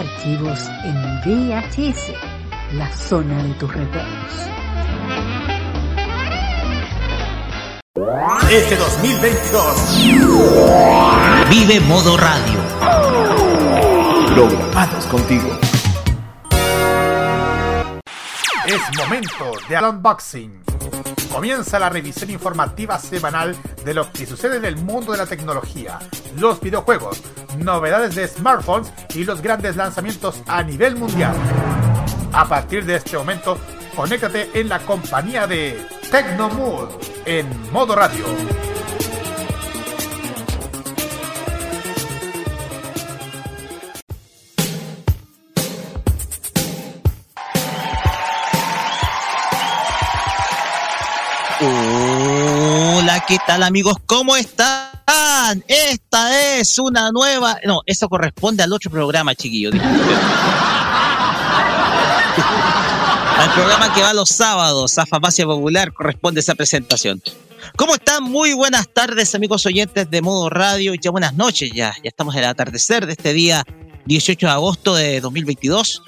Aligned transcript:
Archivos 0.00 0.58
en 0.82 0.96
VHS, 1.20 2.12
la 2.72 2.90
zona 2.90 3.42
de 3.42 3.52
tus 3.52 3.70
recuerdos. 3.70 4.32
Este 8.50 8.76
2022 8.76 11.50
Vive 11.50 11.80
Modo 11.80 12.16
Radio. 12.16 12.60
programados 14.34 15.04
contigo. 15.04 15.50
Es 18.66 18.80
momento 18.96 19.52
de 19.68 19.76
unboxing. 19.86 20.62
Comienza 21.30 21.78
la 21.78 21.90
revisión 21.90 22.30
informativa 22.30 22.98
semanal 22.98 23.54
de 23.84 23.92
lo 23.92 24.10
que 24.10 24.24
sucede 24.24 24.56
en 24.56 24.64
el 24.64 24.76
mundo 24.76 25.12
de 25.12 25.18
la 25.18 25.26
tecnología, 25.26 25.98
los 26.36 26.58
videojuegos, 26.60 27.20
novedades 27.56 28.14
de 28.14 28.28
smartphones 28.28 28.92
y 29.14 29.24
los 29.24 29.42
grandes 29.42 29.76
lanzamientos 29.76 30.42
a 30.46 30.62
nivel 30.62 30.96
mundial. 30.96 31.34
A 32.32 32.48
partir 32.48 32.84
de 32.84 32.96
este 32.96 33.16
momento, 33.16 33.58
conéctate 33.96 34.50
en 34.54 34.68
la 34.68 34.78
compañía 34.80 35.46
de 35.46 35.86
Tecnomood 36.10 36.88
en 37.26 37.46
modo 37.72 37.94
radio. 37.94 38.24
¿Qué 53.30 53.38
tal 53.46 53.62
amigos? 53.62 53.94
¿Cómo 54.06 54.34
están? 54.34 55.62
Esta 55.68 56.58
es 56.58 56.80
una 56.80 57.12
nueva... 57.12 57.60
No, 57.64 57.80
eso 57.86 58.08
corresponde 58.08 58.64
al 58.64 58.72
otro 58.72 58.90
programa, 58.90 59.36
chiquillo. 59.36 59.70
disculpen. 59.70 60.00
al 63.38 63.52
programa 63.54 63.94
que 63.94 64.02
va 64.02 64.12
los 64.14 64.30
sábados 64.30 64.98
a 64.98 65.06
Farmacia 65.06 65.46
Popular 65.46 65.92
corresponde 65.92 66.40
esa 66.40 66.56
presentación. 66.56 67.22
¿Cómo 67.76 67.94
están? 67.94 68.24
Muy 68.24 68.52
buenas 68.52 68.88
tardes, 68.92 69.32
amigos 69.36 69.64
oyentes 69.64 70.10
de 70.10 70.22
Modo 70.22 70.50
Radio. 70.50 70.94
Ya 70.94 71.12
buenas 71.12 71.34
noches, 71.34 71.70
ya. 71.72 71.94
Ya 72.02 72.08
estamos 72.08 72.34
en 72.34 72.40
el 72.40 72.48
atardecer 72.48 73.06
de 73.06 73.12
este 73.12 73.32
día 73.32 73.62
18 74.06 74.44
de 74.44 74.52
agosto 74.52 74.96
de 74.96 75.20
2022. 75.20 76.02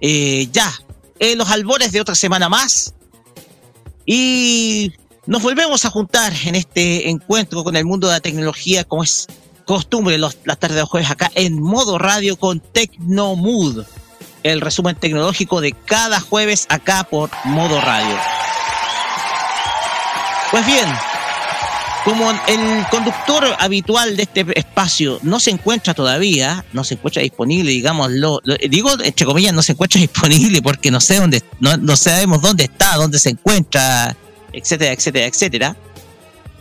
Eh, 0.00 0.46
ya, 0.52 0.72
en 1.18 1.36
los 1.36 1.50
albores 1.50 1.90
de 1.90 2.00
otra 2.00 2.14
semana 2.14 2.48
más. 2.48 2.94
Y 4.06 4.92
nos 5.26 5.42
volvemos 5.42 5.84
a 5.84 5.90
juntar 5.90 6.32
en 6.44 6.54
este 6.54 7.08
encuentro 7.08 7.64
con 7.64 7.76
el 7.76 7.84
mundo 7.84 8.08
de 8.08 8.14
la 8.14 8.20
tecnología, 8.20 8.84
como 8.84 9.02
es 9.04 9.26
costumbre 9.64 10.18
las 10.18 10.36
tardes 10.58 10.76
de 10.76 10.82
jueves 10.82 11.10
acá 11.10 11.30
en 11.34 11.60
modo 11.60 11.98
radio 11.98 12.36
con 12.36 12.60
Tecnomood, 12.60 13.84
el 14.42 14.60
resumen 14.60 14.96
tecnológico 14.96 15.60
de 15.62 15.72
cada 15.72 16.20
jueves 16.20 16.66
acá 16.68 17.04
por 17.04 17.30
modo 17.44 17.80
radio. 17.80 18.16
Pues 20.50 20.66
bien, 20.66 20.86
como 22.04 22.30
el 22.30 22.86
conductor 22.90 23.56
habitual 23.58 24.16
de 24.16 24.24
este 24.24 24.44
espacio 24.54 25.18
no 25.22 25.40
se 25.40 25.50
encuentra 25.50 25.94
todavía, 25.94 26.64
no 26.74 26.84
se 26.84 26.94
encuentra 26.94 27.22
disponible, 27.22 27.70
digámoslo, 27.70 28.40
lo- 28.44 28.56
digo 28.68 28.90
entre 29.02 29.24
comillas 29.24 29.54
no 29.54 29.62
se 29.62 29.72
encuentra 29.72 29.98
disponible 30.02 30.60
porque 30.60 30.90
no 30.90 31.00
sé 31.00 31.16
dónde, 31.18 31.42
no, 31.60 31.78
no 31.78 31.96
sabemos 31.96 32.42
dónde 32.42 32.64
está, 32.64 32.96
dónde 32.96 33.18
se 33.18 33.30
encuentra, 33.30 34.14
etcétera, 34.56 34.92
etcétera, 34.92 35.26
etcétera. 35.26 35.76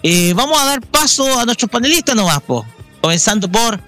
Eh, 0.02 0.34
vamos 0.36 0.62
a 0.62 0.66
dar 0.66 0.82
paso 0.82 1.40
a 1.40 1.46
nuestros 1.46 1.70
panelistas 1.72 2.16
nomás, 2.16 2.42
po. 2.42 2.66
comenzando 3.02 3.50
por 3.50 3.80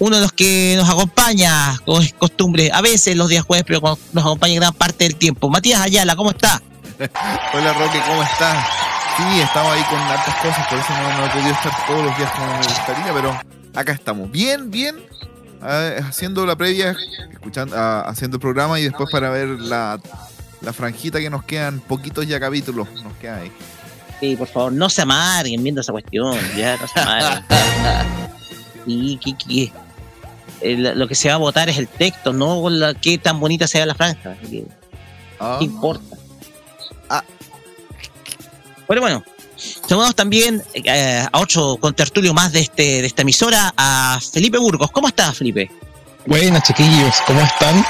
uno 0.00 0.16
de 0.16 0.22
los 0.22 0.32
que 0.32 0.74
nos 0.76 0.88
acompaña, 0.88 1.78
como 1.84 2.00
es 2.00 2.12
costumbre, 2.14 2.70
a 2.72 2.80
veces 2.80 3.16
los 3.16 3.28
días 3.28 3.44
jueves, 3.44 3.64
pero 3.66 3.80
nos 4.12 4.24
acompaña 4.24 4.54
gran 4.54 4.74
parte 4.74 5.04
del 5.04 5.16
tiempo. 5.16 5.48
Matías 5.48 5.80
Ayala, 5.80 6.16
¿cómo 6.16 6.30
está? 6.30 6.60
Hola 7.54 7.72
Roque, 7.74 8.00
¿cómo 8.06 8.22
estás? 8.22 8.66
Sí, 9.16 9.40
estamos 9.40 9.72
ahí 9.72 9.82
con 9.84 9.98
hartas 9.98 10.34
cosas, 10.36 10.66
por 10.66 10.78
eso 10.78 10.92
no, 10.92 11.18
no 11.18 11.26
he 11.26 11.30
podido 11.30 11.50
estar 11.50 11.86
todos 11.86 12.04
los 12.04 12.16
días 12.16 12.30
como 12.32 12.46
me 12.46 12.66
gustaría, 12.66 13.12
pero 13.12 13.40
acá 13.74 13.92
estamos. 13.92 14.30
Bien, 14.30 14.70
bien, 14.70 14.96
haciendo 15.62 16.46
la 16.46 16.56
previa, 16.56 16.96
escuchando, 17.32 17.76
ah, 17.76 18.04
haciendo 18.06 18.36
el 18.36 18.40
programa 18.40 18.80
y 18.80 18.84
después 18.84 19.10
para 19.10 19.30
ver 19.30 19.48
la, 19.48 20.00
la 20.60 20.72
franjita 20.72 21.18
que 21.20 21.30
nos 21.30 21.44
quedan, 21.44 21.80
poquitos 21.80 22.26
ya 22.26 22.38
capítulos 22.40 22.88
nos 23.02 23.14
queda 23.14 23.36
ahí. 23.38 23.52
Sí, 24.20 24.36
por 24.36 24.48
favor, 24.48 24.72
no 24.72 24.90
se 24.90 25.02
amarguen 25.02 25.62
viendo 25.62 25.80
esa 25.80 25.92
cuestión, 25.92 26.38
ya, 26.56 26.76
no 26.76 26.86
se 26.86 27.00
amarguen. 27.00 27.44
Y 28.86 29.16
que, 29.18 29.34
que- 29.36 29.72
el- 30.60 30.98
lo 30.98 31.08
que 31.08 31.14
se 31.14 31.28
va 31.28 31.34
a 31.34 31.38
votar 31.38 31.68
es 31.70 31.78
el 31.78 31.88
texto, 31.88 32.32
no 32.32 32.68
la, 32.68 32.92
qué 32.94 33.16
tan 33.18 33.40
bonita 33.40 33.66
sea 33.66 33.86
la 33.86 33.94
franja. 33.94 34.32
así 34.42 34.50
que, 34.50 34.64
Ah, 35.42 35.56
¿Qué 35.58 35.64
importa? 35.64 36.16
Ah. 37.08 37.24
Bueno, 38.86 39.00
bueno. 39.02 39.24
Saludamos 39.56 40.14
también 40.14 40.62
eh, 40.74 41.26
a 41.30 41.38
otro 41.38 41.76
contertulio 41.78 42.32
más 42.34 42.52
de, 42.52 42.60
este, 42.60 42.82
de 43.02 43.06
esta 43.06 43.22
emisora, 43.22 43.72
a 43.76 44.18
Felipe 44.32 44.56
Burgos. 44.58 44.90
¿Cómo 44.90 45.08
estás, 45.08 45.36
Felipe? 45.38 45.70
Buenas 46.26 46.62
chiquillos, 46.62 47.14
¿cómo 47.26 47.40
están? 47.40 47.84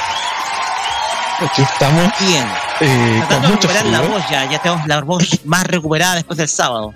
Aquí 1.41 1.63
estamos 1.63 2.13
Bien. 2.21 2.47
eh, 2.81 3.23
con 3.29 3.41
mucho 3.43 3.69
recuperar 3.69 3.87
la 3.87 4.01
voz 4.03 4.23
ya, 4.31 4.51
ya 4.51 4.61
tenemos 4.61 4.87
la 4.87 5.01
voz 5.01 5.45
más 5.45 5.65
recuperada 5.65 6.17
después 6.17 6.37
del 6.37 6.49
sábado. 6.49 6.93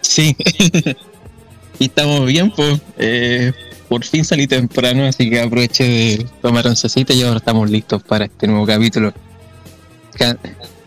Sí. 0.00 0.34
y 1.78 1.84
estamos 1.84 2.24
bien, 2.26 2.50
pues. 2.50 2.80
eh, 2.96 3.52
por 3.88 4.02
fin 4.04 4.24
salí 4.24 4.46
temprano, 4.46 5.04
así 5.04 5.28
que 5.28 5.40
aproveché 5.40 5.84
de 5.84 6.26
tomar 6.40 6.66
oncecita 6.66 7.12
y 7.12 7.22
ahora 7.22 7.36
estamos 7.36 7.70
listos 7.70 8.02
para 8.02 8.24
este 8.24 8.46
nuevo 8.46 8.66
capítulo. 8.66 9.12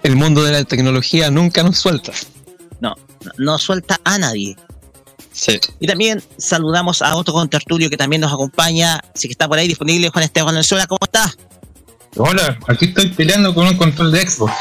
El 0.03 0.15
mundo 0.15 0.43
de 0.43 0.51
la 0.51 0.63
tecnología 0.63 1.29
nunca 1.29 1.61
nos 1.63 1.77
suelta. 1.77 2.11
No, 2.79 2.95
no 3.37 3.57
suelta 3.59 3.99
a 4.03 4.17
nadie. 4.17 4.55
Sí. 5.31 5.59
Y 5.79 5.85
también 5.85 6.23
saludamos 6.37 7.03
a 7.03 7.15
otro 7.15 7.33
contertulio 7.33 7.89
que 7.89 7.97
también 7.97 8.21
nos 8.21 8.33
acompaña, 8.33 8.99
así 9.13 9.27
que 9.27 9.33
está 9.33 9.47
por 9.47 9.59
ahí 9.59 9.67
disponible, 9.67 10.09
Juan 10.09 10.23
Esteban 10.23 10.47
Valenzuela. 10.47 10.87
¿Cómo 10.87 10.99
estás? 11.03 11.37
Hola, 12.17 12.57
aquí 12.67 12.85
estoy 12.85 13.09
peleando 13.09 13.53
con 13.53 13.67
un 13.67 13.77
control 13.77 14.11
de 14.11 14.27
Xbox. 14.27 14.53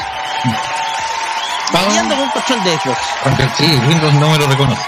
Peleando 1.71 2.15
con 2.15 2.23
un 2.25 2.29
control 2.31 2.63
de 2.63 2.77
Xbox. 2.77 2.97
Porque 3.23 3.49
sí, 3.57 3.65
Windows 3.87 4.13
no 4.15 4.29
me 4.31 4.37
lo 4.37 4.47
reconoce. 4.47 4.81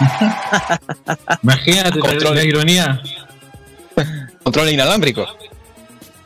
Imagínate 1.42 1.98
Control. 1.98 2.34
la 2.34 2.44
ironía. 2.44 3.02
Control 4.42 4.68
inalámbrico. 4.70 5.26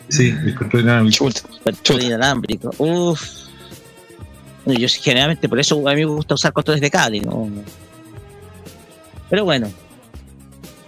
Sí, 0.09 0.29
el 0.29 0.55
control 0.55 0.83
inalámbrico. 0.83 1.31
Chuta. 1.31 1.41
Control 1.49 1.83
Chuta. 1.83 2.05
inalámbrico. 2.05 2.71
Uf. 2.79 3.23
Yo 4.67 4.89
generalmente 4.89 5.49
por 5.49 5.61
eso 5.61 5.77
a 5.89 5.93
mí 5.95 6.01
me 6.01 6.07
gusta 6.07 6.35
usar 6.35 6.53
controles 6.53 6.81
de 6.81 6.91
cable, 6.91 7.21
¿no? 7.21 7.49
Pero 9.29 9.45
bueno. 9.45 9.71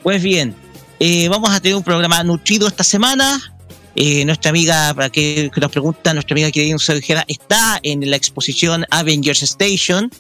Pues 0.02 0.22
bien, 0.22 0.54
eh, 1.00 1.28
vamos 1.28 1.50
a 1.50 1.60
tener 1.60 1.76
un 1.76 1.82
programa 1.82 2.22
nutrido 2.22 2.68
esta 2.68 2.84
semana. 2.84 3.55
Eh, 3.98 4.24
nuestra 4.26 4.50
amiga, 4.50 4.92
para 4.94 5.09
que, 5.09 5.50
que 5.53 5.60
nos 5.60 5.71
pregunta, 5.71 6.12
nuestra 6.12 6.34
amiga 6.34 6.50
nos 6.71 6.86
dijera, 6.86 7.24
está 7.28 7.80
en 7.82 8.09
la 8.10 8.16
exposición 8.16 8.84
Avengers 8.91 9.42
Station, 9.42 10.10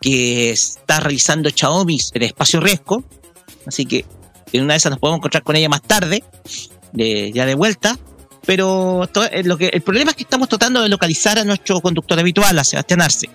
que 0.00 0.50
está 0.50 1.00
realizando 1.00 1.50
Xiaomi 1.50 1.98
en 2.14 2.22
espacio 2.22 2.60
Resco. 2.60 3.04
Así 3.66 3.84
que 3.84 4.06
en 4.52 4.64
una 4.64 4.72
de 4.74 4.78
esas 4.78 4.90
nos 4.90 4.98
podemos 4.98 5.18
encontrar 5.18 5.42
con 5.42 5.54
ella 5.54 5.68
más 5.68 5.82
tarde, 5.82 6.24
de- 6.92 7.30
ya 7.32 7.44
de 7.44 7.54
vuelta. 7.54 7.98
Pero 8.46 9.06
eh, 9.32 9.42
lo 9.44 9.58
que, 9.58 9.66
el 9.66 9.82
problema 9.82 10.12
es 10.12 10.16
que 10.16 10.22
estamos 10.22 10.48
tratando 10.48 10.80
de 10.80 10.88
localizar 10.88 11.38
a 11.38 11.44
nuestro 11.44 11.80
conductor 11.80 12.18
habitual, 12.18 12.58
a 12.58 12.64
Sebastián 12.64 13.02
Arce. 13.02 13.28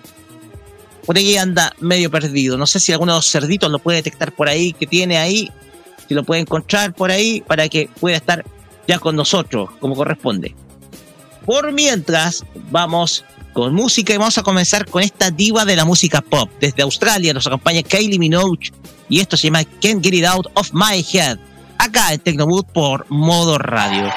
Por 1.06 1.16
ahí 1.16 1.36
anda 1.36 1.72
medio 1.80 2.10
perdido. 2.10 2.56
No 2.56 2.66
sé 2.66 2.80
si 2.80 2.92
alguno 2.92 3.12
de 3.12 3.18
los 3.18 3.30
cerditos 3.30 3.70
lo 3.70 3.78
puede 3.78 3.98
detectar 3.98 4.32
por 4.32 4.48
ahí, 4.48 4.72
que 4.72 4.86
tiene 4.86 5.18
ahí, 5.18 5.50
si 6.08 6.14
lo 6.14 6.24
puede 6.24 6.40
encontrar 6.40 6.94
por 6.94 7.10
ahí, 7.10 7.42
para 7.46 7.68
que 7.68 7.88
pueda 8.00 8.16
estar 8.16 8.44
ya 8.86 8.98
con 8.98 9.16
nosotros, 9.16 9.70
como 9.80 9.94
corresponde. 9.94 10.54
Por 11.44 11.72
mientras, 11.72 12.44
vamos 12.70 13.24
con 13.52 13.74
música 13.74 14.14
y 14.14 14.16
vamos 14.16 14.38
a 14.38 14.42
comenzar 14.42 14.86
con 14.86 15.02
esta 15.02 15.30
diva 15.30 15.64
de 15.64 15.76
la 15.76 15.84
música 15.84 16.20
pop. 16.20 16.50
Desde 16.60 16.82
Australia 16.82 17.34
nos 17.34 17.46
acompaña 17.46 17.82
Kylie 17.82 18.18
Minogue 18.18 18.70
y 19.08 19.20
esto 19.20 19.36
se 19.36 19.48
llama 19.48 19.64
Can't 19.80 20.02
Get 20.02 20.14
It 20.14 20.24
Out 20.24 20.46
of 20.54 20.70
My 20.72 21.04
Head. 21.12 21.38
Acá 21.78 22.12
en 22.12 22.20
Tecnoboot 22.20 22.66
por 22.68 23.06
Modo 23.08 23.58
Radio. 23.58 24.10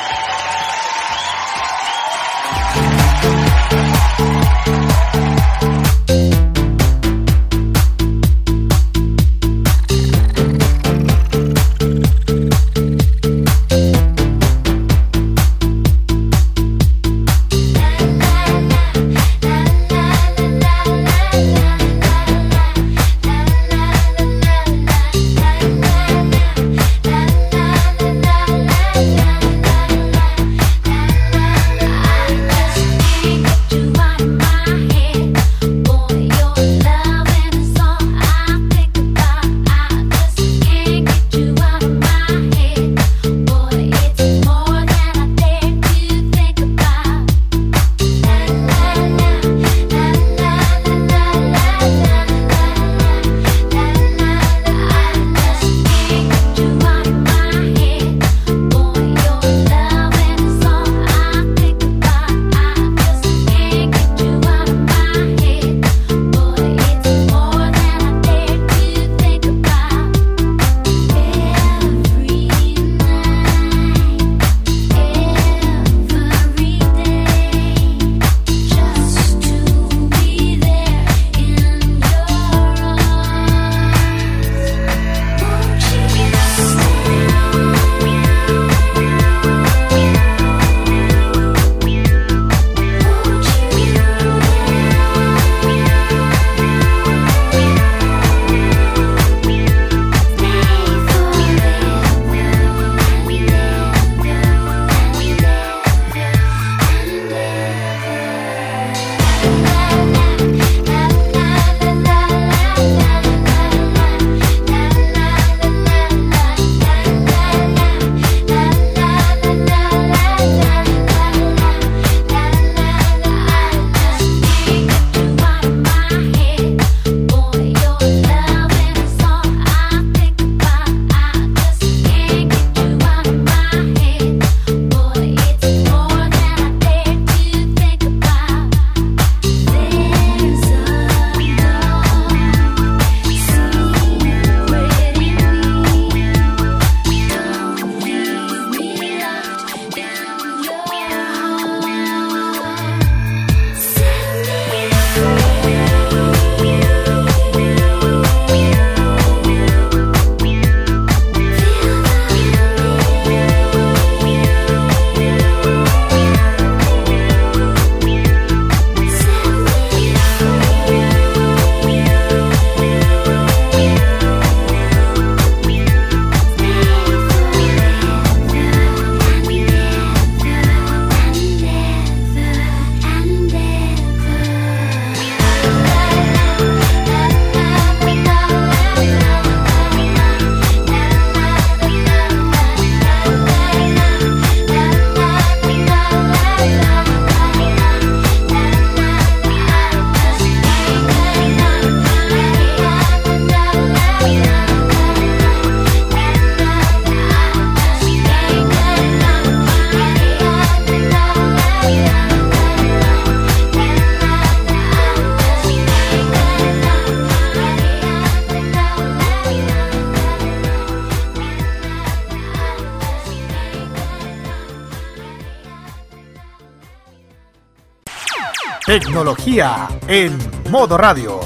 Tecnología 228.98 229.90
en 230.08 230.40
modo 230.72 230.98
radio. 230.98 231.42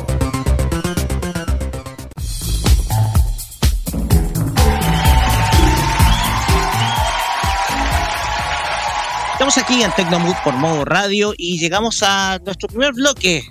Estamos 9.31 9.57
aquí 9.57 9.81
en 9.81 9.91
Tecnomood 9.93 10.35
por 10.43 10.53
modo 10.57 10.85
radio 10.85 11.33
y 11.35 11.57
llegamos 11.57 12.03
a 12.03 12.37
nuestro 12.45 12.67
primer 12.67 12.93
bloque, 12.93 13.41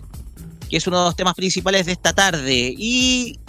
que 0.70 0.76
es 0.76 0.86
uno 0.86 1.00
de 1.00 1.04
los 1.06 1.16
temas 1.16 1.34
principales 1.34 1.86
de 1.86 1.92
esta 1.92 2.12
tarde. 2.12 2.72
Y 2.78 3.40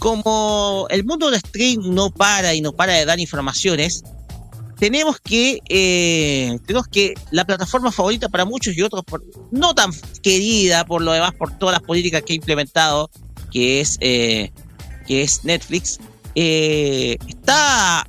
como 0.00 0.88
el 0.90 1.04
mundo 1.04 1.30
del 1.30 1.38
stream 1.38 1.94
no 1.94 2.10
para 2.10 2.54
y 2.54 2.60
no 2.60 2.72
para 2.72 2.94
de 2.94 3.04
dar 3.04 3.20
informaciones, 3.20 4.02
tenemos 4.82 5.20
que, 5.20 5.60
eh, 5.68 6.58
tenemos 6.66 6.88
que 6.88 7.14
la 7.30 7.44
plataforma 7.44 7.92
favorita 7.92 8.28
para 8.28 8.44
muchos 8.44 8.76
y 8.76 8.82
otros, 8.82 9.04
no 9.52 9.76
tan 9.76 9.92
querida 10.24 10.84
por 10.84 11.02
lo 11.02 11.12
demás, 11.12 11.32
por 11.38 11.56
todas 11.56 11.74
las 11.74 11.82
políticas 11.86 12.22
que 12.22 12.32
ha 12.32 12.34
implementado, 12.34 13.08
que 13.52 13.80
es, 13.80 13.96
eh, 14.00 14.50
que 15.06 15.22
es 15.22 15.44
Netflix, 15.44 16.00
eh, 16.34 17.16
está, 17.28 18.04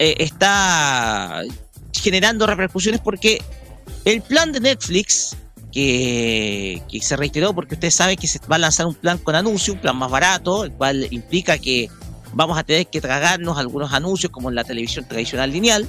está 0.00 1.42
generando 1.92 2.48
repercusiones 2.48 3.00
porque 3.00 3.40
el 4.04 4.20
plan 4.22 4.50
de 4.50 4.58
Netflix, 4.58 5.36
que, 5.70 6.82
que, 6.90 7.00
se 7.00 7.14
reiteró 7.14 7.54
porque 7.54 7.74
ustedes 7.74 7.94
saben 7.94 8.16
que 8.16 8.26
se 8.26 8.40
va 8.50 8.56
a 8.56 8.58
lanzar 8.58 8.86
un 8.86 8.96
plan 8.96 9.18
con 9.18 9.36
anuncios, 9.36 9.76
un 9.76 9.80
plan 9.80 9.96
más 9.96 10.10
barato, 10.10 10.64
el 10.64 10.72
cual 10.72 11.06
implica 11.12 11.56
que 11.56 11.88
vamos 12.32 12.58
a 12.58 12.62
tener 12.62 12.86
que 12.86 13.00
tragarnos 13.00 13.58
algunos 13.58 13.92
anuncios 13.92 14.30
como 14.30 14.48
en 14.48 14.54
la 14.54 14.64
televisión 14.64 15.06
tradicional 15.06 15.50
lineal. 15.52 15.86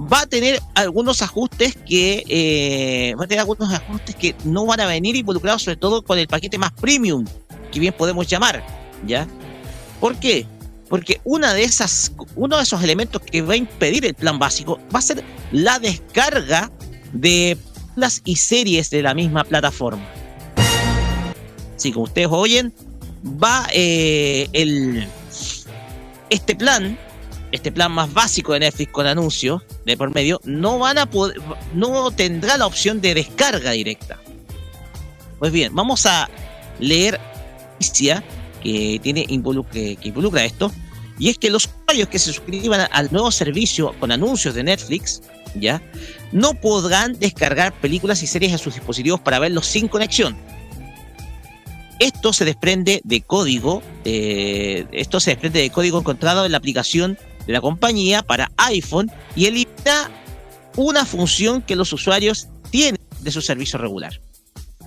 Va 0.00 0.22
a 0.22 0.26
tener 0.26 0.60
algunos 0.74 1.22
ajustes 1.22 1.76
que 1.76 2.24
eh, 2.28 3.14
va 3.14 3.24
a 3.24 3.26
tener 3.26 3.40
algunos 3.40 3.72
ajustes 3.72 4.16
que 4.16 4.34
no 4.44 4.66
van 4.66 4.80
a 4.80 4.86
venir 4.86 5.14
involucrados 5.16 5.62
sobre 5.62 5.76
todo 5.76 6.02
con 6.02 6.18
el 6.18 6.26
paquete 6.26 6.58
más 6.58 6.72
premium, 6.72 7.24
que 7.70 7.78
bien 7.78 7.94
podemos 7.96 8.26
llamar, 8.26 8.64
¿ya? 9.06 9.26
¿Por 10.00 10.16
qué? 10.16 10.46
porque 10.92 11.22
una 11.24 11.54
de 11.54 11.62
esas, 11.62 12.12
uno 12.36 12.58
de 12.58 12.64
esos 12.64 12.82
elementos 12.82 13.22
que 13.22 13.40
va 13.40 13.54
a 13.54 13.56
impedir 13.56 14.04
el 14.04 14.12
plan 14.12 14.38
básico 14.38 14.78
va 14.94 14.98
a 14.98 15.02
ser 15.02 15.24
la 15.50 15.78
descarga 15.78 16.70
de 17.14 17.56
las 17.96 18.20
y 18.26 18.36
series 18.36 18.90
de 18.90 19.00
la 19.00 19.14
misma 19.14 19.42
plataforma. 19.44 20.06
Así 21.74 21.92
como 21.92 22.04
ustedes 22.04 22.28
oyen, 22.30 22.74
va 23.24 23.66
eh, 23.72 24.48
el 24.52 25.06
este 26.30 26.56
plan, 26.56 26.98
este 27.50 27.70
plan 27.70 27.92
más 27.92 28.12
básico 28.12 28.52
de 28.52 28.60
Netflix 28.60 28.92
con 28.92 29.06
anuncios 29.06 29.62
de 29.84 29.96
por 29.96 30.14
medio, 30.14 30.40
no 30.44 30.78
van 30.78 30.98
a 30.98 31.10
poder, 31.10 31.36
no 31.74 32.10
tendrá 32.10 32.56
la 32.56 32.66
opción 32.66 33.00
de 33.00 33.14
descarga 33.14 33.72
directa. 33.72 34.18
Pues 35.38 35.52
bien, 35.52 35.74
vamos 35.74 36.06
a 36.06 36.30
leer 36.78 37.20
que 38.62 39.00
tiene 39.02 39.26
involucra, 39.28 39.72
que 39.72 39.98
involucra 40.02 40.44
esto 40.44 40.72
y 41.18 41.28
es 41.28 41.38
que 41.38 41.50
los 41.50 41.66
usuarios 41.66 42.08
que 42.08 42.18
se 42.18 42.32
suscriban 42.32 42.88
al 42.90 43.12
nuevo 43.12 43.30
servicio 43.30 43.94
con 44.00 44.12
anuncios 44.12 44.54
de 44.54 44.62
Netflix, 44.62 45.22
¿ya? 45.54 45.82
No 46.32 46.54
podrán 46.54 47.18
descargar 47.18 47.72
películas 47.80 48.22
y 48.22 48.26
series 48.26 48.54
a 48.54 48.58
sus 48.58 48.74
dispositivos 48.74 49.20
para 49.20 49.38
verlos 49.38 49.66
sin 49.66 49.88
conexión. 49.88 50.36
Esto 52.02 52.32
se 52.32 52.44
desprende 52.44 53.00
de 53.04 53.20
código, 53.20 53.80
eh, 54.04 54.86
esto 54.90 55.20
se 55.20 55.30
desprende 55.30 55.60
de 55.60 55.70
código 55.70 56.00
encontrado 56.00 56.44
en 56.44 56.50
la 56.50 56.58
aplicación 56.58 57.16
de 57.46 57.52
la 57.52 57.60
compañía 57.60 58.24
para 58.24 58.50
iPhone 58.56 59.08
y 59.36 59.46
elimina 59.46 60.10
una 60.76 61.06
función 61.06 61.62
que 61.62 61.76
los 61.76 61.92
usuarios 61.92 62.48
tienen 62.70 63.00
de 63.20 63.30
su 63.30 63.40
servicio 63.40 63.78
regular. 63.78 64.20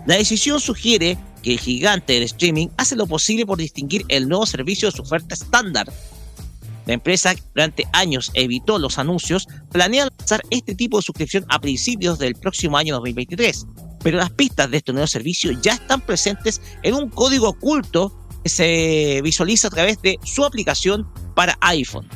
La 0.05 0.17
decisión 0.17 0.59
sugiere 0.59 1.17
que 1.41 1.53
el 1.53 1.59
gigante 1.61 2.11
del 2.11 2.23
streaming 2.23 2.67
hace 2.75 2.97
lo 2.97 3.07
posible 3.07 3.45
por 3.45 3.59
distinguir 3.59 4.03
el 4.09 4.27
nuevo 4.27 4.45
servicio 4.45 4.91
de 4.91 4.97
su 4.97 5.03
oferta 5.03 5.35
estándar. 5.35 5.89
La 6.85 6.95
empresa 6.95 7.33
durante 7.53 7.87
años 7.93 8.29
evitó 8.33 8.77
los 8.77 8.99
anuncios, 8.99 9.47
planea 9.71 10.09
lanzar 10.19 10.41
este 10.49 10.75
tipo 10.75 10.97
de 10.97 11.03
suscripción 11.03 11.45
a 11.47 11.61
principios 11.61 12.19
del 12.19 12.35
próximo 12.35 12.77
año 12.77 12.93
2023, 12.95 13.67
pero 14.05 14.19
las 14.19 14.29
pistas 14.29 14.69
de 14.69 14.77
este 14.77 14.93
nuevo 14.93 15.07
servicio 15.07 15.51
ya 15.63 15.73
están 15.73 15.99
presentes 15.99 16.61
en 16.83 16.93
un 16.93 17.09
código 17.09 17.49
oculto 17.49 18.15
que 18.43 18.49
se 18.49 19.19
visualiza 19.23 19.67
a 19.67 19.71
través 19.71 19.99
de 20.03 20.19
su 20.23 20.45
aplicación 20.45 21.11
para 21.33 21.57
iPhone. 21.61 22.07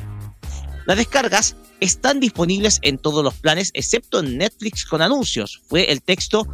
Las 0.85 0.97
descargas 0.97 1.55
están 1.79 2.19
disponibles 2.19 2.77
en 2.83 2.99
todos 2.99 3.23
los 3.23 3.33
planes 3.33 3.71
excepto 3.73 4.19
en 4.19 4.37
Netflix 4.37 4.85
con 4.85 5.01
anuncios. 5.01 5.63
Fue 5.67 5.91
el 5.91 6.03
texto 6.03 6.45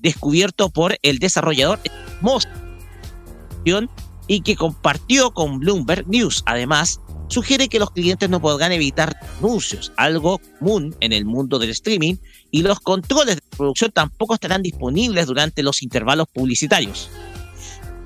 descubierto 0.00 0.68
por 0.68 0.98
el 1.00 1.18
desarrollador 1.20 1.80
Moss 2.20 2.46
y 4.26 4.42
que 4.42 4.56
compartió 4.56 5.30
con 5.30 5.58
Bloomberg 5.58 6.06
News. 6.06 6.42
Además, 6.44 7.00
sugiere 7.32 7.68
que 7.68 7.78
los 7.78 7.90
clientes 7.90 8.28
no 8.28 8.40
podrán 8.40 8.72
evitar 8.72 9.16
anuncios, 9.38 9.92
algo 9.96 10.40
común 10.58 10.94
en 11.00 11.12
el 11.12 11.24
mundo 11.24 11.58
del 11.58 11.70
streaming, 11.70 12.16
y 12.50 12.62
los 12.62 12.80
controles 12.80 13.36
de 13.36 13.42
producción 13.56 13.90
tampoco 13.90 14.34
estarán 14.34 14.62
disponibles 14.62 15.26
durante 15.26 15.62
los 15.62 15.82
intervalos 15.82 16.28
publicitarios. 16.32 17.08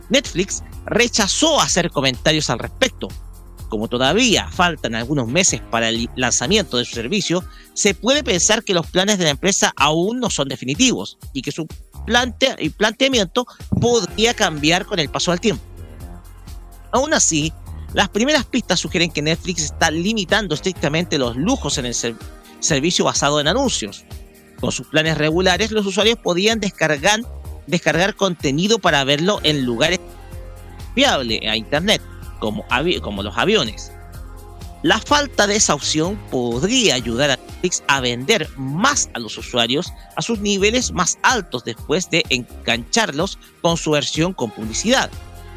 Netflix 0.09 0.63
rechazó 0.87 1.61
hacer 1.61 1.91
comentarios 1.91 2.49
al 2.51 2.61
respecto. 2.61 3.09
Como 3.69 3.89
todavía 3.89 4.49
faltan 4.49 4.95
algunos 4.95 5.27
meses 5.27 5.61
para 5.71 5.89
el 5.89 6.09
lanzamiento 6.15 6.77
de 6.77 6.85
su 6.85 6.95
servicio, 6.95 7.43
se 7.75 7.95
puede 7.95 8.23
pensar 8.23 8.63
que 8.63 8.75
los 8.75 8.87
planes 8.87 9.19
de 9.19 9.25
la 9.25 9.31
empresa 9.31 9.73
aún 9.77 10.21
no 10.21 10.31
son 10.31 10.49
definitivos 10.49 11.19
y 11.33 11.43
que 11.43 11.51
su 11.51 11.67
planteamiento 12.07 13.47
podría 13.81 14.35
cambiar 14.35 14.87
con 14.87 15.01
el 15.01 15.09
paso 15.09 15.33
del 15.33 15.41
tiempo. 15.41 15.65
Aún 16.93 17.13
así, 17.13 17.53
las 17.97 18.11
primeras 18.11 18.45
pistas 18.45 18.79
sugieren 18.79 19.11
que 19.11 19.23
Netflix 19.23 19.63
está 19.63 19.91
limitando 19.91 20.55
estrictamente 20.55 21.17
los 21.17 21.35
lujos 21.35 21.79
en 21.79 21.87
el 21.87 21.95
servicio 22.61 23.07
basado 23.07 23.41
en 23.41 23.49
anuncios. 23.49 24.05
Con 24.61 24.71
sus 24.71 24.87
planes 24.89 25.17
regulares, 25.17 25.71
los 25.71 25.87
usuarios 25.87 26.19
podían 26.19 26.61
descargar, 26.61 27.21
descargar 27.67 28.15
contenido 28.15 28.79
para 28.79 29.03
verlo 29.05 29.41
en 29.45 29.65
lugares 29.65 29.99
viables 30.95 31.41
a 31.49 31.57
Internet, 31.57 32.03
como, 32.39 32.67
como 33.01 33.23
los 33.23 33.39
aviones. 33.39 33.91
La 34.83 35.01
falta 35.01 35.47
de 35.47 35.57
esa 35.57 35.73
opción 35.73 36.17
podría 36.31 36.97
ayudar 36.97 37.31
a 37.31 37.37
Netflix 37.37 37.83
a 37.89 38.03
vender 38.03 38.47
más 38.59 39.09
a 39.15 39.19
los 39.21 39.39
usuarios 39.39 39.91
a 40.17 40.21
sus 40.21 40.41
niveles 40.41 40.93
más 40.93 41.19
altos 41.23 41.65
después 41.65 42.11
de 42.11 42.27
engancharlos 42.29 43.39
con 43.63 43.79
su 43.79 43.93
versión 43.93 44.35
con 44.35 44.51
publicidad. 44.51 45.11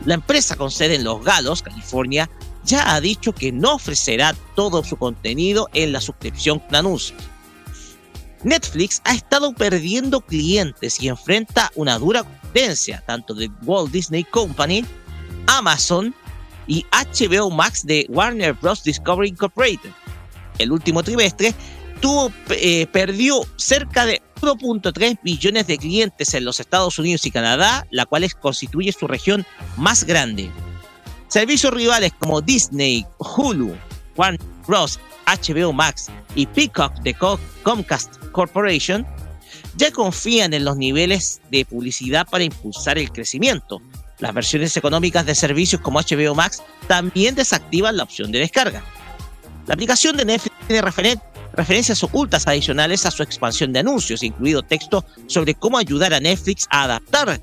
La 0.06 0.14
empresa 0.14 0.56
con 0.56 0.72
sede 0.72 0.96
en 0.96 1.04
Los 1.04 1.24
Galos, 1.24 1.62
California, 1.62 2.30
ya 2.64 2.94
ha 2.94 3.02
dicho 3.02 3.34
que 3.34 3.52
no 3.52 3.76
ofrecerá 3.76 4.36
todo 4.56 4.84
su 4.84 4.98
contenido 4.98 5.70
en 5.74 5.92
la 5.92 6.02
suscripción 6.02 6.60
con. 6.60 7.14
Netflix 8.44 9.02
ha 9.04 9.14
estado 9.14 9.54
perdiendo 9.54 10.22
clientes 10.22 11.02
y 11.02 11.10
enfrenta 11.10 11.72
una 11.76 11.98
dura 11.98 12.24
competencia 12.24 13.04
tanto 13.06 13.34
de 13.34 13.52
Walt 13.64 13.92
Disney 13.92 14.24
Company, 14.24 14.86
Amazon 15.48 16.16
y 16.68 16.86
HBO 16.92 17.50
Max 17.50 17.86
de 17.86 18.06
Warner 18.10 18.54
Bros. 18.54 18.84
Discovery 18.84 19.30
Incorporated. 19.30 19.92
El 20.58 20.72
último 20.72 21.04
trimestre 21.04 21.54
eh, 22.50 22.88
perdió 22.92 23.42
cerca 23.58 24.06
de 24.06 24.22
1.3 24.42 25.20
billones 25.22 25.68
de 25.68 25.78
clientes 25.78 26.34
en 26.34 26.46
los 26.46 26.60
Estados 26.60 26.98
Unidos 27.00 27.26
y 27.26 27.32
Canadá, 27.32 27.88
la 27.92 28.06
cual 28.06 28.32
constituye 28.36 28.92
su 28.92 29.08
región 29.08 29.46
más 29.78 30.04
grande. 30.04 30.50
Servicios 31.28 31.74
rivales 31.74 32.12
como 32.20 32.42
Disney, 32.42 33.06
Hulu, 33.18 33.76
Warner 34.16 34.42
Bros., 34.68 35.00
HBO 35.26 35.74
Max 35.74 36.08
y 36.36 36.48
Peacock 36.48 36.94
de 37.02 37.16
Comcast 37.64 38.18
Corporation 38.32 39.06
ya 39.76 39.92
confían 39.92 40.54
en 40.54 40.66
los 40.66 40.76
niveles 40.76 41.42
de 41.52 41.66
publicidad 41.66 42.28
para 42.28 42.44
impulsar 42.44 42.98
el 42.98 43.12
crecimiento. 43.12 43.82
Las 44.20 44.34
versiones 44.34 44.76
económicas 44.76 45.26
de 45.26 45.36
servicios 45.36 45.82
como 45.82 46.00
HBO 46.00 46.36
Max 46.36 46.62
también 46.88 47.36
desactivan 47.36 47.96
la 47.96 48.04
opción 48.04 48.32
de 48.32 48.40
descarga. 48.40 48.84
La 49.68 49.76
aplicación 49.76 50.18
de 50.18 50.26
Netflix 50.26 50.56
tiene 50.68 50.82
referencias 51.54 52.04
ocultas 52.04 52.48
adicionales 52.48 53.06
a 53.06 53.12
su 53.12 53.24
expansión 53.24 53.74
de 53.74 53.80
anuncios, 53.80 54.24
incluido 54.24 54.64
texto 54.64 55.06
sobre 55.28 55.56
cómo 55.56 55.78
ayudar 55.78 56.14
a 56.14 56.20
Netflix 56.20 56.68
a 56.70 56.84
adaptar 56.84 57.40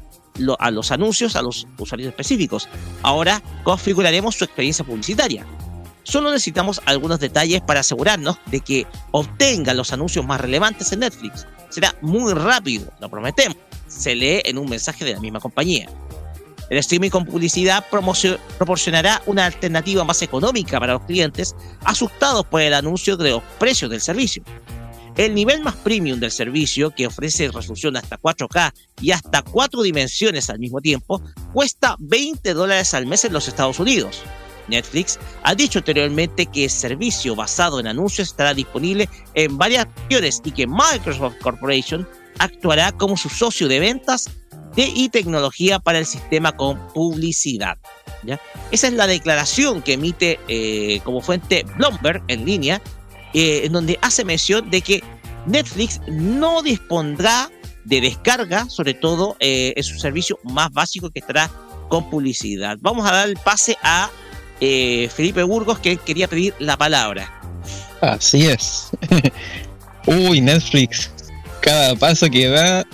a 0.59 0.71
los 0.71 0.91
anuncios 0.91 1.37
a 1.37 1.43
los 1.43 1.67
usuarios 1.79 2.09
específicos. 2.09 2.69
Ahora 3.03 3.43
configuraremos 3.63 4.35
su 4.35 4.45
experiencia 4.45 4.85
publicitaria. 4.85 5.47
Solo 6.03 6.31
necesitamos 6.31 6.81
algunos 6.85 7.19
detalles 7.19 7.61
para 7.63 7.81
asegurarnos 7.81 8.39
de 8.47 8.61
que 8.61 8.87
obtengan 9.11 9.77
los 9.77 9.93
anuncios 9.93 10.25
más 10.25 10.41
relevantes 10.41 10.93
en 10.93 11.01
Netflix. 11.01 11.47
Será 11.69 11.97
muy 12.01 12.33
rápido, 12.33 12.93
lo 13.01 13.09
prometemos. 13.09 13.57
Se 13.89 14.15
lee 14.15 14.41
en 14.45 14.59
un 14.59 14.69
mensaje 14.69 15.05
de 15.05 15.15
la 15.15 15.21
misma 15.21 15.41
compañía. 15.41 15.89
El 16.69 16.79
streaming 16.79 17.11
con 17.11 17.25
publicidad 17.25 17.85
proporcionará 17.89 19.23
una 19.27 19.47
alternativa 19.47 20.05
más 20.05 20.23
económica 20.23 20.81
para 20.81 20.95
los 20.95 21.05
clientes 21.05 21.55
asustados 21.85 22.45
por 22.47 22.61
el 22.61 22.75
anuncio 22.75 23.17
de 23.17 23.31
los 23.31 23.43
precios 23.59 23.91
del 23.91 24.01
servicio. 24.01 24.43
El 25.17 25.35
nivel 25.35 25.63
más 25.63 25.77
premium 25.77 26.21
del 26.21 26.31
servicio, 26.31 26.91
que 26.91 27.07
ofrece 27.07 27.51
resolución 27.51 27.97
hasta 27.97 28.19
4K 28.19 28.73
y 29.01 29.13
hasta 29.13 29.43
cuatro 29.43 29.83
dimensiones 29.83 30.51
al 30.51 30.59
mismo 30.59 30.81
tiempo, 30.81 31.23
cuesta 31.55 31.97
20 32.01 32.53
dólares 32.53 32.93
al 32.93 33.07
mes 33.07 33.25
en 33.25 33.33
los 33.33 33.49
Estados 33.49 33.81
Unidos. 33.81 34.23
Netflix 34.69 35.19
ha 35.43 35.55
dicho 35.55 35.79
anteriormente 35.79 36.47
que 36.47 36.65
el 36.65 36.71
servicio 36.71 37.35
basado 37.35 37.81
en 37.81 37.87
anuncios 37.87 38.29
estará 38.29 38.53
disponible 38.53 39.09
en 39.35 39.57
varias 39.57 39.87
regiones 40.03 40.43
y 40.45 40.51
que 40.51 40.67
Microsoft 40.67 41.39
Corporation 41.41 42.07
actuará 42.39 42.93
como 42.93 43.17
su 43.17 43.31
socio 43.31 43.69
de 43.69 43.81
ventas 43.81 44.29
de 44.77 44.85
y 44.95 45.09
tecnología 45.09 45.79
para 45.79 45.99
el 45.99 46.07
sistema 46.07 46.53
con 46.53 46.79
publicidad. 46.89 47.79
¿ya? 48.23 48.41
Esa 48.71 48.89
es 48.89 48.93
la 48.93 49.07
declaración 49.07 49.83
que 49.83 49.95
emite 49.95 50.39
eh, 50.49 51.01
como 51.05 51.21
fuente 51.21 51.65
Bloomberg 51.77 52.23
en 52.29 52.45
línea, 52.45 52.83
eh, 53.35 53.63
en 53.65 53.73
donde 53.73 53.99
hace 54.03 54.25
mención 54.25 54.71
de 54.71 54.83
que 54.83 55.03
Netflix 55.47 56.01
no 56.07 56.63
dispondrá 56.63 57.51
de 57.85 58.01
descarga, 58.01 58.69
sobre 58.69 58.95
todo 58.95 59.37
eh, 59.39 59.73
en 59.77 59.85
su 59.85 59.99
servicio 59.99 60.39
más 60.43 60.73
básico 60.73 61.11
que 61.11 61.21
estará 61.21 61.51
con 61.89 62.11
publicidad. 62.11 62.77
Vamos 62.81 63.09
a 63.09 63.13
dar 63.13 63.29
el 63.29 63.37
pase 63.37 63.77
a 63.83 64.11
eh, 64.61 65.09
Felipe 65.15 65.43
Burgos 65.45 65.79
que 65.79 65.97
quería 65.97 66.29
pedir 66.29 66.55
la 66.59 66.77
palabra. 66.77 67.33
Así 68.01 68.47
es. 68.47 68.91
Uy, 70.07 70.41
Netflix. 70.41 71.11
Cada 71.61 71.95
paso 71.95 72.29
que 72.29 72.49
da, 72.49 72.85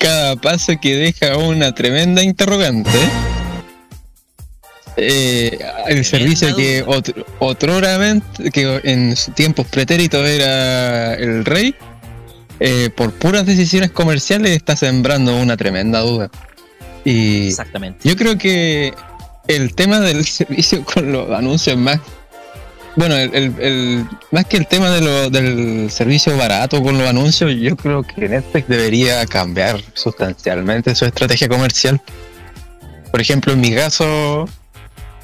cada 0.00 0.34
paso 0.36 0.72
que 0.80 0.96
deja 0.96 1.36
una 1.36 1.74
tremenda 1.74 2.22
interrogante. 2.22 2.90
Eh, 4.96 5.58
el 5.86 6.04
servicio 6.04 6.56
que 6.56 6.82
otro, 6.86 7.24
otroramente, 7.38 8.50
que 8.50 8.80
en 8.82 9.14
tiempos 9.34 9.66
pretéritos 9.68 10.26
era 10.26 11.14
el 11.14 11.44
rey, 11.44 11.74
eh, 12.58 12.90
por 12.94 13.12
puras 13.12 13.46
decisiones 13.46 13.90
comerciales 13.90 14.50
está 14.52 14.74
sembrando 14.74 15.36
una 15.36 15.56
tremenda 15.56 16.00
duda. 16.00 16.30
Y 17.04 17.48
Exactamente. 17.48 18.08
yo 18.08 18.16
creo 18.16 18.36
que 18.36 18.94
el 19.48 19.74
tema 19.74 20.00
del 20.00 20.24
servicio 20.26 20.82
con 20.84 21.12
los 21.12 21.30
anuncios 21.30 21.76
más. 21.76 22.00
Bueno, 22.96 23.14
el, 23.16 24.06
más 24.32 24.44
que 24.46 24.56
el 24.56 24.66
tema 24.66 24.90
de 24.90 25.00
lo- 25.00 25.30
del 25.30 25.90
servicio 25.90 26.36
barato 26.36 26.82
con 26.82 26.98
los 26.98 27.08
anuncios, 27.08 27.52
yo 27.60 27.76
creo 27.76 28.02
que 28.02 28.28
Netflix 28.28 28.68
debería 28.68 29.24
cambiar 29.26 29.80
sustancialmente 29.94 30.94
su 30.94 31.04
estrategia 31.04 31.48
comercial. 31.48 32.00
Por 33.10 33.20
ejemplo, 33.20 33.52
en 33.52 33.60
mi 33.60 33.72
caso, 33.74 34.46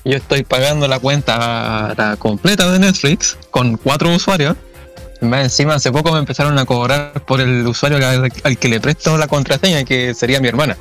yo 0.05 0.17
estoy 0.17 0.45
pagando 0.45 0.87
la 0.89 1.01
cuenta 1.01 2.17
completa 2.19 2.71
de 2.71 2.79
Netflix 2.79 3.37
con 3.51 3.77
cuatro 3.77 4.15
usuarios. 4.15 4.57
Más 5.21 5.43
encima, 5.45 5.75
hace 5.75 5.91
poco 5.91 6.13
me 6.13 6.19
empezaron 6.19 6.59
a 6.59 6.65
cobrar 6.67 7.25
por 7.27 7.41
el 7.41 7.67
usuario 7.67 7.99
al, 7.99 8.31
al 8.45 8.59
que 8.59 8.69
le 8.69 8.81
presto 8.81 9.17
la 9.19 9.27
contraseña, 9.27 9.83
que 9.85 10.15
sería 10.15 10.41
mi 10.41 10.49
hermana. 10.49 10.77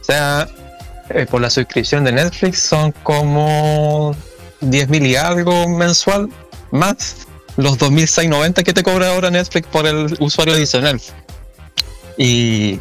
O 0.00 0.04
sea, 0.04 0.48
eh, 1.10 1.26
por 1.30 1.40
la 1.40 1.50
suscripción 1.50 2.04
de 2.04 2.12
Netflix 2.12 2.60
son 2.60 2.92
como 3.02 4.14
10.000 4.60 5.06
y 5.06 5.16
algo 5.16 5.68
mensual, 5.68 6.28
más 6.70 7.26
los 7.56 7.78
2.690 7.78 8.62
que 8.62 8.72
te 8.72 8.82
cobra 8.82 9.10
ahora 9.10 9.30
Netflix 9.30 9.68
por 9.68 9.86
el 9.86 10.16
usuario 10.20 10.54
adicional. 10.54 11.00
Y 12.16 12.78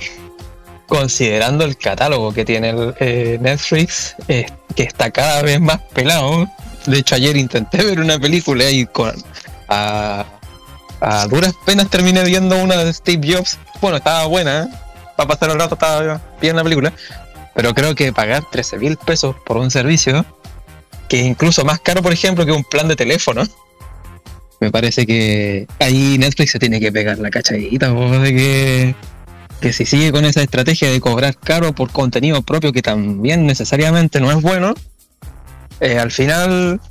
considerando 0.87 1.65
el 1.65 1.77
catálogo 1.77 2.33
que 2.33 2.45
tiene 2.45 2.69
el, 2.69 2.95
eh, 2.99 3.37
Netflix, 3.41 4.15
eh, 4.27 4.45
que 4.75 4.83
está 4.83 5.11
cada 5.11 5.41
vez 5.41 5.59
más 5.59 5.79
pelado. 5.93 6.47
De 6.85 6.99
hecho, 6.99 7.15
ayer 7.15 7.35
intenté 7.37 7.83
ver 7.83 7.99
una 7.99 8.19
película 8.19 8.69
y 8.69 8.85
con, 8.85 9.11
a, 9.69 10.25
duras 11.29 11.53
penas 11.65 11.89
terminé 11.89 12.23
viendo 12.23 12.57
una 12.57 12.77
de 12.77 12.93
Steve 12.93 13.35
Jobs. 13.35 13.57
Bueno, 13.81 13.97
estaba 13.97 14.25
buena, 14.25 14.63
¿eh? 14.63 14.67
para 15.15 15.27
pasar 15.27 15.49
el 15.51 15.59
rato 15.59 15.75
estaba 15.75 16.21
bien 16.41 16.55
la 16.55 16.63
película. 16.63 16.93
Pero 17.55 17.73
creo 17.73 17.93
que 17.93 18.11
pagar 18.11 18.43
13 18.51 18.77
mil 18.79 18.97
pesos 18.97 19.35
por 19.45 19.57
un 19.57 19.69
servicio, 19.69 20.25
que 21.13 21.19
es 21.19 21.27
incluso 21.27 21.63
más 21.63 21.79
caro, 21.79 22.01
por 22.01 22.11
ejemplo, 22.11 22.43
que 22.43 22.51
un 22.51 22.63
plan 22.63 22.87
de 22.87 22.95
teléfono, 22.95 23.43
me 24.59 24.71
parece 24.71 25.05
que 25.05 25.67
ahí 25.77 26.17
Netflix 26.17 26.53
se 26.53 26.57
tiene 26.57 26.79
que 26.79 26.91
pegar 26.91 27.19
la 27.19 27.29
cachadita, 27.29 27.91
de 27.91 28.33
que, 28.33 28.95
que 29.61 29.73
si 29.73 29.85
sigue 29.85 30.11
con 30.11 30.25
esa 30.25 30.41
estrategia 30.41 30.89
de 30.89 30.99
cobrar 30.99 31.37
caro 31.37 31.75
por 31.75 31.91
contenido 31.91 32.41
propio, 32.41 32.73
que 32.73 32.81
también 32.81 33.45
necesariamente 33.45 34.19
no 34.21 34.31
es 34.31 34.41
bueno, 34.41 34.73
eh, 35.81 35.99
al 35.99 36.09
final, 36.09 36.81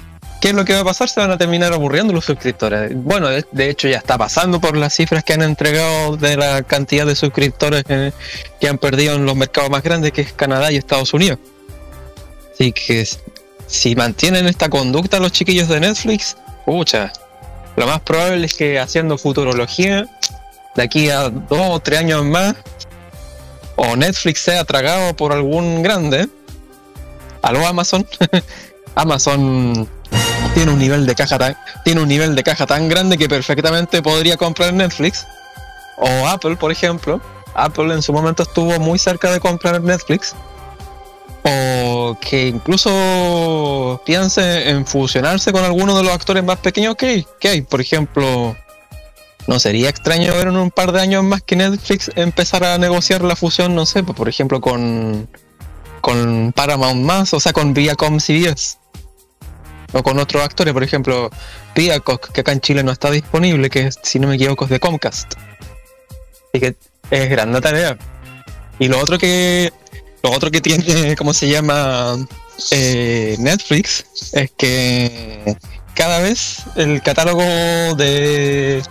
¿qué 0.41 0.51
es 0.51 0.55
lo 0.55 0.65
que 0.65 0.75
va 0.75 0.83
a 0.83 0.85
pasar? 0.85 1.09
Se 1.09 1.19
van 1.19 1.33
a 1.33 1.37
terminar 1.37 1.73
aburriendo 1.73 2.13
los 2.13 2.25
suscriptores. 2.25 2.93
Bueno, 2.95 3.29
de, 3.29 3.71
hecho 3.71 3.89
ya 3.89 3.99
está 3.99 4.17
pasando 4.19 4.61
por 4.61 4.77
las 4.77 4.95
cifras 4.95 5.25
que 5.25 5.33
han 5.33 5.43
entregado 5.43 6.17
de 6.17 6.37
la 6.37 6.63
cantidad 6.63 7.07
de 7.07 7.17
suscriptores 7.17 7.83
que, 7.83 8.13
que 8.61 8.69
han 8.69 8.79
perdido 8.79 9.17
en 9.17 9.27
los 9.27 9.35
mercados 9.35 9.69
más 9.69 9.83
grandes, 9.83 10.13
que 10.13 10.21
es 10.21 10.33
Canadá 10.33 10.71
y 10.71 10.77
Estados 10.77 11.13
Unidos. 11.13 11.41
Así 12.55 12.71
que 12.71 13.05
si 13.73 13.97
mantienen 13.97 14.47
esta 14.47 14.69
conducta 14.69 15.19
los 15.19 15.33
chiquillos 15.33 15.67
de 15.67 15.81
Netflix, 15.81 16.37
pucha, 16.67 17.11
lo 17.75 17.87
más 17.87 18.01
probable 18.01 18.45
es 18.45 18.53
que 18.53 18.79
haciendo 18.79 19.17
futurología, 19.17 20.07
de 20.77 20.83
aquí 20.83 21.09
a 21.09 21.31
dos 21.31 21.71
o 21.71 21.81
tres 21.81 22.01
años 22.01 22.23
más, 22.23 22.55
o 23.77 23.97
Netflix 23.97 24.41
sea 24.41 24.65
tragado 24.65 25.17
por 25.17 25.33
algún 25.33 25.83
grande, 25.83 26.29
algo 27.41 27.67
Amazon, 27.67 28.07
Amazon 28.95 29.89
tiene 30.55 30.71
un 30.71 30.79
nivel 30.79 31.07
de 31.07 31.15
caja 31.15 31.39
tan, 31.39 31.57
tiene 31.83 32.03
un 32.03 32.09
nivel 32.09 32.35
de 32.37 32.43
caja 32.43 32.67
tan 32.67 32.91
grande 32.91 33.17
que 33.17 33.27
perfectamente 33.27 34.03
podría 34.03 34.37
comprar 34.37 34.75
Netflix, 34.75 35.27
o 35.97 36.29
Apple, 36.29 36.57
por 36.57 36.71
ejemplo. 36.71 37.23
Apple 37.55 37.95
en 37.95 38.03
su 38.03 38.13
momento 38.13 38.43
estuvo 38.43 38.79
muy 38.79 38.99
cerca 38.99 39.31
de 39.31 39.41
comprar 39.41 39.81
Netflix. 39.81 40.35
O 41.45 42.17
que 42.21 42.49
incluso 42.49 44.01
piense 44.07 44.71
en 44.71 44.87
fusionarse 44.87 45.53
con 45.53 45.65
alguno 45.65 45.97
de 45.97 46.05
los 46.05 46.13
actores 46.13 46.45
más 46.45 46.59
pequeños 46.59 46.95
que. 46.95 47.27
Que 47.41 47.49
hay. 47.49 47.63
Por 47.63 47.81
ejemplo, 47.81 48.57
no 49.47 49.59
sería 49.59 49.89
extraño 49.89 50.33
ver 50.35 50.49
en 50.49 50.57
un 50.57 50.71
par 50.71 50.93
de 50.93 51.01
años 51.01 51.25
más 51.25 51.43
que 51.43 51.57
Netflix 51.57 52.11
empezar 52.15 52.65
a 52.65 52.79
negociar 52.79 53.23
la 53.23 53.35
fusión, 53.35 53.75
no 53.75 53.87
sé, 53.87 54.03
pues, 54.05 54.17
por 54.17 54.29
ejemplo, 54.29 54.61
con, 54.61 55.29
con 56.01 56.53
Paramount 56.53 57.05
más, 57.05 57.35
o 57.35 57.41
sea, 57.41 57.53
con 57.53 57.75
Viacom 57.75 58.19
CBS. 58.19 58.79
O 59.95 60.03
con 60.03 60.19
otros 60.19 60.43
actores, 60.43 60.73
por 60.73 60.83
ejemplo, 60.83 61.29
Viacom, 61.75 62.19
que 62.33 62.41
acá 62.41 62.53
en 62.53 62.61
Chile 62.61 62.83
no 62.83 62.93
está 62.93 63.11
disponible, 63.11 63.69
que 63.69 63.91
si 64.03 64.19
no 64.21 64.29
me 64.29 64.37
equivoco 64.37 64.65
es 64.65 64.71
de 64.71 64.81
Comcast. 64.81 65.35
Así 66.53 66.61
que 66.61 66.77
es 67.11 67.31
grande 67.31 67.61
tarea. 67.61 67.99
Y 68.79 68.89
lo 68.89 68.99
otro 68.99 69.19
que 69.19 69.73
lo 70.23 70.31
otro 70.31 70.51
que 70.51 70.61
tiene, 70.61 71.17
¿cómo 71.19 71.33
se 71.35 71.49
llama? 71.49 72.17
Eh, 72.71 73.37
Netflix 73.39 74.05
es 74.33 74.51
que 74.57 75.57
cada 75.95 76.21
vez 76.21 76.63
el 76.77 77.03
catálogo 77.03 77.43
de 77.97 78.83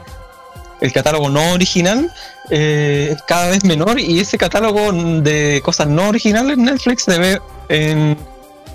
el 0.82 0.92
catálogo 0.92 1.30
no 1.30 1.54
original 1.54 2.12
eh, 2.50 3.14
es 3.16 3.22
cada 3.22 3.50
vez 3.50 3.64
menor 3.64 4.00
y 4.00 4.20
ese 4.20 4.38
catálogo 4.38 4.92
de 5.22 5.62
cosas 5.64 5.88
no 5.88 6.10
originales 6.10 6.58
Netflix 6.58 7.04
se 7.04 7.18
ve 7.20 7.40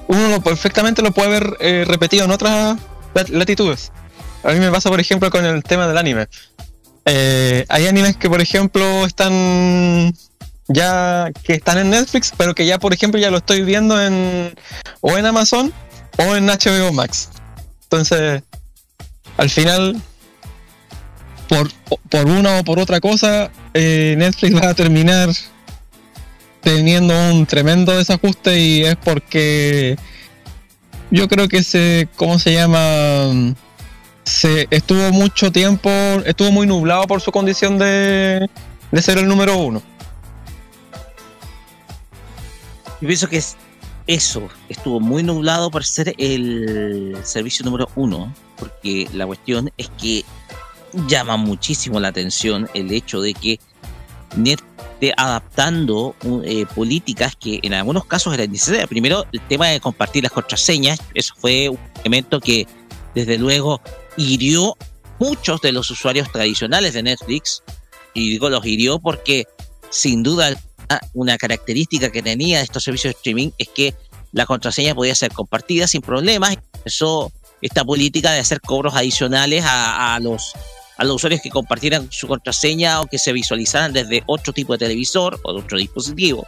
uno 0.09 0.40
perfectamente 0.42 1.03
lo 1.03 1.11
puede 1.11 1.29
ver 1.31 1.57
eh, 1.61 1.85
repetido 1.87 2.25
en 2.25 2.31
otras 2.31 2.79
lat- 3.14 3.29
latitudes. 3.29 3.90
A 4.45 4.53
mí 4.53 4.61
me 4.61 4.71
pasa, 4.71 4.88
por 4.88 5.01
ejemplo, 5.01 5.29
con 5.31 5.45
el 5.45 5.62
tema 5.64 5.88
del 5.88 5.99
anime. 5.99 6.29
Hay 7.05 7.87
animes 7.87 8.16
que, 8.16 8.31
por 8.31 8.40
ejemplo, 8.40 9.05
están 9.05 10.14
ya 10.68 11.31
que 11.42 11.55
están 11.55 11.79
en 11.79 11.90
Netflix, 11.90 12.33
pero 12.37 12.55
que 12.55 12.66
ya, 12.66 12.79
por 12.79 12.92
ejemplo, 12.92 13.20
ya 13.20 13.31
lo 13.31 13.38
estoy 13.38 13.62
viendo 13.62 14.00
en 14.00 14.55
o 15.00 15.16
en 15.16 15.26
Amazon 15.26 15.72
o 16.18 16.35
en 16.35 16.46
HBO 16.46 16.92
Max. 16.92 17.31
Entonces, 17.85 18.42
al 19.37 19.50
final, 19.50 20.00
por, 21.48 21.70
por 22.09 22.26
una 22.26 22.59
o 22.59 22.64
por 22.64 22.79
otra 22.79 23.00
cosa, 23.00 23.50
eh, 23.74 24.14
Netflix 24.18 24.57
va 24.57 24.70
a 24.70 24.74
terminar 24.74 25.31
teniendo 26.62 27.14
un 27.31 27.46
tremendo 27.46 27.96
desajuste 27.96 28.59
y 28.59 28.83
es 28.83 28.96
porque 28.96 29.96
yo 31.12 31.29
creo 31.29 31.48
que 31.48 31.62
se, 31.62 32.09
¿cómo 32.16 32.40
se 32.40 32.55
llama? 32.55 33.55
Se 34.24 34.66
estuvo 34.70 35.12
mucho 35.12 35.52
tiempo, 35.52 35.88
estuvo 36.24 36.50
muy 36.50 36.66
nublado 36.66 37.07
por 37.07 37.20
su 37.20 37.31
condición 37.31 37.79
de, 37.79 38.48
de 38.90 39.02
ser 39.02 39.18
el 39.18 39.29
número 39.29 39.57
uno. 39.59 39.81
Yo 43.00 43.09
pienso 43.09 43.28
que 43.28 43.37
es 43.38 43.56
eso, 44.06 44.48
estuvo 44.68 45.00
muy 45.00 45.22
nublado 45.22 45.70
por 45.70 45.85
ser 45.85 46.14
el 46.18 47.16
servicio 47.24 47.64
número 47.64 47.88
uno, 47.96 48.32
porque 48.56 49.09
la 49.12 49.26
cuestión 49.26 49.70
es 49.76 49.90
que 50.00 50.24
llama 51.09 51.37
muchísimo 51.37 52.00
la 52.00 52.09
atención 52.09 52.68
el 52.72 52.92
hecho 52.92 53.20
de 53.20 53.35
que 53.35 53.61
Net 54.37 54.61
esté 54.96 55.12
adaptando 55.16 56.14
eh, 56.44 56.64
políticas 56.74 57.37
que 57.37 57.61
en 57.62 57.74
algunos 57.74 58.06
casos 58.06 58.32
eran 58.32 58.50
necesarias. 58.50 58.88
Primero, 58.88 59.26
el 59.32 59.40
tema 59.42 59.68
de 59.68 59.80
compartir 59.80 60.22
las 60.22 60.32
contraseñas, 60.32 60.98
eso 61.12 61.35
fue 61.37 61.68
un 61.68 61.78
elemento 62.00 62.40
que 62.40 62.66
desde 63.14 63.37
luego 63.37 63.80
hirió 64.16 64.74
muchos 65.18 65.61
de 65.61 65.72
los 65.72 65.90
usuarios 65.90 66.30
tradicionales 66.32 66.94
de 66.94 67.02
Netflix, 67.02 67.62
y 68.14 68.30
digo 68.30 68.48
los 68.48 68.64
hirió 68.64 68.98
porque 68.98 69.46
sin 69.90 70.22
duda 70.22 70.54
una 71.14 71.37
característica 71.37 72.11
que 72.11 72.22
tenía 72.22 72.61
estos 72.61 72.85
servicios 72.85 73.14
de 73.14 73.18
streaming 73.18 73.51
es 73.59 73.68
que 73.68 73.94
la 74.33 74.46
contraseña 74.46 74.94
podía 74.94 75.14
ser 75.14 75.33
compartida 75.33 75.87
sin 75.87 76.03
problemas. 76.03 76.57
Empezó 76.75 77.33
esta 77.62 77.85
política 77.85 78.33
de 78.33 78.40
hacer 78.40 78.61
cobros 78.61 78.94
adicionales 78.94 79.64
a, 79.66 80.18
los, 80.20 80.53
a 80.96 81.05
los 81.05 81.16
usuarios 81.16 81.40
que 81.40 81.51
compartieran 81.51 82.09
su 82.11 82.29
contraseña 82.29 83.01
o 83.01 83.07
que 83.07 83.18
se 83.18 83.33
visualizaran 83.33 83.92
desde 83.92 84.22
otro 84.27 84.53
tipo 84.53 84.75
de 84.75 84.79
televisor 84.79 85.40
o 85.42 85.53
de 85.53 85.61
otro 85.61 85.79
dispositivo. 85.79 86.46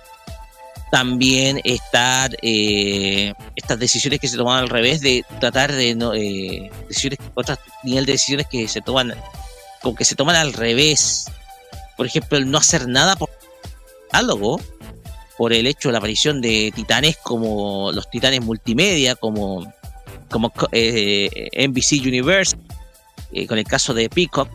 También 0.91 1.61
están 1.65 2.33
eh, 2.41 3.35
estas 3.57 3.79
decisiones 3.79 4.21
que 4.21 4.29
se 4.29 4.37
toman 4.37 4.59
al 4.59 4.69
revés 4.71 5.01
de 5.01 5.25
tratar 5.39 5.73
de 5.73 5.95
no, 5.95 6.15
eh, 6.15 6.71
decisiones, 6.89 7.19
otras 7.35 7.59
nivel 7.85 8.07
de 8.07 8.13
decisiones 8.13 8.47
que 8.47 8.69
se 8.69 8.81
toman 8.81 9.15
con 9.83 9.95
que 9.95 10.05
se 10.05 10.15
toman 10.15 10.37
al 10.37 10.53
revés. 10.53 11.27
Por 11.97 12.07
ejemplo, 12.07 12.39
el 12.39 12.51
no 12.51 12.59
hacer 12.59 12.89
nada 12.89 13.17
por 13.17 13.31
algo 14.13 14.61
por 15.39 15.53
el 15.53 15.69
hecho 15.69 15.89
de 15.89 15.93
la 15.93 15.99
aparición 15.99 16.41
de 16.41 16.73
titanes 16.75 17.17
como 17.19 17.93
los 17.93 18.11
titanes 18.11 18.45
multimedia, 18.45 19.15
como, 19.15 19.73
como 20.29 20.53
eh, 20.73 21.49
NBC 21.69 22.05
Universe, 22.05 22.57
eh, 23.33 23.47
con 23.47 23.57
el 23.57 23.65
caso 23.65 23.95
de 23.95 24.11
Peacock, 24.11 24.51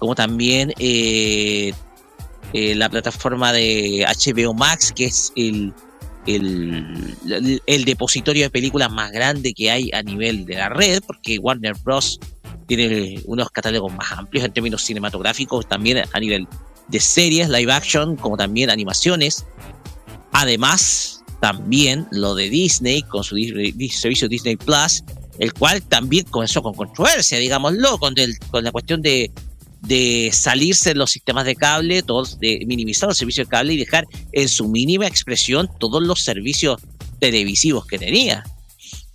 como 0.00 0.16
también 0.16 0.74
eh, 0.78 1.72
la 2.52 2.88
plataforma 2.88 3.52
de 3.52 4.04
HBO 4.04 4.52
Max, 4.52 4.92
que 4.92 5.04
es 5.04 5.32
el, 5.36 5.72
el, 6.26 7.60
el, 7.66 7.84
depositorio 7.84 8.42
de 8.42 8.50
películas 8.50 8.90
más 8.90 9.12
grande 9.12 9.54
que 9.54 9.70
hay 9.70 9.90
a 9.92 10.02
nivel 10.02 10.44
de 10.44 10.56
la 10.56 10.70
red, 10.70 11.02
porque 11.06 11.38
Warner 11.38 11.76
Bros. 11.84 12.18
tiene 12.66 13.20
unos 13.26 13.48
catálogos 13.50 13.94
más 13.94 14.10
amplios 14.10 14.44
en 14.44 14.52
términos 14.52 14.82
cinematográficos, 14.82 15.68
también 15.68 16.02
a 16.12 16.18
nivel 16.18 16.48
de 16.90 17.00
series, 17.00 17.48
live 17.48 17.72
action, 17.72 18.16
como 18.16 18.36
también 18.36 18.70
animaciones. 18.70 19.44
Además, 20.32 21.22
también 21.40 22.06
lo 22.10 22.34
de 22.34 22.50
Disney 22.50 23.02
con 23.02 23.24
su 23.24 23.36
servicio 23.90 24.28
Disney 24.28 24.56
Plus, 24.56 25.02
el 25.38 25.52
cual 25.54 25.82
también 25.82 26.24
comenzó 26.26 26.62
con 26.62 26.74
controversia, 26.74 27.38
digámoslo, 27.38 27.98
con, 27.98 28.14
con 28.50 28.64
la 28.64 28.72
cuestión 28.72 29.00
de, 29.02 29.30
de 29.82 30.30
salirse 30.32 30.90
de 30.90 30.96
los 30.96 31.10
sistemas 31.10 31.46
de 31.46 31.56
cable, 31.56 32.02
todos 32.02 32.38
de 32.38 32.62
minimizar 32.66 33.08
los 33.08 33.18
servicios 33.18 33.48
de 33.48 33.50
cable 33.50 33.72
y 33.72 33.78
dejar 33.78 34.06
en 34.32 34.48
su 34.48 34.68
mínima 34.68 35.06
expresión 35.06 35.68
todos 35.78 36.02
los 36.02 36.22
servicios 36.22 36.80
televisivos 37.18 37.86
que 37.86 37.98
tenía. 37.98 38.44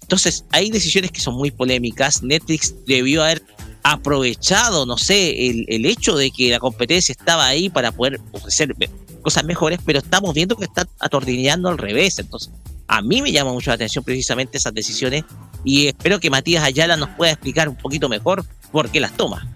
Entonces, 0.01 0.45
hay 0.51 0.69
decisiones 0.69 1.11
que 1.11 1.19
son 1.19 1.35
muy 1.35 1.51
polémicas. 1.51 2.21
Netflix 2.21 2.75
debió 2.85 3.23
haber 3.23 3.41
aprovechado, 3.88 4.88
no 4.88 4.98
sé, 4.98 5.48
el, 5.48 5.65
el 5.67 5.86
hecho 5.86 6.15
de 6.15 6.32
que 6.32 6.50
la 6.50 6.58
competencia 6.58 7.13
estaba 7.13 7.45
ahí 7.45 7.69
para 7.69 7.91
poder 7.91 8.19
ofrecer 8.32 8.76
cosas 9.21 9.43
mejores, 9.43 9.80
pero 9.86 10.00
estamos 10.00 10.34
viendo 10.34 10.56
que 10.56 10.65
está 10.65 10.88
atornillando 11.00 11.69
al 11.69 11.78
revés. 11.78 12.17
Entonces, 12.17 12.50
a 12.88 13.04
mí 13.04 13.21
me 13.21 13.32
llama 13.32 13.54
mucho 13.54 13.69
la 13.69 13.76
atención 13.76 14.04
precisamente 14.04 14.58
esas 14.58 14.74
decisiones 14.74 15.24
y 15.63 15.86
espero 15.86 16.19
que 16.19 16.32
Matías 16.32 16.63
Ayala 16.63 16.98
nos 16.98 17.10
pueda 17.10 17.34
explicar 17.34 17.69
un 17.69 17.76
poquito 17.76 18.10
mejor 18.10 18.43
por 18.71 18.89
qué 18.89 19.00
las 19.00 19.15
toma. 19.15 19.48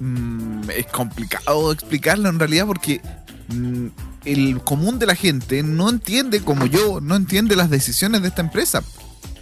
Mm, 0.00 0.68
es 0.68 0.86
complicado 0.88 1.72
explicarlo 1.72 2.28
en 2.28 2.38
realidad 2.38 2.66
porque 2.66 3.00
mm, 3.48 3.86
el 4.26 4.60
común 4.60 4.98
de 4.98 5.06
la 5.06 5.14
gente 5.14 5.62
no 5.62 5.88
entiende, 5.88 6.42
como 6.42 6.66
yo, 6.66 7.00
no 7.00 7.16
entiende 7.16 7.56
las 7.56 7.70
decisiones 7.70 8.20
de 8.20 8.28
esta 8.28 8.42
empresa. 8.42 8.82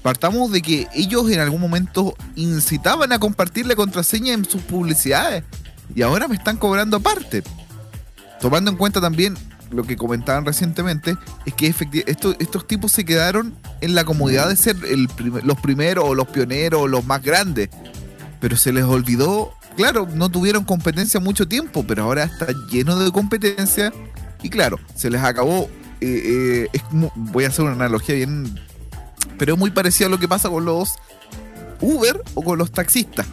Partamos 0.02 0.50
de 0.50 0.62
que 0.62 0.88
ellos 0.94 1.30
en 1.30 1.40
algún 1.40 1.60
momento 1.60 2.14
incitaban 2.34 3.12
a 3.12 3.18
compartir 3.18 3.66
la 3.66 3.76
contraseña 3.76 4.32
en 4.32 4.44
sus 4.44 4.62
publicidades 4.62 5.44
y 5.94 6.02
ahora 6.02 6.28
me 6.28 6.36
están 6.36 6.56
cobrando 6.56 6.96
aparte. 6.96 7.42
Tomando 8.40 8.70
en 8.70 8.76
cuenta 8.76 9.00
también 9.00 9.36
lo 9.70 9.84
que 9.84 9.96
comentaban 9.96 10.44
recientemente 10.44 11.16
es 11.46 11.54
que 11.54 11.74
estos, 12.06 12.36
estos 12.38 12.66
tipos 12.66 12.92
se 12.92 13.04
quedaron 13.04 13.54
en 13.80 13.94
la 13.94 14.04
comodidad 14.04 14.48
de 14.48 14.56
ser 14.56 14.76
los 15.44 15.60
primeros 15.60 16.04
o 16.06 16.14
los 16.14 16.28
pioneros 16.28 16.82
o 16.82 16.88
los 16.88 17.04
más 17.04 17.22
grandes. 17.22 17.68
Pero 18.40 18.56
se 18.56 18.72
les 18.72 18.84
olvidó, 18.84 19.52
claro, 19.76 20.08
no 20.14 20.30
tuvieron 20.30 20.64
competencia 20.64 21.20
mucho 21.20 21.46
tiempo, 21.46 21.84
pero 21.86 22.04
ahora 22.04 22.24
está 22.24 22.46
lleno 22.70 22.98
de 22.98 23.12
competencia. 23.12 23.92
Y 24.42 24.48
claro, 24.48 24.78
se 24.94 25.10
les 25.10 25.22
acabó. 25.22 25.68
Eh, 26.00 26.68
eh, 26.72 26.80
voy 27.14 27.44
a 27.44 27.48
hacer 27.48 27.64
una 27.64 27.74
analogía 27.74 28.14
bien. 28.14 28.58
Pero 29.40 29.54
es 29.54 29.58
muy 29.58 29.70
parecido 29.70 30.08
a 30.08 30.10
lo 30.10 30.20
que 30.20 30.28
pasa 30.28 30.50
con 30.50 30.66
los 30.66 30.96
Uber 31.80 32.22
o 32.34 32.42
con 32.42 32.58
los 32.58 32.70
taxistas. 32.72 33.24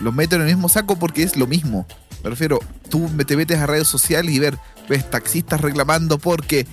Los 0.00 0.14
meten 0.14 0.40
en 0.40 0.48
el 0.48 0.54
mismo 0.54 0.70
saco 0.70 0.98
porque 0.98 1.22
es 1.22 1.36
lo 1.36 1.46
mismo. 1.46 1.86
Me 2.22 2.30
refiero, 2.30 2.60
tú 2.88 3.10
te 3.26 3.36
metes 3.36 3.58
a 3.58 3.66
redes 3.66 3.86
sociales 3.86 4.34
y 4.34 4.38
ver 4.38 4.58
ves 4.88 5.10
taxistas 5.10 5.60
reclamando 5.60 6.18
porque 6.18 6.66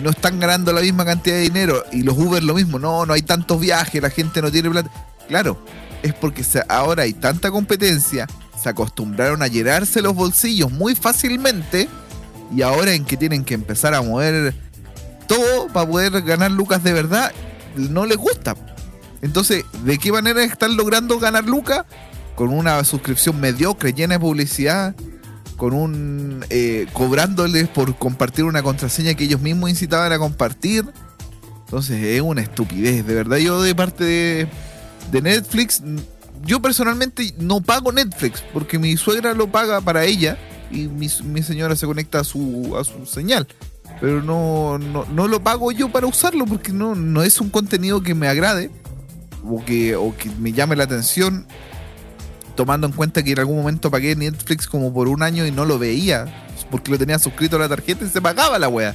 no 0.00 0.08
están 0.08 0.40
ganando 0.40 0.72
la 0.72 0.80
misma 0.80 1.04
cantidad 1.04 1.36
de 1.36 1.42
dinero 1.42 1.84
y 1.92 2.02
los 2.02 2.16
Uber 2.16 2.42
lo 2.42 2.54
mismo, 2.54 2.78
no, 2.78 3.04
no 3.04 3.12
hay 3.12 3.20
tantos 3.20 3.60
viajes, 3.60 4.00
la 4.00 4.08
gente 4.08 4.40
no 4.40 4.50
tiene 4.50 4.70
plata. 4.70 4.90
Claro, 5.28 5.62
es 6.02 6.14
porque 6.14 6.42
ahora 6.70 7.02
hay 7.02 7.12
tanta 7.12 7.50
competencia, 7.50 8.26
se 8.58 8.70
acostumbraron 8.70 9.42
a 9.42 9.48
llenarse 9.48 10.00
los 10.00 10.14
bolsillos 10.14 10.72
muy 10.72 10.94
fácilmente 10.94 11.90
y 12.56 12.62
ahora 12.62 12.94
en 12.94 13.04
que 13.04 13.18
tienen 13.18 13.44
que 13.44 13.52
empezar 13.52 13.92
a 13.92 14.00
mover 14.00 14.54
todo 15.28 15.68
para 15.68 15.86
poder 15.86 16.22
ganar 16.22 16.50
lucas 16.50 16.82
de 16.82 16.94
verdad, 16.94 17.30
no 17.76 18.06
les 18.06 18.16
gusta. 18.16 18.54
Entonces, 19.22 19.64
¿de 19.84 19.98
qué 19.98 20.12
manera 20.12 20.44
están 20.44 20.76
logrando 20.76 21.18
ganar 21.18 21.44
lucas? 21.44 21.84
Con 22.34 22.50
una 22.50 22.82
suscripción 22.84 23.40
mediocre, 23.40 23.92
llena 23.92 24.14
de 24.14 24.20
publicidad, 24.20 24.94
con 25.56 25.72
un 25.72 26.44
eh, 26.50 26.86
cobrándoles 26.92 27.68
por 27.68 27.96
compartir 27.96 28.44
una 28.44 28.62
contraseña 28.62 29.14
que 29.14 29.24
ellos 29.24 29.40
mismos 29.40 29.70
incitaban 29.70 30.12
a 30.12 30.18
compartir. 30.18 30.84
Entonces 31.64 32.02
es 32.02 32.20
una 32.20 32.42
estupidez, 32.42 33.06
de 33.06 33.14
verdad. 33.14 33.38
Yo 33.38 33.62
de 33.62 33.74
parte 33.74 34.04
de, 35.10 35.22
Netflix, 35.22 35.82
yo 36.44 36.60
personalmente 36.60 37.34
no 37.38 37.60
pago 37.60 37.92
Netflix 37.92 38.42
porque 38.52 38.78
mi 38.78 38.96
suegra 38.96 39.32
lo 39.32 39.50
paga 39.50 39.80
para 39.80 40.04
ella 40.04 40.36
y 40.70 40.88
mi, 40.88 41.08
señora 41.08 41.76
se 41.76 41.86
conecta 41.86 42.20
a 42.20 42.24
su, 42.24 42.76
a 42.78 42.84
su 42.84 43.06
señal. 43.06 43.46
Pero 44.00 44.22
no, 44.22 44.78
no, 44.78 45.04
no, 45.06 45.28
lo 45.28 45.42
pago 45.42 45.72
yo 45.72 45.90
para 45.90 46.06
usarlo 46.06 46.46
porque 46.46 46.72
no, 46.72 46.94
no 46.94 47.22
es 47.22 47.40
un 47.40 47.48
contenido 47.48 48.02
que 48.02 48.14
me 48.14 48.28
agrade 48.28 48.70
o 49.44 49.64
que, 49.64 49.96
o 49.96 50.14
que 50.16 50.30
me 50.30 50.52
llame 50.52 50.76
la 50.76 50.84
atención 50.84 51.46
tomando 52.54 52.86
en 52.86 52.92
cuenta 52.92 53.22
que 53.22 53.32
en 53.32 53.38
algún 53.38 53.56
momento 53.56 53.90
pagué 53.90 54.14
Netflix 54.16 54.66
como 54.66 54.92
por 54.92 55.08
un 55.08 55.22
año 55.22 55.46
y 55.46 55.50
no 55.50 55.64
lo 55.64 55.78
veía, 55.78 56.26
porque 56.70 56.90
lo 56.90 56.98
tenía 56.98 57.18
suscrito 57.18 57.56
a 57.56 57.60
la 57.60 57.68
tarjeta 57.68 58.04
y 58.04 58.08
se 58.08 58.20
pagaba 58.20 58.58
la 58.58 58.68
wea. 58.68 58.94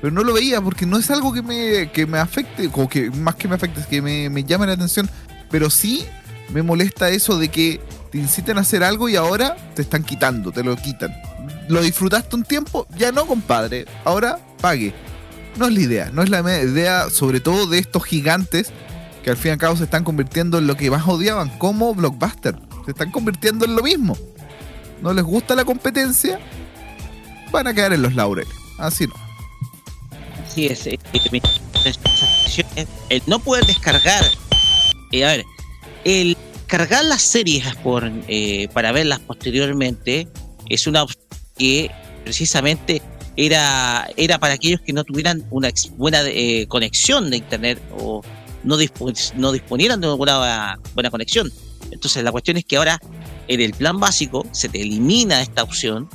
Pero 0.00 0.12
no 0.12 0.22
lo 0.22 0.32
veía 0.32 0.60
porque 0.60 0.86
no 0.86 0.98
es 0.98 1.10
algo 1.10 1.32
que 1.32 1.42
me, 1.42 1.90
que 1.90 2.06
me 2.06 2.18
afecte, 2.18 2.70
o 2.72 2.88
que 2.88 3.10
más 3.10 3.34
que 3.34 3.48
me 3.48 3.56
afecte, 3.56 3.80
es 3.80 3.86
que 3.86 4.00
me, 4.00 4.30
me 4.30 4.44
llame 4.44 4.66
la 4.66 4.74
atención. 4.74 5.08
Pero 5.50 5.70
sí 5.70 6.04
me 6.52 6.62
molesta 6.62 7.08
eso 7.10 7.38
de 7.38 7.48
que 7.48 7.80
te 8.10 8.18
inciten 8.18 8.58
a 8.58 8.62
hacer 8.62 8.82
algo 8.82 9.08
y 9.08 9.16
ahora 9.16 9.56
te 9.74 9.82
están 9.82 10.04
quitando, 10.04 10.52
te 10.52 10.62
lo 10.62 10.76
quitan. 10.76 11.12
Lo 11.68 11.82
disfrutaste 11.82 12.34
un 12.36 12.44
tiempo, 12.44 12.86
ya 12.96 13.12
no, 13.12 13.26
compadre. 13.26 13.86
Ahora 14.04 14.38
pague. 14.60 14.94
No 15.56 15.66
es 15.66 15.74
la 15.74 15.80
idea, 15.80 16.10
no 16.12 16.22
es 16.22 16.30
la 16.30 16.40
idea, 16.40 17.10
sobre 17.10 17.40
todo 17.40 17.66
de 17.66 17.78
estos 17.78 18.04
gigantes 18.04 18.72
que 19.22 19.30
al 19.30 19.36
fin 19.36 19.50
y 19.50 19.52
al 19.52 19.58
cabo 19.58 19.76
se 19.76 19.84
están 19.84 20.04
convirtiendo 20.04 20.58
en 20.58 20.66
lo 20.66 20.76
que 20.76 20.90
más 20.90 21.06
odiaban, 21.06 21.50
como 21.58 21.94
Blockbuster 21.94 22.56
se 22.84 22.92
están 22.92 23.10
convirtiendo 23.10 23.64
en 23.64 23.74
lo 23.74 23.82
mismo. 23.82 24.16
No 25.02 25.12
les 25.12 25.24
gusta 25.24 25.54
la 25.54 25.64
competencia, 25.64 26.38
van 27.50 27.66
a 27.66 27.74
quedar 27.74 27.92
en 27.92 28.02
los 28.02 28.14
laureles. 28.14 28.52
Así 28.78 29.06
no. 29.06 29.14
Así 30.46 30.66
es. 30.66 30.86
Eh, 30.86 30.98
eh, 33.10 33.20
no 33.26 33.38
poder 33.40 33.66
descargar. 33.66 34.24
Eh, 35.12 35.24
a 35.24 35.28
ver, 35.28 35.44
el 36.04 36.36
cargar 36.66 37.04
las 37.04 37.22
series 37.22 37.74
por, 37.76 38.10
para 38.72 38.92
verlas 38.92 39.20
posteriormente 39.20 40.28
es 40.68 40.86
una 40.86 41.04
que 41.58 41.90
precisamente 42.24 43.02
era, 43.36 44.08
era 44.16 44.38
para 44.38 44.54
aquellos 44.54 44.80
que 44.80 44.92
no 44.92 45.04
tuvieran 45.04 45.44
una 45.50 45.70
buena 45.96 46.22
conexión 46.68 47.30
de 47.30 47.36
internet 47.36 47.80
o 47.98 48.22
no, 48.64 48.76
no 49.36 49.52
disponieran 49.52 50.00
de 50.00 50.08
una 50.08 50.78
buena 50.94 51.10
conexión. 51.10 51.52
Entonces 51.90 52.22
la 52.22 52.32
cuestión 52.32 52.56
es 52.56 52.64
que 52.64 52.76
ahora 52.76 53.00
en 53.46 53.60
el 53.60 53.72
plan 53.72 53.98
básico 53.98 54.46
se 54.52 54.68
te 54.68 54.82
elimina 54.82 55.40
esta 55.40 55.62
opción, 55.62 56.08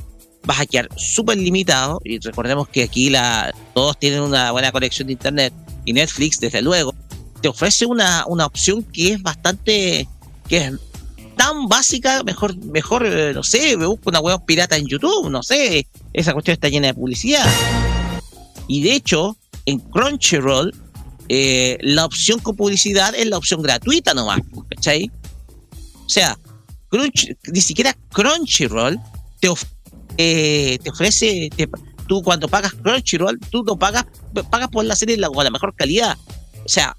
vas 0.45 0.59
a 0.59 0.65
quedar 0.65 0.89
súper 0.97 1.37
limitado 1.37 1.99
y 2.03 2.19
recordemos 2.19 2.67
que 2.67 2.83
aquí 2.83 3.09
la, 3.09 3.53
todos 3.73 3.97
tienen 3.97 4.21
una 4.21 4.51
buena 4.51 4.71
conexión 4.71 5.07
de 5.07 5.13
internet 5.13 5.53
y 5.85 5.93
Netflix 5.93 6.39
desde 6.39 6.61
luego 6.61 6.93
te 7.41 7.49
ofrece 7.49 7.85
una, 7.85 8.25
una 8.27 8.45
opción 8.45 8.83
que 8.83 9.13
es 9.13 9.21
bastante, 9.21 10.07
que 10.47 10.57
es 10.57 10.73
tan 11.35 11.67
básica, 11.67 12.23
mejor, 12.23 12.55
mejor, 12.65 13.05
eh, 13.05 13.33
no 13.33 13.43
sé, 13.43 13.75
me 13.77 13.85
busco 13.85 14.09
una 14.09 14.19
web 14.19 14.39
pirata 14.45 14.77
en 14.77 14.87
YouTube, 14.87 15.29
no 15.29 15.43
sé, 15.43 15.87
esa 16.13 16.33
cuestión 16.33 16.53
está 16.53 16.69
llena 16.69 16.87
de 16.87 16.93
publicidad. 16.93 17.45
Y 18.67 18.83
de 18.83 18.93
hecho, 18.95 19.37
en 19.65 19.79
Crunchyroll, 19.79 20.73
la 21.29 22.05
opción 22.05 22.39
con 22.39 22.55
publicidad 22.55 23.15
es 23.15 23.27
la 23.27 23.37
opción 23.37 23.61
gratuita 23.61 24.13
nomás, 24.13 24.41
¿cachai? 24.69 25.09
O 26.05 26.09
sea, 26.09 26.37
ni 27.51 27.61
siquiera 27.61 27.95
Crunchyroll 28.11 28.99
te, 29.39 29.49
of- 29.49 29.65
eh, 30.17 30.77
te 30.83 30.89
ofrece, 30.91 31.49
tú 32.07 32.21
cuando 32.21 32.47
pagas 32.47 32.73
Crunchyroll, 32.73 33.39
tú 33.49 33.63
no 33.63 33.77
pagas, 33.77 34.05
pagas 34.51 34.67
por 34.69 34.85
la 34.85 34.95
serie 34.95 35.19
con 35.19 35.43
la 35.43 35.49
mejor 35.49 35.73
calidad. 35.75 36.17
O 36.65 36.69
sea, 36.69 36.95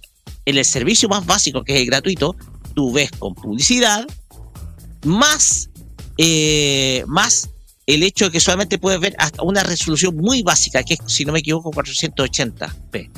en 0.46 0.58
el 0.58 0.64
servicio 0.64 1.08
más 1.08 1.24
básico, 1.24 1.62
que 1.62 1.74
es 1.74 1.80
el 1.80 1.86
gratuito, 1.86 2.34
tú 2.74 2.92
ves 2.92 3.10
con 3.12 3.34
publicidad, 3.34 4.06
más, 5.04 5.70
eh, 6.18 7.04
más 7.06 7.50
el 7.86 8.02
hecho 8.02 8.26
de 8.26 8.30
que 8.30 8.40
solamente 8.40 8.78
puedes 8.78 9.00
ver 9.00 9.14
hasta 9.18 9.42
una 9.42 9.62
resolución 9.62 10.16
muy 10.16 10.42
básica, 10.42 10.82
que 10.82 10.94
es, 10.94 11.00
si 11.06 11.24
no 11.24 11.32
me 11.32 11.40
equivoco, 11.40 11.70
480p. 11.70 13.10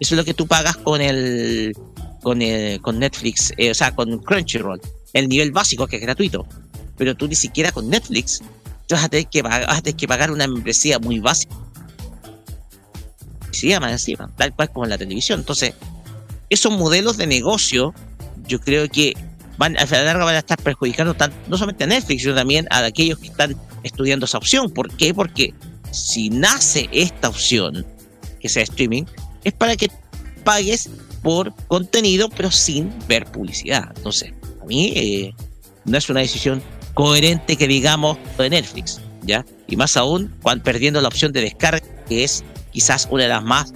Eso 0.00 0.14
es 0.14 0.18
lo 0.18 0.24
que 0.24 0.34
tú 0.34 0.46
pagas 0.46 0.76
con 0.76 1.00
el 1.00 1.76
con, 2.22 2.42
el, 2.42 2.80
con 2.80 2.98
Netflix, 2.98 3.52
eh, 3.56 3.70
o 3.70 3.74
sea, 3.74 3.94
con 3.94 4.18
Crunchyroll, 4.18 4.80
el 5.12 5.28
nivel 5.28 5.52
básico 5.52 5.86
que 5.86 5.96
es 5.96 6.02
gratuito. 6.02 6.46
Pero 6.96 7.14
tú 7.14 7.28
ni 7.28 7.36
siquiera 7.36 7.72
con 7.72 7.88
Netflix 7.88 8.42
vas 8.90 9.04
a 9.04 9.08
tener 9.08 9.26
que 9.26 9.42
vas 9.42 9.64
a 9.68 9.80
tener 9.82 9.96
que 9.96 10.08
pagar 10.08 10.30
una 10.30 10.46
membresía 10.46 10.98
muy 10.98 11.20
básica. 11.20 11.54
Se 13.50 13.68
llama 13.68 13.90
encima, 13.90 14.30
tal 14.36 14.54
cual 14.54 14.70
como 14.70 14.84
en 14.84 14.90
la 14.90 14.98
televisión. 14.98 15.40
Entonces, 15.40 15.74
esos 16.50 16.72
modelos 16.72 17.16
de 17.16 17.26
negocio, 17.26 17.94
yo 18.46 18.60
creo 18.60 18.88
que 18.88 19.14
van 19.58 19.76
a 19.76 19.84
la 19.84 20.04
larga 20.04 20.24
van 20.24 20.36
a 20.36 20.38
estar 20.38 20.58
perjudicando 20.62 21.14
no 21.48 21.56
solamente 21.56 21.84
a 21.84 21.86
Netflix, 21.88 22.22
sino 22.22 22.34
también 22.34 22.66
a 22.70 22.84
aquellos 22.84 23.18
que 23.18 23.26
están 23.26 23.56
estudiando 23.82 24.24
esa 24.24 24.38
opción. 24.38 24.70
¿Por 24.70 24.90
qué? 24.92 25.12
Porque 25.12 25.52
si 25.90 26.30
nace 26.30 26.88
esta 26.92 27.28
opción, 27.28 27.84
que 28.40 28.48
sea 28.48 28.62
streaming, 28.62 29.04
es 29.44 29.52
para 29.52 29.76
que 29.76 29.88
pagues 30.44 30.88
por 31.22 31.52
contenido, 31.66 32.28
pero 32.30 32.50
sin 32.50 32.92
ver 33.08 33.26
publicidad. 33.26 33.92
Entonces, 33.96 34.32
a 34.62 34.64
mí 34.64 34.92
eh, 34.94 35.34
no 35.84 35.98
es 35.98 36.08
una 36.08 36.20
decisión 36.20 36.62
coherente 36.94 37.56
que 37.56 37.66
digamos 37.66 38.16
de 38.38 38.50
Netflix, 38.50 39.00
¿ya? 39.22 39.44
Y 39.66 39.76
más 39.76 39.96
aún, 39.96 40.32
cuando 40.40 40.64
perdiendo 40.64 41.00
la 41.00 41.08
opción 41.08 41.32
de 41.32 41.40
descarga, 41.40 41.80
que 42.08 42.22
es 42.22 42.44
quizás 42.72 43.08
una 43.10 43.24
de 43.24 43.28
las 43.28 43.42
más 43.42 43.72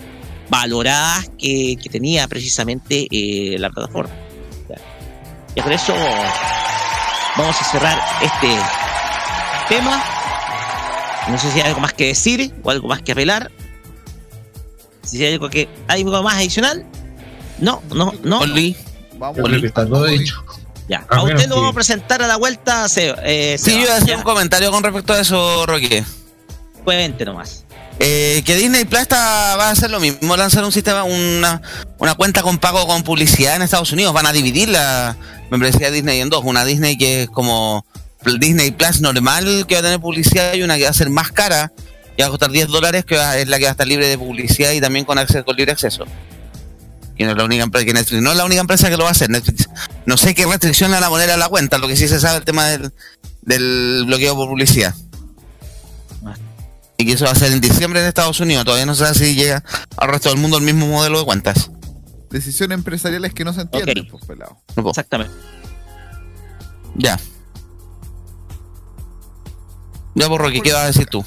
valoradas 0.48 1.30
que, 1.38 1.76
que 1.82 1.88
tenía 1.88 2.28
precisamente 2.28 3.06
eh, 3.10 3.58
la 3.58 3.70
plataforma. 3.70 4.14
Y 5.54 5.60
por 5.60 5.72
eso 5.72 5.94
vamos 7.36 7.56
a 7.60 7.64
cerrar 7.64 7.98
este 8.22 8.56
tema. 9.68 10.02
No 11.28 11.38
sé 11.38 11.50
si 11.52 11.60
hay 11.60 11.68
algo 11.68 11.80
más 11.80 11.92
que 11.92 12.06
decir 12.08 12.54
o 12.62 12.70
algo 12.70 12.88
más 12.88 13.02
que 13.02 13.12
apelar. 13.12 13.50
Si 15.04 15.22
hay 15.24 15.34
algo 15.34 15.50
que 15.50 15.68
hay 15.88 16.02
algo 16.02 16.22
más 16.22 16.34
adicional. 16.36 16.86
No, 17.58 17.82
no, 17.94 18.12
no. 18.22 18.40
Oli. 18.40 18.76
Vamos. 19.18 19.38
Que 19.60 19.66
está 19.66 19.86
todo 19.86 20.04
dicho. 20.06 20.42
Ya. 20.88 21.06
Ah, 21.08 21.18
a 21.18 21.22
usted 21.22 21.48
lo 21.48 21.56
vamos 21.56 21.70
a 21.70 21.74
presentar 21.74 22.22
a 22.22 22.26
la 22.26 22.36
vuelta. 22.36 22.88
Se, 22.88 23.14
eh, 23.24 23.56
Sí, 23.58 23.72
yo 23.72 23.78
iba 23.82 23.92
a 23.94 23.96
hacer 23.96 24.08
ya. 24.08 24.16
un 24.16 24.22
comentario 24.22 24.70
con 24.72 24.82
respecto 24.82 25.12
a 25.12 25.20
eso, 25.20 25.64
Roque. 25.66 26.04
Cuente 26.84 27.24
nomás. 27.24 27.64
Eh, 28.00 28.42
que 28.44 28.56
Disney 28.56 28.84
Plus 28.84 29.02
está- 29.02 29.54
va 29.56 29.68
a 29.68 29.70
hacer 29.70 29.90
lo 29.90 30.00
mismo, 30.00 30.36
lanzar 30.36 30.64
un 30.64 30.72
sistema, 30.72 31.04
una, 31.04 31.62
una 31.98 32.14
cuenta 32.16 32.42
con 32.42 32.58
pago 32.58 32.84
con 32.86 33.04
publicidad 33.04 33.54
en 33.54 33.62
Estados 33.62 33.92
Unidos. 33.92 34.12
Van 34.12 34.26
a 34.26 34.32
dividir 34.32 34.70
la 34.70 35.14
membresía 35.52 35.88
de 35.90 35.96
Disney 35.96 36.20
en 36.20 36.30
dos. 36.30 36.42
Una 36.44 36.64
Disney 36.64 36.96
que 36.96 37.24
es 37.24 37.30
como 37.30 37.84
Disney 38.40 38.70
Plus 38.72 39.00
normal, 39.00 39.66
que 39.68 39.74
va 39.74 39.80
a 39.80 39.82
tener 39.82 40.00
publicidad, 40.00 40.54
y 40.54 40.62
una 40.62 40.76
que 40.78 40.84
va 40.84 40.90
a 40.90 40.94
ser 40.94 41.10
más 41.10 41.30
cara, 41.30 41.72
que 42.16 42.22
va 42.22 42.26
a 42.28 42.30
costar 42.30 42.50
10 42.50 42.68
dólares, 42.68 43.04
que 43.04 43.16
va- 43.16 43.36
es 43.36 43.46
la 43.48 43.58
que 43.58 43.64
va 43.64 43.70
a 43.70 43.72
estar 43.72 43.86
libre 43.86 44.08
de 44.08 44.16
publicidad 44.18 44.72
y 44.72 44.80
también 44.80 45.04
con, 45.04 45.18
acceso, 45.18 45.44
con 45.44 45.54
libre 45.56 45.72
acceso. 45.72 46.04
Y 47.18 47.24
no 47.24 47.32
es 47.32 47.36
la 47.36 47.44
única 47.44 47.62
empresa 47.62 47.84
que 47.84 47.92
Netflix, 47.92 48.22
no 48.22 48.30
es 48.30 48.36
la 48.38 48.44
única 48.46 48.60
empresa 48.62 48.88
que 48.88 48.96
lo 48.96 49.02
va 49.04 49.10
a 49.10 49.12
hacer. 49.12 49.28
Netflix, 49.28 49.68
no 50.06 50.16
sé 50.16 50.34
qué 50.34 50.46
restricción 50.46 50.90
le 50.90 50.96
van 50.96 51.04
a 51.04 51.08
poner 51.10 51.30
a 51.30 51.36
la 51.36 51.48
cuenta, 51.48 51.76
lo 51.78 51.86
que 51.86 51.96
sí 51.96 52.08
se 52.08 52.18
sabe 52.18 52.38
el 52.38 52.44
tema 52.44 52.66
del, 52.68 52.90
del 53.42 54.04
bloqueo 54.06 54.34
por 54.34 54.48
publicidad. 54.48 54.94
Y 56.96 57.06
que 57.06 57.12
eso 57.14 57.24
va 57.24 57.32
a 57.32 57.34
ser 57.34 57.50
en 57.52 57.60
diciembre 57.60 58.00
en 58.00 58.06
Estados 58.06 58.38
Unidos. 58.38 58.64
Todavía 58.64 58.86
no 58.86 58.94
sabe 58.94 59.14
si 59.18 59.34
llega 59.34 59.64
al 59.96 60.08
resto 60.08 60.28
del 60.28 60.38
mundo 60.38 60.56
el 60.58 60.62
mismo 60.62 60.86
modelo 60.86 61.18
de 61.18 61.24
cuentas. 61.24 61.71
Decisiones 62.32 62.78
empresariales 62.78 63.34
que 63.34 63.44
no 63.44 63.52
se 63.52 63.60
entienden, 63.60 64.08
pues, 64.08 64.24
pelado. 64.24 64.58
Exactamente. 64.88 65.34
Ya. 66.96 67.20
Ya, 70.14 70.28
por 70.28 70.40
Rocky, 70.40 70.62
¿qué 70.62 70.72
vas 70.72 70.82
a 70.82 70.86
decir 70.86 71.06
tú? 71.06 71.24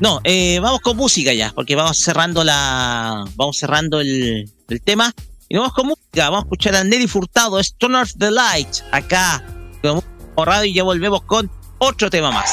No, 0.00 0.20
eh, 0.24 0.58
vamos 0.60 0.80
con 0.80 0.96
música 0.96 1.34
ya, 1.34 1.52
porque 1.54 1.76
vamos 1.76 1.98
cerrando 1.98 2.42
la. 2.42 3.24
Vamos 3.36 3.58
cerrando 3.58 4.00
el, 4.00 4.50
el 4.68 4.82
tema. 4.82 5.12
Y 5.48 5.56
vamos 5.56 5.74
con 5.74 5.88
música. 5.88 6.30
Vamos 6.30 6.44
a 6.44 6.46
escuchar 6.46 6.76
a 6.76 6.84
Nelly 6.84 7.06
Furtado, 7.06 7.58
es 7.58 7.74
Turn 7.76 7.94
Off 7.96 8.12
the 8.18 8.30
Light, 8.30 8.68
acá, 8.92 9.44
con 9.82 10.02
radio 10.46 10.64
y 10.64 10.74
ya 10.74 10.84
volvemos 10.84 11.22
con 11.22 11.50
otro 11.78 12.08
tema 12.08 12.30
más. 12.30 12.50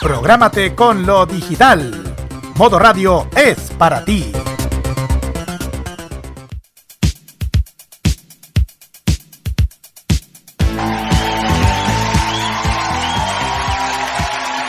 Prográmate 0.00 0.74
con 0.74 1.04
lo 1.04 1.26
digital. 1.26 1.92
Modo 2.54 2.78
Radio 2.78 3.28
es 3.36 3.58
para 3.76 4.02
ti. 4.02 4.32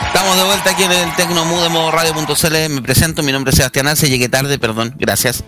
Estamos 0.06 0.36
de 0.36 0.44
vuelta 0.44 0.70
aquí 0.70 0.82
en 0.82 0.92
el 0.92 1.16
Tecnomood 1.16 1.62
de 1.62 1.68
modo 1.70 1.90
radio.cl. 1.90 2.68
Me 2.68 2.82
presento, 2.82 3.22
mi 3.22 3.32
nombre 3.32 3.52
es 3.52 3.56
Sebastián 3.56 3.88
Arce, 3.88 4.10
llegué 4.10 4.28
tarde, 4.28 4.58
perdón, 4.58 4.94
gracias. 4.98 5.42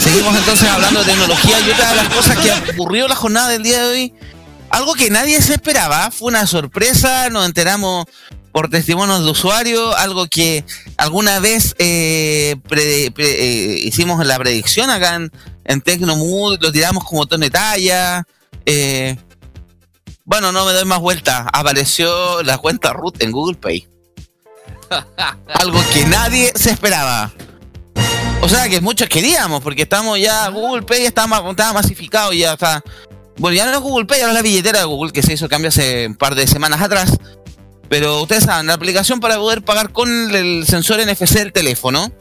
Seguimos 0.00 0.36
entonces 0.36 0.68
hablando 0.68 1.04
de 1.04 1.06
tecnología 1.06 1.60
y 1.60 1.70
otra 1.70 1.90
de 1.90 1.96
las 1.96 2.08
cosas 2.08 2.36
que 2.36 2.72
ocurrió 2.72 3.06
la 3.06 3.14
jornada 3.14 3.48
del 3.50 3.62
día 3.62 3.80
de 3.80 3.88
hoy, 3.88 4.14
algo 4.70 4.94
que 4.94 5.08
nadie 5.08 5.40
se 5.40 5.54
esperaba, 5.54 6.10
fue 6.10 6.28
una 6.28 6.48
sorpresa, 6.48 7.30
nos 7.30 7.46
enteramos 7.46 8.06
por 8.52 8.68
testimonios 8.68 9.24
de 9.24 9.30
usuarios, 9.30 9.94
algo 9.96 10.26
que 10.26 10.64
alguna 10.96 11.38
vez 11.40 11.74
eh, 11.78 12.56
eh, 12.70 13.80
hicimos 13.84 14.24
la 14.26 14.38
predicción 14.38 14.90
acá 14.90 15.14
en, 15.16 15.30
en 15.64 15.80
Tecnomood, 15.80 16.58
lo 16.60 16.72
tiramos 16.72 17.04
como 17.04 17.26
tono 17.26 17.44
de 17.44 17.50
talla. 17.50 18.24
eh, 18.66 19.16
bueno, 20.24 20.52
no 20.52 20.64
me 20.64 20.72
doy 20.72 20.84
más 20.84 21.00
vuelta. 21.00 21.48
Apareció 21.52 22.42
la 22.44 22.58
cuenta 22.58 22.92
root 22.92 23.20
en 23.22 23.32
Google 23.32 23.56
Pay. 23.56 23.88
Algo 25.54 25.80
que 25.92 26.04
nadie 26.06 26.52
se 26.54 26.70
esperaba. 26.70 27.32
O 28.42 28.48
sea, 28.48 28.68
que 28.68 28.80
muchos 28.80 29.08
queríamos, 29.08 29.62
porque 29.62 29.82
estamos 29.82 30.18
ya, 30.18 30.48
Google 30.48 30.82
Pay 30.82 31.04
está, 31.04 31.26
ma- 31.26 31.44
estaba 31.50 31.72
masificado, 31.74 32.32
ya 32.32 32.52
está. 32.54 32.82
Bueno, 33.38 33.56
ya 33.56 33.66
no 33.66 33.72
es 33.72 33.80
Google 33.80 34.06
Pay, 34.06 34.20
ahora 34.20 34.32
es 34.32 34.36
la 34.36 34.42
billetera 34.42 34.78
de 34.80 34.84
Google, 34.84 35.12
que 35.12 35.22
se 35.22 35.32
hizo 35.32 35.48
cambio 35.48 35.68
hace 35.68 36.06
un 36.06 36.14
par 36.14 36.34
de 36.34 36.46
semanas 36.46 36.80
atrás. 36.80 37.12
Pero 37.90 38.22
ustedes 38.22 38.44
saben, 38.44 38.68
la 38.68 38.74
aplicación 38.74 39.18
para 39.18 39.36
poder 39.36 39.62
pagar 39.62 39.90
con 39.90 40.08
el 40.32 40.64
sensor 40.64 41.04
NFC 41.04 41.30
del 41.30 41.52
teléfono, 41.52 42.12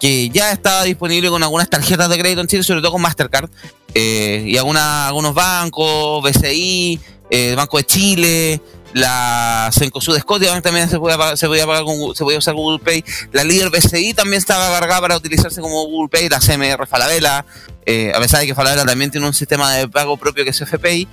que 0.00 0.30
ya 0.30 0.50
estaba 0.52 0.84
disponible 0.84 1.28
con 1.28 1.42
algunas 1.42 1.68
tarjetas 1.68 2.08
de 2.08 2.18
crédito 2.18 2.40
en 2.40 2.46
Chile, 2.46 2.62
sobre 2.62 2.80
todo 2.80 2.92
con 2.92 3.02
Mastercard, 3.02 3.50
eh, 3.92 4.42
y 4.46 4.56
algunos 4.56 5.34
bancos, 5.34 6.22
BCI, 6.22 6.98
eh, 7.28 7.54
Banco 7.54 7.76
de 7.76 7.84
Chile, 7.84 8.62
la 8.94 9.70
Cencosud 9.70 10.18
Scotia 10.18 10.58
también 10.62 10.88
se 10.88 10.98
podía 10.98 11.36
se 11.36 11.46
podía 11.46 11.66
pagar 11.66 11.84
con 11.84 12.14
se 12.14 12.24
podía 12.24 12.38
usar 12.38 12.54
Google 12.54 12.82
Pay, 12.82 13.04
la 13.32 13.44
líder 13.44 13.68
BCI 13.68 14.14
también 14.14 14.38
estaba 14.38 14.70
cargada 14.70 15.02
para 15.02 15.16
utilizarse 15.18 15.60
como 15.60 15.84
Google 15.84 16.08
Pay, 16.08 16.30
la 16.30 16.40
CMR 16.40 16.86
Falabella, 16.86 17.44
eh, 17.84 18.12
a 18.14 18.18
pesar 18.18 18.40
de 18.40 18.46
que 18.46 18.54
Falabella 18.54 18.86
también 18.86 19.10
tiene 19.10 19.26
un 19.26 19.34
sistema 19.34 19.74
de 19.74 19.88
pago 19.88 20.16
propio 20.16 20.42
que 20.42 20.50
es 20.50 20.60
FPI, 20.62 21.06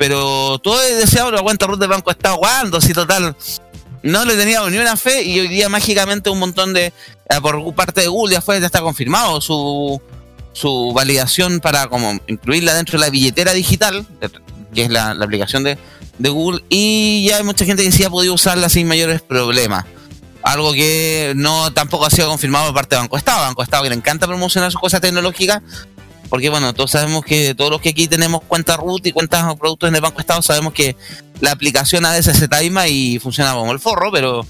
pero 0.00 0.58
todo 0.60 0.82
es 0.82 0.96
deseado 0.96 1.30
la 1.30 1.42
cuenta 1.42 1.66
root 1.66 1.78
del 1.78 1.90
Banco 1.90 2.10
Estado, 2.10 2.38
¿cuándo? 2.38 2.80
Si 2.80 2.94
total, 2.94 3.36
no 4.02 4.24
le 4.24 4.34
teníamos 4.34 4.70
ni 4.70 4.78
una 4.78 4.96
fe 4.96 5.24
y 5.24 5.38
hoy 5.38 5.48
día 5.48 5.68
mágicamente 5.68 6.30
un 6.30 6.38
montón 6.38 6.72
de, 6.72 6.86
eh, 6.86 6.92
por 7.42 7.74
parte 7.74 8.00
de 8.00 8.06
Google 8.06 8.32
ya 8.32 8.40
fue, 8.40 8.58
ya 8.60 8.64
está 8.64 8.80
confirmado 8.80 9.42
su, 9.42 10.00
su 10.54 10.92
validación 10.94 11.60
para 11.60 11.86
como 11.88 12.18
incluirla 12.28 12.72
dentro 12.72 12.98
de 12.98 13.04
la 13.04 13.10
billetera 13.10 13.52
digital, 13.52 14.06
que 14.74 14.84
es 14.84 14.88
la, 14.88 15.12
la 15.12 15.26
aplicación 15.26 15.64
de, 15.64 15.76
de 16.16 16.28
Google, 16.30 16.64
y 16.70 17.26
ya 17.28 17.36
hay 17.36 17.44
mucha 17.44 17.66
gente 17.66 17.84
que 17.84 17.92
sí 17.92 18.02
ha 18.02 18.08
podido 18.08 18.32
usarla 18.32 18.70
sin 18.70 18.88
mayores 18.88 19.20
problemas. 19.20 19.84
Algo 20.42 20.72
que 20.72 21.34
no 21.36 21.74
tampoco 21.74 22.06
ha 22.06 22.10
sido 22.10 22.30
confirmado 22.30 22.68
por 22.68 22.76
parte 22.76 22.96
de 22.96 23.02
Banco 23.02 23.18
Estado. 23.18 23.42
Banco 23.42 23.62
Estado 23.62 23.82
que 23.82 23.90
le 23.90 23.96
encanta 23.96 24.26
promocionar 24.26 24.72
sus 24.72 24.80
cosas 24.80 25.02
tecnológicas, 25.02 25.60
porque 26.30 26.48
bueno, 26.48 26.72
todos 26.72 26.92
sabemos 26.92 27.24
que 27.24 27.54
todos 27.54 27.70
los 27.70 27.80
que 27.80 27.90
aquí 27.90 28.08
tenemos 28.08 28.42
cuentas 28.44 28.78
root 28.78 29.06
y 29.06 29.12
cuentas 29.12 29.44
o 29.48 29.56
productos 29.56 29.88
en 29.88 29.96
el 29.96 30.00
Banco 30.00 30.20
Estado 30.20 30.40
sabemos 30.40 30.72
que 30.72 30.96
la 31.40 31.52
aplicación 31.52 32.06
a 32.06 32.12
veces 32.12 32.38
se 32.38 32.48
taima 32.48 32.88
y 32.88 33.18
funciona 33.18 33.52
como 33.52 33.72
el 33.72 33.80
forro, 33.80 34.10
pero 34.12 34.46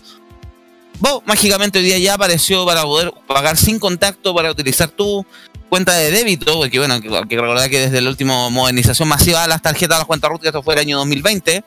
Bo, 1.01 1.23
mágicamente 1.25 1.79
hoy 1.79 1.87
día 1.87 1.99
ya 1.99 2.15
apareció 2.15 2.67
para 2.67 2.83
poder 2.83 3.11
pagar 3.27 3.57
sin 3.57 3.79
contacto, 3.79 4.35
para 4.35 4.51
utilizar 4.51 4.91
tu 4.91 5.25
cuenta 5.71 5.95
de 5.95 6.11
débito, 6.11 6.59
porque 6.59 6.79
bueno, 6.79 6.95
hay 6.95 7.01
que 7.01 7.37
recordar 7.37 7.71
que 7.71 7.81
desde 7.81 8.03
la 8.03 8.11
última 8.11 8.51
modernización 8.51 9.09
masiva 9.09 9.41
de 9.43 9.49
las 9.49 9.63
tarjetas 9.63 9.97
de 9.97 10.01
las 10.01 10.07
cuentas 10.07 10.29
root, 10.29 10.43
que 10.43 10.49
esto 10.49 10.63
fue 10.63 10.75
el 10.75 10.81
año 10.81 10.99
2020, 10.99 11.65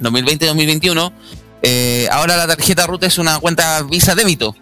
2020-2021, 0.00 1.12
eh, 1.62 2.08
ahora 2.12 2.36
la 2.36 2.46
tarjeta 2.46 2.86
root 2.86 3.02
es 3.02 3.18
una 3.18 3.40
cuenta 3.40 3.82
Visa 3.82 4.14
débito, 4.14 4.54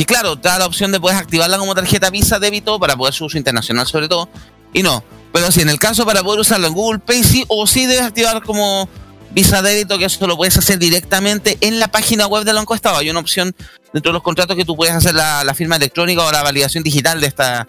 que 0.00 0.06
claro, 0.06 0.36
te 0.36 0.48
da 0.48 0.58
la 0.58 0.64
opción 0.64 0.92
de 0.92 0.98
poder 0.98 1.18
activarla 1.18 1.58
como 1.58 1.74
tarjeta 1.74 2.08
Visa 2.08 2.38
débito 2.38 2.80
para 2.80 2.96
poder 2.96 3.12
su 3.12 3.26
uso 3.26 3.36
internacional 3.36 3.86
sobre 3.86 4.08
todo, 4.08 4.30
y 4.72 4.82
no, 4.82 5.04
pero 5.30 5.52
si 5.52 5.60
en 5.60 5.68
el 5.68 5.78
caso 5.78 6.06
para 6.06 6.22
poder 6.22 6.40
usarlo 6.40 6.68
en 6.68 6.72
Google 6.72 7.00
Pay 7.00 7.22
sí 7.22 7.44
o 7.48 7.66
sí 7.66 7.84
debes 7.84 8.04
activar 8.04 8.42
como 8.42 8.88
Visa 9.32 9.60
débito, 9.60 9.98
que 9.98 10.06
eso 10.06 10.26
lo 10.26 10.38
puedes 10.38 10.56
hacer 10.56 10.78
directamente 10.78 11.58
en 11.60 11.78
la 11.78 11.88
página 11.88 12.26
web 12.26 12.44
del 12.44 12.56
Banco 12.56 12.74
Estado. 12.74 12.96
Hay 12.96 13.10
una 13.10 13.20
opción 13.20 13.54
dentro 13.92 14.10
de 14.10 14.14
los 14.14 14.22
contratos 14.22 14.56
que 14.56 14.64
tú 14.64 14.74
puedes 14.74 14.94
hacer 14.94 15.14
la, 15.14 15.44
la 15.44 15.54
firma 15.54 15.76
electrónica 15.76 16.24
o 16.24 16.32
la 16.32 16.42
validación 16.42 16.82
digital 16.82 17.20
de 17.20 17.26
esta 17.26 17.66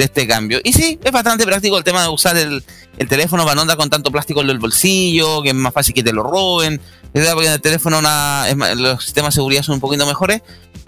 de 0.00 0.06
este 0.06 0.26
cambio. 0.26 0.60
Y 0.64 0.72
sí, 0.72 0.98
es 1.04 1.12
bastante 1.12 1.44
práctico 1.44 1.76
el 1.76 1.84
tema 1.84 2.02
de 2.02 2.08
usar 2.08 2.34
el, 2.38 2.64
el 2.96 3.06
teléfono 3.06 3.42
para 3.44 3.54
no 3.54 3.60
andar 3.60 3.76
con 3.76 3.90
tanto 3.90 4.10
plástico 4.10 4.40
en 4.40 4.48
el 4.48 4.58
bolsillo, 4.58 5.42
que 5.42 5.50
es 5.50 5.54
más 5.54 5.74
fácil 5.74 5.94
que 5.94 6.02
te 6.02 6.14
lo 6.14 6.22
roben. 6.22 6.80
Porque 7.12 7.46
en 7.46 7.52
el 7.52 7.60
teléfono 7.60 7.98
una- 7.98 8.46
los 8.76 9.04
sistemas 9.04 9.34
de 9.34 9.36
seguridad 9.36 9.62
son 9.62 9.74
un 9.74 9.80
poquito 9.80 10.06
mejores. 10.06 10.40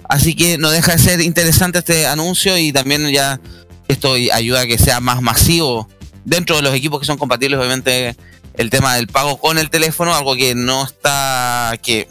Así 0.09 0.35
que 0.35 0.57
no 0.57 0.70
deja 0.70 0.92
de 0.92 0.98
ser 0.98 1.20
interesante 1.20 1.81
este 1.81 2.07
anuncio 2.07 2.57
y 2.57 2.72
también 2.72 3.07
ya 3.11 3.38
esto 3.87 4.14
ayuda 4.33 4.62
a 4.62 4.66
que 4.66 4.79
sea 4.79 5.01
más 5.01 5.20
masivo 5.20 5.88
dentro 6.25 6.57
de 6.57 6.62
los 6.62 6.75
equipos 6.75 7.01
que 7.01 7.07
son 7.07 7.18
compatibles, 7.18 7.59
obviamente 7.59 8.16
el 8.55 8.70
tema 8.70 8.94
del 8.94 9.09
pago 9.09 9.37
con 9.38 9.59
el 9.59 9.68
teléfono, 9.68 10.14
algo 10.14 10.35
que 10.37 10.55
no 10.55 10.85
está, 10.85 11.75
que 11.83 12.09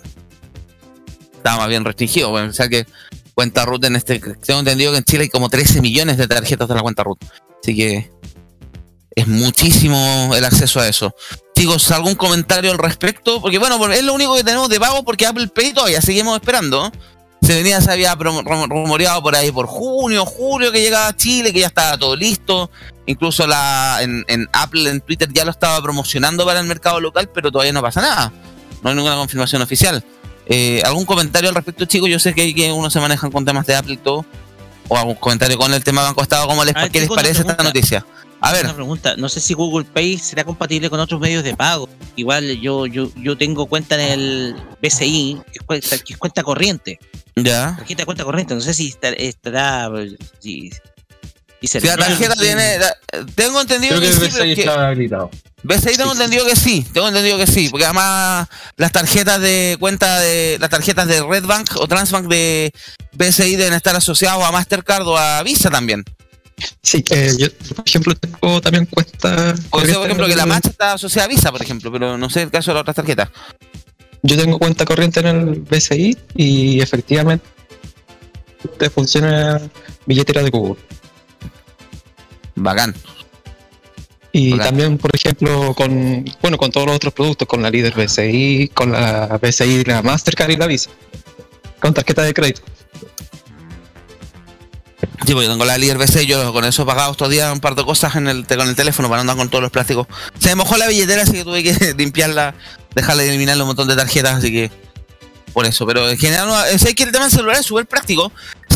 está 1.33 1.57
más 1.57 1.67
bien 1.67 1.83
restringido. 1.83 2.29
Bueno, 2.29 2.47
pensar 2.47 2.69
que 2.69 2.85
cuenta 3.33 3.65
root 3.65 3.83
en 3.85 3.95
este, 3.95 4.19
tengo 4.19 4.59
entendido 4.59 4.91
que 4.91 4.99
en 4.99 5.03
Chile 5.03 5.23
hay 5.23 5.29
como 5.29 5.49
13 5.49 5.81
millones 5.81 6.17
de 6.17 6.27
tarjetas 6.27 6.67
de 6.67 6.75
la 6.75 6.81
cuenta 6.81 7.03
root. 7.03 7.19
Así 7.61 7.75
que 7.75 8.11
es 9.15 9.27
muchísimo 9.27 10.31
el 10.35 10.45
acceso 10.45 10.79
a 10.79 10.87
eso. 10.87 11.15
Chicos, 11.55 11.91
¿algún 11.91 12.15
comentario 12.15 12.71
al 12.71 12.77
respecto? 12.77 13.41
Porque 13.41 13.57
bueno, 13.57 13.85
es 13.91 14.03
lo 14.03 14.13
único 14.13 14.35
que 14.35 14.43
tenemos 14.43 14.69
de 14.69 14.79
pago 14.79 15.03
porque 15.03 15.25
Apple 15.25 15.47
Pay 15.47 15.73
todavía 15.73 16.01
seguimos 16.01 16.35
esperando. 16.35 16.91
Se 17.41 17.55
venía, 17.55 17.81
se 17.81 17.91
había 17.91 18.13
rumoreado 18.15 19.21
por 19.23 19.35
ahí 19.35 19.51
por 19.51 19.65
junio, 19.65 20.25
julio 20.25 20.71
que 20.71 20.79
llegaba 20.79 21.07
a 21.07 21.15
Chile, 21.15 21.51
que 21.51 21.59
ya 21.59 21.67
estaba 21.67 21.97
todo 21.97 22.15
listo. 22.15 22.69
Incluso 23.07 23.47
la 23.47 23.99
en 24.01 24.47
Apple, 24.53 24.89
en 24.89 25.01
Twitter 25.01 25.27
ya 25.33 25.43
lo 25.43 25.51
estaba 25.51 25.81
promocionando 25.81 26.45
para 26.45 26.59
el 26.59 26.67
mercado 26.67 26.99
local, 26.99 27.29
pero 27.33 27.51
todavía 27.51 27.73
no 27.73 27.81
pasa 27.81 28.01
nada. 28.01 28.31
No 28.81 28.89
hay 28.89 28.95
ninguna 28.95 29.15
confirmación 29.15 29.61
oficial. 29.61 30.03
Eh, 30.53 30.81
¿Algún 30.85 31.05
comentario 31.05 31.47
al 31.49 31.55
respecto, 31.55 31.85
chicos? 31.85 32.09
Yo 32.09 32.19
sé 32.19 32.33
que, 32.33 32.41
hay 32.41 32.53
que 32.53 32.71
uno 32.73 32.89
se 32.89 32.99
manejan 32.99 33.31
con 33.31 33.45
temas 33.45 33.65
de 33.65 33.75
Apple 33.75 33.93
y 33.93 33.97
todo. 33.97 34.25
O 34.89 34.97
algún 34.97 35.15
comentario 35.15 35.57
con 35.57 35.73
el 35.73 35.81
tema 35.83 36.03
Banco 36.03 36.21
Estado. 36.21 36.45
¿Cómo 36.47 36.65
les, 36.65 36.73
ver, 36.73 36.91
¿Qué 36.91 36.99
les 36.99 37.09
parece 37.09 37.41
esta 37.41 37.63
noticia? 37.63 38.05
A 38.41 38.51
ver, 38.51 38.65
Una 38.65 38.73
pregunta, 38.73 39.15
no 39.15 39.29
sé 39.29 39.39
si 39.39 39.53
Google 39.53 39.85
Pay 39.85 40.17
será 40.17 40.43
compatible 40.43 40.89
con 40.89 40.99
otros 40.99 41.21
medios 41.21 41.43
de 41.45 41.55
pago. 41.55 41.87
Igual 42.17 42.59
yo 42.59 42.85
yo, 42.87 43.09
yo 43.15 43.37
tengo 43.37 43.67
cuenta 43.67 43.95
en 43.95 44.01
el 44.19 44.55
BCI, 44.81 45.37
que 45.45 45.59
es 45.59 45.63
cuenta, 45.65 45.97
que 45.99 46.13
es 46.13 46.19
cuenta 46.19 46.43
corriente, 46.43 46.99
ya. 47.35 47.75
tarjeta 47.77 48.01
de 48.01 48.05
cuenta 48.05 48.23
corriente, 48.25 48.53
no 48.55 48.59
sé 48.61 48.73
si 48.73 48.89
estar- 48.89 49.15
estará... 49.17 49.89
Si, 50.39 50.71
si 51.67 51.79
Si 51.79 51.87
la 51.87 51.97
tarjeta 51.97 52.35
tiene. 52.35 52.77
la- 52.79 52.97
tengo 53.35 53.61
entendido 53.61 53.97
Creo 53.97 54.11
que 54.11 54.19
que, 54.19 54.25
el 54.25 54.31
sí, 54.31 54.55
que- 54.55 54.61
estaba 54.61 54.87
habilitado. 54.87 55.29
Tengo 55.95 56.11
entendido 56.13 56.43
que 56.45 56.55
sí, 56.55 56.83
tengo 56.91 57.07
entendido 57.07 57.37
que 57.37 57.45
sí, 57.45 57.69
porque 57.69 57.85
además 57.85 58.47
las 58.77 58.91
tarjetas 58.91 59.39
de 59.39 59.77
cuenta 59.79 60.19
de 60.19 60.57
las 60.59 60.69
tarjetas 60.71 61.07
de 61.07 61.21
Redbank 61.21 61.75
o 61.77 61.87
Transbank 61.87 62.27
de 62.27 62.73
BCI 63.13 63.57
deben 63.57 63.73
estar 63.73 63.95
asociados 63.95 64.43
a 64.43 64.51
Mastercard 64.51 65.05
o 65.07 65.15
a 65.17 65.43
Visa 65.43 65.69
también. 65.69 66.03
Sí, 66.81 67.03
eh, 67.11 67.31
yo, 67.37 67.47
por 67.75 67.83
ejemplo, 67.87 68.15
tengo 68.15 68.59
también 68.61 68.85
cuenta. 68.87 69.53
O 69.69 69.81
sea, 69.81 69.95
por 69.95 70.05
ejemplo, 70.05 70.27
que 70.27 70.35
la 70.35 70.45
marcha 70.47 70.69
está 70.69 70.93
asociada 70.93 71.25
a 71.25 71.27
Visa, 71.29 71.51
por 71.51 71.61
ejemplo, 71.61 71.91
pero 71.91 72.17
no 72.17 72.29
sé 72.31 72.41
el 72.43 72.49
caso 72.51 72.71
de 72.71 72.75
las 72.75 72.81
otras 72.81 72.95
tarjetas. 72.95 73.29
Yo 74.23 74.37
tengo 74.37 74.57
cuenta 74.59 74.83
corriente 74.85 75.19
en 75.19 75.27
el 75.27 75.45
BCI 75.61 76.17
y 76.35 76.81
efectivamente 76.81 77.45
te 78.79 78.89
funciona 78.89 79.59
billetera 80.05 80.43
de 80.43 80.49
Google. 80.49 80.75
Bacán. 82.55 82.95
Y 84.33 84.57
también, 84.57 84.97
por 84.97 85.13
ejemplo, 85.13 85.73
con 85.73 86.25
bueno 86.41 86.57
con 86.57 86.71
todos 86.71 86.87
los 86.87 86.95
otros 86.95 87.13
productos, 87.13 87.47
con 87.47 87.61
la 87.61 87.69
líder 87.69 87.93
BCI, 87.93 88.71
con 88.73 88.91
la 88.91 89.37
BCI, 89.41 89.83
la 89.83 90.01
Mastercard 90.01 90.51
y 90.51 90.55
la 90.55 90.67
Visa. 90.67 90.89
Con 91.79 91.93
tarjeta 91.93 92.21
de 92.21 92.33
crédito. 92.33 92.61
Sí, 95.25 95.33
porque 95.33 95.47
tengo 95.47 95.65
la 95.65 95.77
líder 95.77 95.97
BCI, 95.97 96.25
yo 96.25 96.53
con 96.53 96.63
eso 96.65 96.83
he 96.83 96.85
pagado 96.85 97.11
estos 97.11 97.29
días 97.29 97.51
un 97.51 97.59
par 97.59 97.75
de 97.75 97.83
cosas 97.83 98.15
en 98.15 98.27
el, 98.27 98.45
con 98.45 98.67
el 98.67 98.75
teléfono 98.75 99.09
para 99.09 99.23
no 99.23 99.31
andar 99.31 99.37
con 99.37 99.49
todos 99.49 99.61
los 99.61 99.71
plásticos. 99.71 100.07
Se 100.39 100.49
me 100.49 100.55
mojó 100.55 100.77
la 100.77 100.87
billetera, 100.87 101.23
así 101.23 101.33
que 101.33 101.43
tuve 101.43 101.63
que 101.63 101.93
limpiarla, 101.97 102.55
dejarla 102.95 103.23
de 103.23 103.29
eliminarle 103.29 103.63
un 103.63 103.67
montón 103.67 103.87
de 103.87 103.95
tarjetas, 103.95 104.37
así 104.37 104.51
que 104.51 104.71
por 105.53 105.65
eso. 105.65 105.85
Pero 105.85 106.09
en 106.09 106.17
general, 106.17 106.47
no, 106.47 106.77
sé 106.77 106.95
que 106.95 107.03
el 107.03 107.11
tema 107.11 107.25
del 107.25 107.31
celular 107.31 107.57
es 107.59 107.65
súper 107.65 107.85
práctico, 107.85 108.31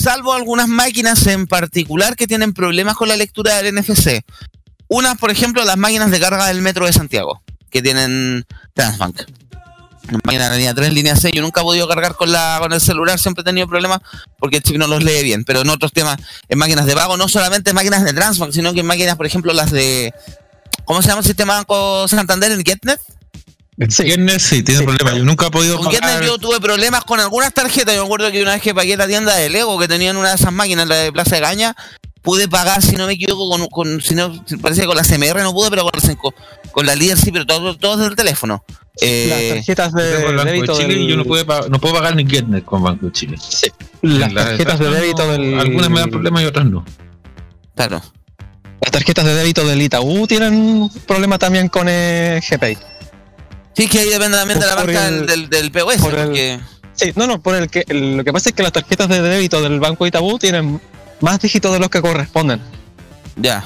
salvo 0.05 0.33
algunas 0.33 0.67
máquinas 0.67 1.25
en 1.25 1.47
particular 1.47 2.15
que 2.15 2.27
tienen 2.27 2.53
problemas 2.53 2.95
con 2.95 3.07
la 3.07 3.17
lectura 3.17 3.55
del 3.55 3.73
NFC. 3.73 4.23
Unas, 4.87 5.17
por 5.17 5.31
ejemplo, 5.31 5.63
las 5.63 5.77
máquinas 5.77 6.11
de 6.11 6.19
carga 6.19 6.45
del 6.45 6.61
metro 6.61 6.85
de 6.85 6.93
Santiago, 6.93 7.41
que 7.71 7.81
tienen 7.81 8.45
Transbank. 8.75 9.21
Una 10.07 10.19
máquina 10.23 10.51
de 10.51 10.57
línea 10.57 10.75
3, 10.75 10.93
línea 10.93 11.15
6. 11.15 11.33
Yo 11.33 11.41
nunca 11.41 11.61
he 11.61 11.63
podido 11.63 11.87
cargar 11.87 12.13
con 12.13 12.31
la 12.31 12.57
con 12.61 12.71
el 12.71 12.81
celular, 12.81 13.17
siempre 13.17 13.41
he 13.41 13.45
tenido 13.45 13.67
problemas 13.67 13.99
porque 14.37 14.57
el 14.57 14.63
chip 14.63 14.77
no 14.77 14.85
los 14.85 15.03
lee 15.03 15.23
bien. 15.23 15.43
Pero 15.43 15.61
en 15.61 15.69
otros 15.71 15.91
temas, 15.91 16.17
en 16.49 16.59
máquinas 16.59 16.85
de 16.85 16.93
pago, 16.93 17.17
no 17.17 17.27
solamente 17.27 17.71
en 17.71 17.75
máquinas 17.75 18.03
de 18.03 18.13
Transbank, 18.13 18.51
sino 18.51 18.73
que 18.73 18.81
en 18.81 18.85
máquinas, 18.85 19.15
por 19.15 19.25
ejemplo, 19.25 19.53
las 19.53 19.71
de. 19.71 20.13
¿Cómo 20.83 21.01
se 21.01 21.07
llama 21.07 21.21
el 21.21 21.25
sistema 21.25 21.55
Banco 21.55 22.07
Santander? 22.07 22.51
¿El 22.51 22.63
GetNet? 22.63 22.99
Sí. 23.89 24.03
Viernes 24.03 24.41
sí, 24.41 24.63
tiene 24.63 24.83
problemas. 24.83 25.15
Yo 25.15 25.25
nunca 25.25 25.47
he 25.47 25.51
podido 25.51 25.77
Con 25.77 25.91
GetNet 25.91 26.23
yo 26.25 26.37
tuve 26.37 26.61
problemas 26.61 27.03
con 27.03 27.19
algunas 27.19 27.53
tarjetas. 27.53 27.93
Yo 27.93 28.01
me 28.01 28.05
acuerdo 28.05 28.31
que 28.31 28.41
una 28.41 28.53
vez 28.53 28.61
que 28.61 28.73
pagué 28.73 28.95
la 28.95 29.05
tienda 29.07 29.35
de 29.35 29.49
Lego, 29.49 29.77
que 29.77 29.87
tenían 29.87 30.15
una 30.15 30.29
de 30.29 30.35
esas 30.35 30.53
máquinas, 30.53 30.87
la 30.87 30.95
de 30.95 31.11
Plaza 31.11 31.35
de 31.35 31.41
Gaña, 31.41 31.75
pude 32.21 32.47
pagar, 32.47 32.81
si 32.81 32.95
no 32.95 33.05
me 33.05 33.13
equivoco, 33.13 33.49
con, 33.49 33.67
con 33.67 34.01
si 34.01 34.15
no, 34.15 34.33
parece 34.61 34.81
que 34.81 34.87
con 34.87 34.95
la 34.95 35.03
CMR 35.03 35.41
no 35.43 35.51
pude, 35.53 35.69
pero 35.69 35.83
con, 35.83 35.91
la- 36.01 36.15
con, 36.15 36.33
con 36.71 36.85
la 36.85 36.95
líder 36.95 37.17
sí, 37.17 37.31
pero 37.33 37.45
todo, 37.45 37.77
todo 37.77 37.97
desde 37.97 38.09
el 38.11 38.15
teléfono. 38.15 38.63
Eh, 39.01 39.27
Las 39.29 39.57
tarjetas 39.57 39.93
de 39.93 40.03
de 40.33 40.45
débito 40.45 40.77
Chile 40.77 40.93
y 40.93 40.97
del- 40.99 41.07
yo 41.09 41.17
no 41.17 41.25
puedo, 41.25 41.45
pa- 41.45 41.67
no 41.69 41.77
puedo 41.79 41.95
pagar 41.95 42.15
ni 42.15 42.25
Getnet 42.25 42.63
con 42.63 42.81
Banco 42.81 43.07
de 43.07 43.11
Chile. 43.11 43.37
Sí. 43.37 43.67
Las 44.01 44.31
La- 44.31 44.45
tarjetas 44.45 44.79
de 44.79 44.85
no, 44.85 44.91
débito 44.91 45.31
del. 45.31 45.59
Algunas 45.59 45.89
me 45.89 45.99
dan 45.99 46.09
problemas 46.11 46.43
y 46.43 46.45
otras 46.45 46.65
no. 46.65 46.85
claro. 47.75 48.01
Las 48.81 48.91
tarjetas 48.91 49.25
de 49.25 49.33
débito 49.33 49.65
del 49.67 49.81
Itaú 49.81 50.27
tienen 50.27 50.89
problema 51.07 51.37
también 51.37 51.67
con 51.69 51.87
eh, 51.89 52.39
GPay. 52.49 52.77
Sí, 53.75 53.87
que 53.87 53.99
ahí 53.99 54.09
depende 54.09 54.37
también 54.37 54.59
de 54.59 54.65
la 54.65 54.75
marca 54.75 55.07
el- 55.07 55.25
del, 55.25 55.49
del, 55.49 55.71
POS, 55.71 55.97
por 55.97 56.13
el- 56.17 56.25
porque 56.25 56.59
Sí, 56.93 57.11
no, 57.15 57.27
no, 57.27 57.41
por 57.41 57.55
el 57.55 57.69
que 57.69 57.83
el- 57.89 58.17
lo 58.17 58.23
que 58.23 58.31
pasa 58.31 58.49
es 58.49 58.55
que 58.55 58.63
las 58.63 58.71
tarjetas 58.71 59.09
de 59.09 59.21
débito 59.21 59.61
del 59.61 59.79
Banco 59.81 60.07
Itaú 60.07 60.39
tienen 60.39 60.79
más 61.19 61.39
dígitos 61.41 61.73
de 61.73 61.79
los 61.79 61.89
que 61.89 62.01
corresponden. 62.01 62.61
ya. 63.35 63.63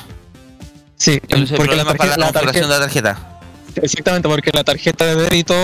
Sí, 0.97 1.12
es 1.30 1.51
el 1.51 1.55
porque 1.55 1.76
la 1.78 1.84
problema 1.86 1.93
para 1.93 1.97
tarjeta, 1.97 2.18
la 2.18 2.26
la 2.26 2.32
configuración 2.34 2.70
tarjeta- 2.70 2.74
de 2.74 2.80
la 2.80 3.16
tarjeta. 3.16 3.39
exactamente, 3.84 4.28
porque 4.28 4.51
la 4.51 4.64
tarjeta 4.66 5.05
de 5.05 5.16
débito 5.16 5.55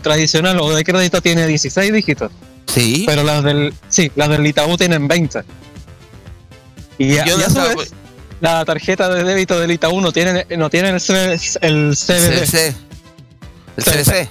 tradicional 0.00 0.58
o 0.60 0.74
de 0.74 0.82
crédito 0.84 1.20
tiene 1.20 1.46
16 1.46 1.92
dígitos, 1.92 2.30
Sí. 2.66 3.02
pero 3.06 3.22
las 3.24 3.42
del 3.44 3.74
sí, 3.90 4.10
las 4.16 4.28
del 4.30 4.46
Itaú 4.46 4.76
tienen 4.78 5.06
20. 5.08 5.40
Y, 6.98 7.18
a, 7.18 7.26
y 7.26 7.30
a 7.30 7.50
su 7.50 7.58
la 8.40 8.64
tarjeta 8.64 9.08
de 9.08 9.24
débito 9.24 9.58
del 9.60 9.72
Itaú 9.72 10.00
no 10.00 10.10
tiene 10.12 10.46
no 10.56 10.70
tiene 10.70 10.88
el, 10.90 10.96
el 10.96 11.96
CBD. 11.96 12.46
CBC. 12.46 12.74
El. 13.78 14.04
CBC. 14.04 14.28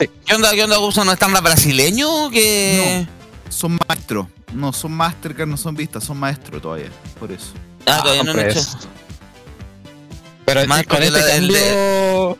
Sí. 0.00 0.10
¿Qué 0.26 0.34
onda, 0.34 0.50
qué 0.52 0.64
onda 0.64 0.78
usan 0.78 1.06
un 1.08 1.12
estándar 1.12 1.42
brasileño? 1.42 2.30
Que... 2.30 3.06
Son 3.48 3.78
maestros. 3.88 4.26
No 4.54 4.72
son 4.72 4.92
Mastercard, 4.92 5.46
no 5.48 5.56
son 5.56 5.74
vistas, 5.76 6.02
son 6.04 6.18
maestros 6.18 6.60
todavía. 6.62 6.88
Por 7.18 7.30
eso. 7.30 7.52
Ah, 7.86 8.00
todavía 8.02 8.22
no 8.24 8.30
han 8.32 8.36
pues. 8.38 8.56
hecho. 8.56 8.78
Pero 10.44 10.66
Más 10.66 10.84
con 10.86 11.02
este 11.02 12.36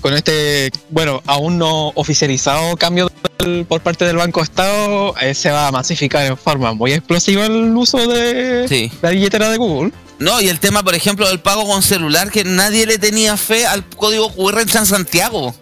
con 0.00 0.14
este, 0.14 0.70
bueno, 0.90 1.20
aún 1.26 1.58
no 1.58 1.88
oficializado 1.96 2.76
cambio 2.76 3.10
del- 3.40 3.66
por 3.66 3.80
parte 3.80 4.04
del 4.04 4.16
Banco 4.16 4.42
Estado, 4.42 5.14
eh, 5.20 5.34
se 5.34 5.50
va 5.50 5.66
a 5.66 5.72
masificar 5.72 6.24
en 6.24 6.36
forma 6.36 6.72
muy 6.72 6.92
explosiva 6.92 7.46
el 7.46 7.74
uso 7.76 8.06
de 8.06 8.66
Sí. 8.68 8.92
la 9.02 9.10
billetera 9.10 9.50
de 9.50 9.56
Google. 9.56 9.92
No, 10.18 10.40
y 10.40 10.48
el 10.48 10.58
tema, 10.58 10.82
por 10.82 10.94
ejemplo, 10.94 11.28
del 11.28 11.38
pago 11.40 11.64
con 11.66 11.82
celular, 11.82 12.30
que 12.30 12.42
nadie 12.44 12.86
le 12.86 12.98
tenía 12.98 13.36
fe 13.36 13.66
al 13.66 13.84
código 13.88 14.32
QR 14.34 14.60
en 14.62 14.68
San 14.68 14.84
Santiago. 14.86 15.54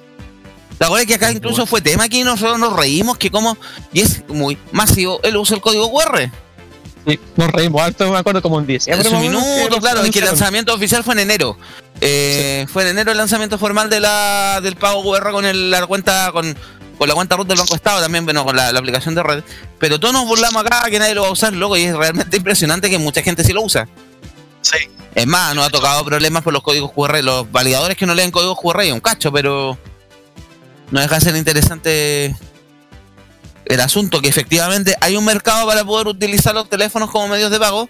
La 0.78 0.88
verdad 0.88 1.02
es 1.02 1.06
que 1.06 1.14
acá 1.14 1.30
incluso 1.32 1.66
fue 1.66 1.80
tema 1.80 2.08
que 2.08 2.22
nosotros 2.24 2.58
nos 2.58 2.74
reímos, 2.74 3.16
que 3.18 3.30
como, 3.30 3.56
y 3.92 4.00
es 4.00 4.22
muy 4.28 4.58
masivo 4.72 5.20
el 5.22 5.36
uso 5.36 5.54
del 5.54 5.62
código 5.62 5.90
QR. 5.92 6.30
Sí, 7.06 7.20
nos 7.36 7.50
reímos 7.50 7.80
harto, 7.82 8.10
me 8.10 8.18
acuerdo 8.18 8.42
como 8.42 8.58
en 8.58 8.66
10. 8.66 8.88
En 8.88 8.94
su 9.04 9.10
minuto, 9.20 9.78
claro, 9.80 10.00
es 10.00 10.10
que 10.10 10.18
el 10.18 10.24
lanzamiento 10.38 10.74
oficial 10.74 11.04
fue 11.04 11.14
en 11.14 11.20
enero. 11.20 11.56
Eh, 12.00 12.66
Fue 12.70 12.82
en 12.82 12.88
enero 12.90 13.10
el 13.12 13.16
lanzamiento 13.18 13.56
formal 13.58 13.88
de 13.88 14.00
la, 14.00 14.60
del 14.62 14.76
pago 14.76 15.02
QR 15.02 15.30
con 15.32 15.46
el- 15.46 15.70
la 15.70 15.86
cuenta 15.86 16.30
con, 16.32 16.54
con 16.98 17.08
la 17.08 17.14
cuenta 17.14 17.36
root 17.36 17.46
del 17.48 17.56
Banco 17.58 17.74
Estado, 17.74 18.02
también 18.02 18.24
bueno, 18.26 18.44
con 18.44 18.54
la, 18.56 18.70
la 18.72 18.78
aplicación 18.80 19.14
de 19.14 19.22
red. 19.22 19.44
Pero 19.78 19.98
todos 20.00 20.12
nos 20.12 20.26
burlamos 20.26 20.62
acá 20.64 20.90
que 20.90 20.98
nadie 20.98 21.14
lo 21.14 21.22
va 21.22 21.28
a 21.28 21.32
usar, 21.32 21.52
loco, 21.54 21.76
y 21.76 21.84
es 21.84 21.96
realmente 21.96 22.36
impresionante 22.36 22.90
que 22.90 22.98
mucha 22.98 23.22
gente 23.22 23.44
sí 23.44 23.52
lo 23.54 23.62
usa. 23.62 23.88
Sí. 24.72 24.88
Es 25.14 25.26
más, 25.26 25.54
nos 25.54 25.66
ha 25.66 25.70
tocado 25.70 26.04
problemas 26.04 26.42
por 26.42 26.52
los 26.52 26.62
códigos 26.62 26.92
QR, 26.92 27.22
los 27.22 27.50
validadores 27.50 27.96
que 27.96 28.04
no 28.04 28.14
leen 28.14 28.30
códigos 28.30 28.58
QR 28.60 28.84
y 28.84 28.92
un 28.92 29.00
cacho, 29.00 29.32
pero 29.32 29.78
no 30.90 31.00
deja 31.00 31.14
de 31.14 31.20
ser 31.20 31.36
interesante 31.36 32.36
el 33.64 33.80
asunto, 33.80 34.20
que 34.20 34.28
efectivamente 34.28 34.94
hay 35.00 35.16
un 35.16 35.24
mercado 35.24 35.66
para 35.66 35.84
poder 35.84 36.08
utilizar 36.08 36.54
los 36.54 36.68
teléfonos 36.68 37.10
como 37.10 37.28
medios 37.28 37.50
de 37.50 37.58
pago 37.58 37.88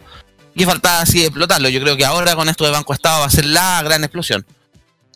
y 0.55 0.65
faltaba 0.65 1.01
así 1.01 1.23
explotarlo. 1.25 1.69
Yo 1.69 1.81
creo 1.81 1.97
que 1.97 2.05
ahora 2.05 2.35
con 2.35 2.49
esto 2.49 2.65
de 2.65 2.71
Banco 2.71 2.93
Estado 2.93 3.21
va 3.21 3.27
a 3.27 3.31
ser 3.31 3.47
la 3.47 3.83
gran 3.83 4.05
explosión. 4.05 4.47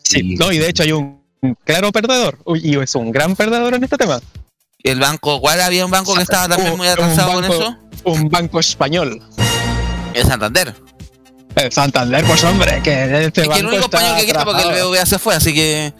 Sí, 0.03 0.35
no, 0.35 0.51
y 0.51 0.57
de 0.57 0.69
hecho 0.69 0.83
hay 0.83 0.91
un 0.91 1.21
claro 1.63 1.91
perdedor, 1.91 2.39
uy, 2.45 2.61
y 2.63 2.77
es 2.77 2.93
un 2.95 3.11
gran 3.11 3.35
perdedor 3.35 3.73
en 3.73 3.83
este 3.83 3.97
tema. 3.97 4.19
El 4.83 4.99
banco, 4.99 5.39
¿cuál 5.39 5.61
había 5.61 5.85
un 5.85 5.91
banco 5.91 6.13
que 6.15 6.23
estaba 6.23 6.49
también 6.49 6.75
muy 6.75 6.87
atrasado 6.87 7.33
con 7.33 7.45
eso? 7.45 7.77
Un 8.03 8.29
banco 8.29 8.59
español. 8.59 9.21
El 10.13 10.25
Santander. 10.25 10.75
El 11.55 11.71
Santander, 11.71 12.23
pues 12.25 12.43
hombre, 12.43 12.81
que 12.83 13.25
este 13.25 13.25
es 13.25 13.31
que 13.33 13.41
banco 13.47 13.59
el 13.59 13.65
único 13.67 13.83
español 13.85 14.15
que 14.19 14.25
queda 14.25 14.45
porque 14.45 14.61
el. 14.63 14.69
BBVA 14.69 15.05
se 15.05 15.19
fue, 15.19 15.35
así 15.35 15.53
que 15.53 15.93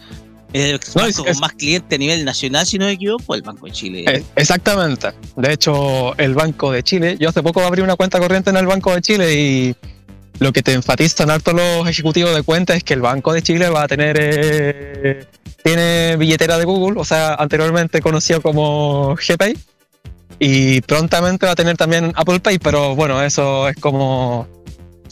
El 0.54 0.72
No, 0.94 1.02
banco 1.02 1.08
es- 1.08 1.16
con 1.16 1.28
es- 1.28 1.40
más 1.40 1.52
clientes 1.52 1.96
a 1.96 1.98
nivel 1.98 2.24
nacional, 2.24 2.66
si 2.66 2.78
no 2.78 2.84
me 2.86 2.92
equivoco, 2.92 3.34
el 3.34 3.40
Banco 3.42 3.64
de 3.66 3.72
Chile. 3.72 4.04
Eh, 4.06 4.22
Exactamente. 4.36 5.08
De 5.36 5.52
hecho, 5.52 6.14
el 6.18 6.34
Banco 6.34 6.70
de 6.72 6.82
Chile, 6.82 7.16
yo 7.18 7.30
hace 7.30 7.42
poco 7.42 7.62
abrí 7.62 7.80
una 7.80 7.96
cuenta 7.96 8.18
corriente 8.18 8.50
en 8.50 8.56
el 8.58 8.66
Banco 8.66 8.94
de 8.94 9.00
Chile 9.00 9.32
y 9.34 9.74
lo 10.40 10.52
que 10.52 10.62
te 10.62 10.72
enfatizan 10.74 11.30
harto 11.30 11.52
los 11.52 11.88
ejecutivos 11.88 12.34
de 12.34 12.42
cuenta 12.42 12.74
es 12.74 12.84
que 12.84 12.92
el 12.94 13.00
Banco 13.00 13.32
de 13.32 13.42
Chile 13.42 13.68
va 13.70 13.84
a 13.84 13.88
tener, 13.88 14.16
eh, 14.20 15.26
tiene 15.64 16.16
billetera 16.18 16.58
de 16.58 16.64
Google, 16.66 17.00
o 17.00 17.04
sea, 17.04 17.34
anteriormente 17.34 18.00
conocido 18.02 18.42
como 18.42 19.14
GPay, 19.16 19.56
y 20.38 20.80
prontamente 20.82 21.46
va 21.46 21.52
a 21.52 21.56
tener 21.56 21.76
también 21.76 22.12
Apple 22.16 22.40
Pay, 22.40 22.58
pero 22.58 22.94
bueno, 22.94 23.22
eso 23.22 23.68
es 23.68 23.76
como 23.76 24.46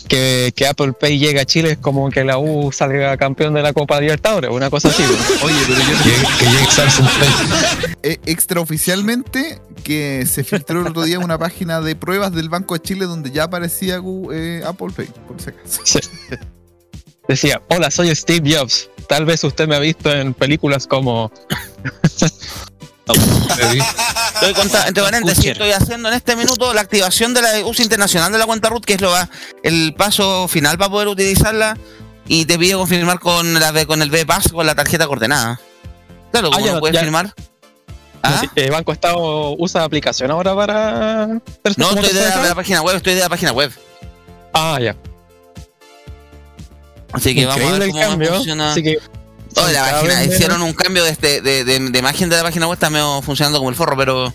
que, 0.08 0.52
que 0.54 0.66
Apple 0.66 0.92
Pay 0.92 1.18
llegue 1.18 1.40
a 1.40 1.44
Chile, 1.44 1.72
es 1.72 1.78
como 1.78 2.10
que 2.10 2.24
la 2.24 2.38
U 2.38 2.70
salga 2.72 3.16
campeón 3.16 3.54
de 3.54 3.62
la 3.62 3.72
Copa 3.72 4.00
Libertadores, 4.00 4.50
una 4.50 4.70
cosa 4.70 4.88
así. 4.88 5.02
Oye, 5.42 5.56
pero 5.66 5.80
yo 5.80 6.02
Que, 6.02 6.44
que 6.44 6.50
llegue 6.50 6.70
Samsung 6.70 7.08
Pay. 7.08 7.94
eh, 8.02 8.20
extraoficialmente 8.26 9.60
que 9.84 10.26
se 10.26 10.44
filtró 10.44 10.80
el 10.80 10.88
otro 10.88 11.02
día 11.02 11.18
una 11.18 11.38
página 11.38 11.80
de 11.80 11.96
pruebas 11.96 12.32
del 12.32 12.48
Banco 12.48 12.74
de 12.74 12.82
Chile 12.82 13.06
donde 13.06 13.30
ya 13.30 13.44
aparecía 13.44 14.00
eh, 14.32 14.62
Apple 14.66 14.88
Pay, 14.94 15.08
por 15.26 15.40
si 15.40 15.50
acaso. 15.50 15.80
Sí. 15.84 16.00
Decía, 17.28 17.62
hola, 17.68 17.90
soy 17.90 18.14
Steve 18.14 18.56
Jobs. 18.56 18.90
Tal 19.08 19.24
vez 19.24 19.44
usted 19.44 19.68
me 19.68 19.76
ha 19.76 19.78
visto 19.80 20.12
en 20.12 20.34
películas 20.34 20.86
como... 20.86 21.30
Estoy 23.12 24.54
conta- 24.54 24.86
entre 24.88 25.02
paréntesis, 25.02 25.44
Escucher. 25.44 25.52
estoy 25.52 25.72
haciendo 25.72 26.08
en 26.08 26.14
este 26.14 26.36
minuto 26.36 26.72
la 26.74 26.80
activación 26.80 27.34
de 27.34 27.42
la 27.42 27.66
uso 27.66 27.82
internacional 27.82 28.32
de 28.32 28.38
la 28.38 28.46
cuenta 28.46 28.68
root, 28.68 28.84
que 28.84 28.94
es 28.94 29.00
lo 29.00 29.10
va- 29.10 29.28
el 29.62 29.94
paso 29.96 30.48
final 30.48 30.78
para 30.78 30.90
poder 30.90 31.08
utilizarla. 31.08 31.76
Y 32.28 32.44
te 32.44 32.58
pide 32.58 32.74
confirmar 32.74 33.18
con 33.18 33.54
la 33.58 33.72
B- 33.72 33.86
con 33.86 34.02
el 34.02 34.10
B-Pass 34.10 34.48
con 34.52 34.64
la 34.64 34.74
tarjeta 34.76 35.06
coordenada. 35.08 35.60
Claro, 36.30 36.48
Ah, 36.48 36.54
como 36.54 36.66
ya 36.66 36.72
no 36.74 36.80
puedes 36.80 36.94
ya- 36.94 37.00
firmar. 37.02 37.34
¿Ah? 38.22 38.42
Eh, 38.54 38.70
Banco 38.70 38.92
Estado 38.92 39.56
usa 39.58 39.82
aplicación 39.82 40.30
ahora 40.30 40.54
para... 40.54 41.26
No, 41.26 41.40
¿cómo 41.88 42.00
estoy 42.02 42.14
de 42.14 42.20
la, 42.20 42.30
puede 42.32 42.42
de 42.42 42.48
la 42.50 42.54
página 42.54 42.82
web, 42.82 42.96
estoy 42.96 43.14
de 43.14 43.20
la 43.20 43.28
página 43.30 43.52
web. 43.52 43.72
Ah, 44.52 44.78
ya. 44.80 44.94
Así 47.12 47.34
que 47.34 47.46
vamos 47.46 47.60
a 47.62 47.64
Increíble 47.64 47.78
ver 47.78 47.88
el 47.88 47.92
cómo 47.92 48.04
cambio. 48.10 48.34
funciona. 48.34 48.70
Así 48.72 48.82
que... 48.82 48.98
Oh, 49.56 49.68
la 49.68 49.90
página, 49.90 50.24
hicieron 50.24 50.62
un 50.62 50.72
cambio 50.72 51.04
de, 51.04 51.10
este, 51.10 51.40
de, 51.40 51.64
de, 51.64 51.78
de 51.78 51.98
imagen 51.98 52.28
de 52.28 52.36
la 52.36 52.42
página 52.42 52.66
web, 52.66 52.74
está 52.74 52.90
medio 52.90 53.20
funcionando 53.22 53.58
como 53.58 53.70
el 53.70 53.76
forro, 53.76 53.96
pero. 53.96 54.32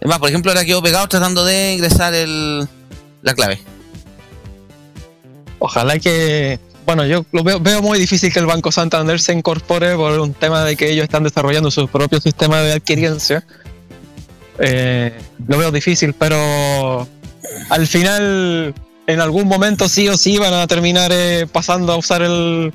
Es 0.00 0.08
más, 0.08 0.18
por 0.18 0.28
ejemplo, 0.28 0.52
ahora 0.52 0.64
quedo 0.64 0.80
pegado 0.80 1.08
tratando 1.08 1.44
de 1.44 1.72
ingresar 1.72 2.14
el, 2.14 2.68
la 3.22 3.34
clave. 3.34 3.60
Ojalá 5.58 5.98
que... 5.98 6.60
Bueno, 6.86 7.04
yo 7.04 7.26
lo 7.32 7.42
veo, 7.42 7.58
veo 7.58 7.82
muy 7.82 7.98
difícil 7.98 8.32
que 8.32 8.38
el 8.38 8.46
Banco 8.46 8.70
Santander 8.70 9.20
se 9.20 9.32
incorpore 9.32 9.96
por 9.96 10.20
un 10.20 10.34
tema 10.34 10.64
de 10.64 10.76
que 10.76 10.90
ellos 10.90 11.02
están 11.02 11.24
desarrollando 11.24 11.70
su 11.70 11.88
propio 11.88 12.20
sistema 12.20 12.60
de 12.60 12.74
adquiriencia. 12.74 13.44
Eh, 14.60 15.20
lo 15.48 15.58
veo 15.58 15.72
difícil, 15.72 16.14
pero 16.14 17.08
al 17.68 17.86
final, 17.88 18.72
en 19.08 19.20
algún 19.20 19.48
momento 19.48 19.88
sí 19.88 20.08
o 20.08 20.16
sí 20.16 20.38
van 20.38 20.54
a 20.54 20.66
terminar 20.68 21.10
eh, 21.12 21.48
pasando 21.50 21.92
a 21.92 21.96
usar 21.96 22.22
el, 22.22 22.72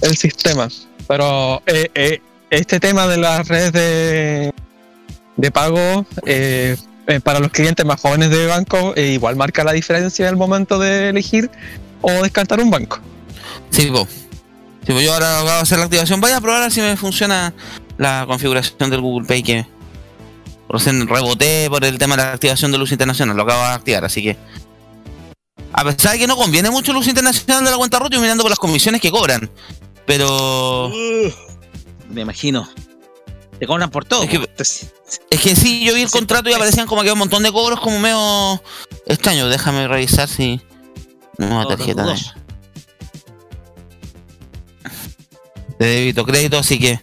el 0.00 0.16
sistema. 0.16 0.68
Pero 1.08 1.62
eh, 1.66 1.90
eh, 1.94 2.20
este 2.50 2.78
tema 2.78 3.06
de 3.08 3.16
las 3.16 3.48
redes 3.48 3.72
de, 3.72 4.54
de 5.36 5.50
pago 5.50 6.06
eh, 6.26 6.76
eh, 7.06 7.20
para 7.20 7.40
los 7.40 7.50
clientes 7.50 7.86
más 7.86 8.00
jóvenes 8.00 8.28
de 8.30 8.46
banco 8.46 8.92
eh, 8.96 9.12
igual 9.12 9.36
marca 9.36 9.64
la 9.64 9.72
diferencia 9.72 10.26
en 10.26 10.30
el 10.30 10.36
momento 10.36 10.78
de 10.78 11.08
elegir 11.08 11.50
o 12.02 12.10
descartar 12.22 12.60
un 12.60 12.70
banco. 12.70 13.00
Sí, 13.70 13.86
po. 13.90 14.06
Sí, 14.86 15.04
yo 15.04 15.12
ahora 15.12 15.42
voy 15.42 15.50
a 15.50 15.60
hacer 15.60 15.78
la 15.78 15.84
activación. 15.84 16.20
Voy 16.20 16.32
a 16.32 16.40
probar 16.40 16.70
si 16.70 16.80
me 16.80 16.96
funciona 16.96 17.52
la 17.96 18.24
configuración 18.26 18.90
del 18.90 19.00
Google 19.00 19.26
Pay 19.26 19.42
que 19.42 19.66
recién 20.68 21.06
reboté 21.06 21.68
por 21.70 21.84
el 21.84 21.98
tema 21.98 22.16
de 22.16 22.22
la 22.22 22.32
activación 22.32 22.72
de 22.72 22.78
luz 22.78 22.92
internacional. 22.92 23.36
Lo 23.36 23.42
acabo 23.42 23.62
de 23.62 23.68
activar, 23.68 24.04
así 24.04 24.22
que. 24.22 24.36
A 25.72 25.84
pesar 25.84 26.12
de 26.12 26.18
que 26.18 26.26
no 26.26 26.36
conviene 26.36 26.70
mucho 26.70 26.92
luz 26.92 27.06
internacional 27.06 27.64
de 27.64 27.70
la 27.70 27.76
cuenta 27.76 27.98
root, 27.98 28.12
yo 28.12 28.20
mirando 28.20 28.42
por 28.42 28.50
las 28.50 28.58
comisiones 28.58 29.00
que 29.00 29.10
cobran. 29.10 29.50
Pero. 30.08 30.90
Me 32.10 32.22
imagino. 32.22 32.68
Te 33.60 33.66
cobran 33.66 33.90
por 33.90 34.04
todo. 34.04 34.22
Es 34.24 34.30
que- 34.30 34.36
Entonces, 34.36 34.92
Es 35.30 35.40
que 35.40 35.54
sí, 35.54 35.84
yo 35.84 35.94
vi 35.94 36.02
el 36.02 36.10
contrato 36.10 36.48
y 36.50 36.54
aparecían 36.54 36.86
como 36.86 37.02
que 37.02 37.12
un 37.12 37.18
montón 37.18 37.42
de 37.42 37.52
cobros 37.52 37.78
como 37.80 37.98
medio 38.00 38.60
extraños. 39.06 39.50
Déjame 39.50 39.86
revisar 39.86 40.28
si. 40.28 40.60
Nueva 41.36 41.64
Cobros 41.64 41.78
tarjeta 41.78 42.02
de, 42.02 42.08
dudosos. 42.08 42.34
de 45.78 45.86
débito 45.86 46.24
crédito, 46.24 46.58
así 46.58 46.78
que. 46.78 47.00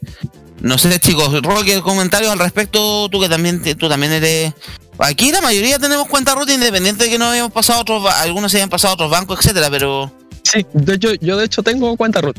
No 0.61 0.77
sé, 0.77 0.99
chicos, 0.99 1.41
Roque, 1.43 1.79
comentarios 1.81 2.31
al 2.31 2.39
respecto, 2.39 3.07
tú 3.09 3.19
que 3.21 3.29
también 3.29 3.61
tú 3.77 3.87
también 3.87 4.11
eres. 4.13 4.53
Aquí 4.97 5.31
la 5.31 5.41
mayoría 5.41 5.77
tenemos 5.77 6.07
cuenta 6.07 6.33
ruta 6.33 6.53
independiente 6.53 7.03
de 7.03 7.09
que 7.11 7.19
no 7.19 7.25
habíamos 7.25 7.51
pasado 7.51 7.79
a 7.79 7.81
otros, 7.81 8.05
algunos 8.15 8.51
se 8.51 8.57
habían 8.57 8.69
pasado 8.69 8.91
a 8.91 8.95
otros 8.95 9.11
bancos, 9.11 9.39
etcétera, 9.39 9.69
pero 9.69 10.11
Sí, 10.43 10.65
de 10.73 10.93
hecho, 10.95 11.13
yo 11.15 11.37
de 11.37 11.45
hecho 11.45 11.61
tengo 11.63 11.95
cuenta 11.97 12.21
root. 12.21 12.37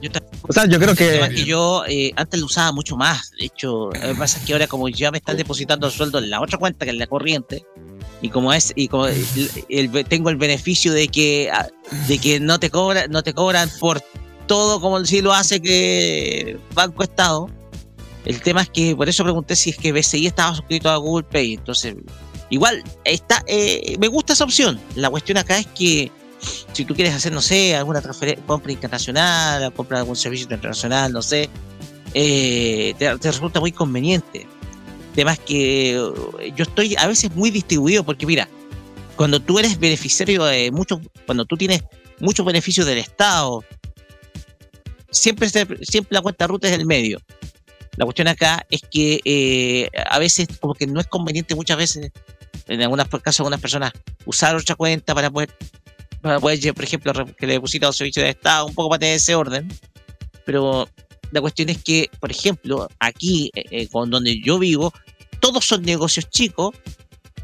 Yo 0.00 0.10
O 0.48 0.52
sea, 0.52 0.66
yo 0.66 0.78
creo 0.80 0.94
que 0.96 1.44
yo 1.44 1.84
eh, 1.86 2.12
antes 2.16 2.40
lo 2.40 2.46
usaba 2.46 2.72
mucho 2.72 2.96
más. 2.96 3.30
De 3.38 3.46
hecho, 3.46 3.86
lo 3.86 3.90
que 4.00 4.14
pasa 4.16 4.38
es 4.38 4.44
que 4.44 4.52
ahora 4.52 4.66
como 4.66 4.88
ya 4.88 5.10
me 5.10 5.18
están 5.18 5.36
depositando 5.36 5.86
el 5.86 5.92
sueldo 5.92 6.18
en 6.18 6.28
la 6.30 6.40
otra 6.40 6.58
cuenta 6.58 6.84
que 6.84 6.90
es 6.90 6.96
la 6.96 7.06
corriente, 7.06 7.64
y 8.22 8.28
como 8.30 8.52
es, 8.52 8.72
y 8.74 8.88
como 8.88 9.06
el- 9.06 9.24
el- 9.68 10.04
tengo 10.06 10.28
el 10.30 10.36
beneficio 10.36 10.92
de 10.92 11.08
que 11.08 11.50
ah, 11.52 11.68
de 12.08 12.18
que 12.18 12.40
no 12.40 12.58
te 12.58 12.70
cobran, 12.70 13.10
no 13.10 13.22
te 13.22 13.32
cobran 13.32 13.70
por 13.78 14.02
todo 14.46 14.80
como 14.80 15.04
si 15.04 15.20
lo 15.22 15.32
hace 15.32 15.60
que 15.62 16.58
Banco 16.74 17.02
Estado. 17.04 17.48
El 18.24 18.40
tema 18.42 18.62
es 18.62 18.68
que 18.70 18.94
por 18.96 19.08
eso 19.08 19.22
pregunté 19.24 19.54
si 19.56 19.70
es 19.70 19.76
que 19.78 19.92
BCI 19.92 20.26
estaba 20.26 20.54
suscrito 20.54 20.90
a 20.90 20.96
Google 20.96 21.26
Pay. 21.30 21.54
Entonces, 21.54 21.94
igual 22.50 22.82
está, 23.04 23.42
eh, 23.46 23.96
me 23.98 24.08
gusta 24.08 24.32
esa 24.34 24.44
opción. 24.44 24.78
La 24.96 25.08
cuestión 25.08 25.38
acá 25.38 25.58
es 25.58 25.66
que 25.68 26.10
si 26.72 26.84
tú 26.84 26.94
quieres 26.94 27.14
hacer, 27.14 27.32
no 27.32 27.42
sé, 27.42 27.76
alguna 27.76 28.02
compra 28.46 28.72
internacional, 28.72 29.72
compra 29.74 29.98
algún 29.98 30.16
servicio 30.16 30.44
internacional, 30.44 31.12
no 31.12 31.22
sé, 31.22 31.48
eh, 32.14 32.94
te, 32.98 33.14
resulta 33.14 33.60
muy 33.60 33.72
conveniente. 33.72 34.46
Es 35.16 35.38
que 35.40 35.90
eh, 35.90 36.52
yo 36.56 36.62
estoy 36.62 36.96
a 36.96 37.06
veces 37.06 37.34
muy 37.34 37.50
distribuido 37.50 38.04
porque 38.04 38.24
mira, 38.24 38.48
cuando 39.16 39.40
tú 39.40 39.58
eres 39.58 39.78
beneficiario 39.78 40.44
de 40.44 40.70
muchos, 40.70 41.00
cuando 41.26 41.44
tú 41.44 41.56
tienes 41.56 41.82
muchos 42.20 42.46
beneficios 42.46 42.86
del 42.86 42.98
Estado, 42.98 43.62
siempre, 45.10 45.48
siempre 45.48 46.14
la 46.14 46.22
cuenta 46.22 46.46
ruta 46.46 46.68
es 46.68 46.74
el 46.74 46.86
medio. 46.86 47.20
La 47.96 48.06
cuestión 48.06 48.28
acá 48.28 48.64
es 48.70 48.80
que 48.90 49.20
eh, 49.24 49.90
a 50.08 50.18
veces 50.18 50.48
como 50.58 50.74
que 50.74 50.86
no 50.86 51.00
es 51.00 51.06
conveniente 51.06 51.54
muchas 51.54 51.76
veces, 51.76 52.10
en 52.66 52.82
algunos 52.82 53.08
casos 53.08 53.40
algunas 53.40 53.60
personas, 53.60 53.92
usar 54.24 54.56
otra 54.56 54.74
cuenta 54.74 55.14
para 55.14 55.30
poder 55.30 55.50
para 56.20 56.40
poder, 56.40 56.74
por 56.74 56.84
ejemplo, 56.84 57.12
que 57.36 57.46
le 57.46 57.54
deposita 57.54 57.88
un 57.88 57.94
servicio 57.94 58.22
de 58.22 58.30
Estado, 58.30 58.66
un 58.66 58.74
poco 58.74 58.90
para 58.90 59.00
tener 59.00 59.16
ese 59.16 59.34
orden. 59.34 59.68
Pero 60.44 60.88
la 61.30 61.40
cuestión 61.40 61.68
es 61.68 61.82
que, 61.82 62.10
por 62.20 62.30
ejemplo, 62.30 62.88
aquí, 62.98 63.50
eh, 63.54 63.64
eh, 63.70 63.88
con 63.88 64.10
donde 64.10 64.40
yo 64.40 64.58
vivo, 64.58 64.92
todos 65.40 65.64
son 65.64 65.82
negocios 65.82 66.28
chicos. 66.28 66.74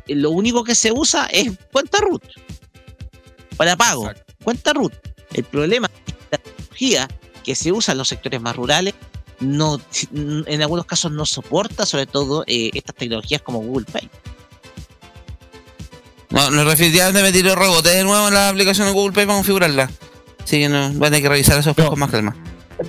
eh, 0.07 0.15
Lo 0.15 0.31
único 0.31 0.65
que 0.65 0.75
se 0.75 0.93
usa 0.93 1.27
es 1.27 1.51
cuenta 1.73 1.99
root 2.01 2.23
para 3.57 3.77
pago. 3.77 4.11
Cuenta 4.43 4.73
root. 4.73 4.93
El 5.33 5.45
problema 5.45 5.89
es 5.93 6.15
que 6.15 6.19
la 6.31 6.39
tecnología 6.39 7.09
que 7.45 7.55
se 7.55 7.73
usa 7.73 7.93
en 7.93 7.99
los 7.99 8.09
sectores 8.09 8.41
más 8.41 8.57
rurales 8.57 8.95
no, 9.41 9.81
en 10.13 10.63
algunos 10.63 10.87
casos 10.87 11.13
no 11.13 11.27
soporta, 11.27 11.85
sobre 11.87 12.07
todo 12.07 12.45
eh, 12.47 12.71
estas 12.75 12.95
tecnologías 12.97 13.43
como 13.43 13.61
Google 13.61 13.87
Pay. 13.91 14.09
No, 16.37 16.51
no 16.51 16.65
definitivamente 16.71 17.23
me 17.23 17.33
tiró 17.33 17.55
rebote 17.57 17.89
de 17.91 18.05
nuevo 18.05 18.29
en 18.29 18.35
la 18.35 18.51
aplicación 18.51 18.87
de 18.87 18.93
Google 18.93 19.13
Pay 19.13 19.27
para 19.27 19.37
configurarla. 19.39 19.91
Así 20.45 20.61
que 20.61 20.69
no, 20.69 20.91
voy 20.93 21.07
a 21.09 21.11
tener 21.11 21.23
que 21.23 21.29
revisar 21.29 21.59
eso 21.59 21.71
después 21.71 21.85
No. 21.87 21.91
con 21.91 21.99
más 21.99 22.11
calma. 22.11 22.37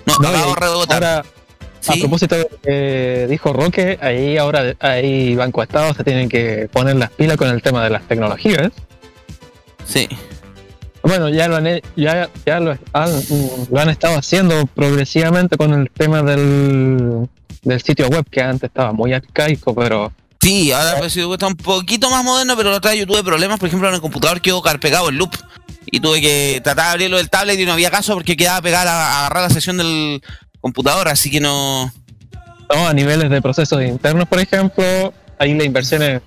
No, 0.06 0.16
no, 0.20 0.30
y 0.30 0.50
de 0.50 0.56
rebotar. 0.56 1.04
ahora, 1.04 1.20
a 1.20 1.94
¿Sí? 1.94 2.00
propósito 2.02 2.36
de 2.36 2.42
lo 2.42 2.62
que 2.62 3.28
dijo 3.30 3.54
Roque, 3.54 3.98
ahí 4.02 4.38
ahora 4.38 4.76
ahí 4.80 5.36
Banco 5.36 5.64
Estado 5.64 5.94
se 5.94 6.04
tienen 6.04 6.28
que 6.28 6.68
poner 6.72 6.98
las 6.98 7.10
pilas 7.12 7.38
con 7.38 7.48
el 7.50 7.62
tema 7.62 7.84
de 7.84 7.90
las 7.90 8.06
tecnologías. 8.08 8.72
Sí. 9.86 10.08
Bueno, 11.04 11.30
ya 11.30 11.48
lo 11.48 11.56
han, 11.56 11.80
ya, 11.96 12.30
ya 12.46 12.60
lo, 12.60 12.78
han, 12.92 13.10
lo 13.72 13.80
han 13.80 13.90
estado 13.90 14.18
haciendo 14.18 14.66
progresivamente 14.66 15.56
con 15.56 15.74
el 15.74 15.90
tema 15.90 16.22
del, 16.22 17.30
del 17.62 17.82
sitio 17.82 18.08
web, 18.10 18.26
que 18.30 18.42
antes 18.42 18.68
estaba 18.68 18.92
muy 18.92 19.14
arcaico, 19.14 19.74
pero 19.74 20.12
Sí, 20.48 20.72
ahora 20.72 20.98
pues, 21.00 21.14
sí, 21.14 21.22
está 21.32 21.48
un 21.48 21.56
poquito 21.56 22.10
más 22.10 22.24
moderno, 22.24 22.56
pero 22.56 22.72
la 22.72 22.78
otra 22.78 22.92
vez 22.92 23.00
yo 23.02 23.08
tuve 23.08 23.24
problemas, 23.24 23.60
por 23.60 23.68
ejemplo, 23.68 23.88
en 23.90 23.96
el 23.96 24.02
computador 24.02 24.42
quedó 24.42 24.62
pegado 24.80 25.10
el 25.10 25.16
loop. 25.18 25.36
Y 25.90 26.00
tuve 26.02 26.20
que 26.20 26.60
tratar 26.64 26.86
de 26.86 26.92
abrirlo 26.92 27.18
del 27.18 27.30
tablet 27.30 27.58
y 27.60 27.66
no 27.66 27.72
había 27.74 27.90
caso 27.90 28.14
porque 28.14 28.36
quedaba 28.36 28.62
pegada 28.62 28.92
a, 28.92 29.08
a 29.14 29.20
agarrar 29.28 29.44
la 29.44 29.50
sesión 29.50 29.78
del 29.78 30.22
computador, 30.60 31.08
así 31.08 31.30
que 31.32 31.40
no. 31.40 31.92
no, 32.74 32.88
a 32.88 32.94
niveles 32.94 33.30
de 33.30 33.42
procesos 33.42 33.82
internos, 33.84 34.28
por 34.28 34.40
ejemplo, 34.40 35.14
ahí 35.40 35.54
la 35.54 35.64
inversión 35.64 36.02
es- 36.04 36.22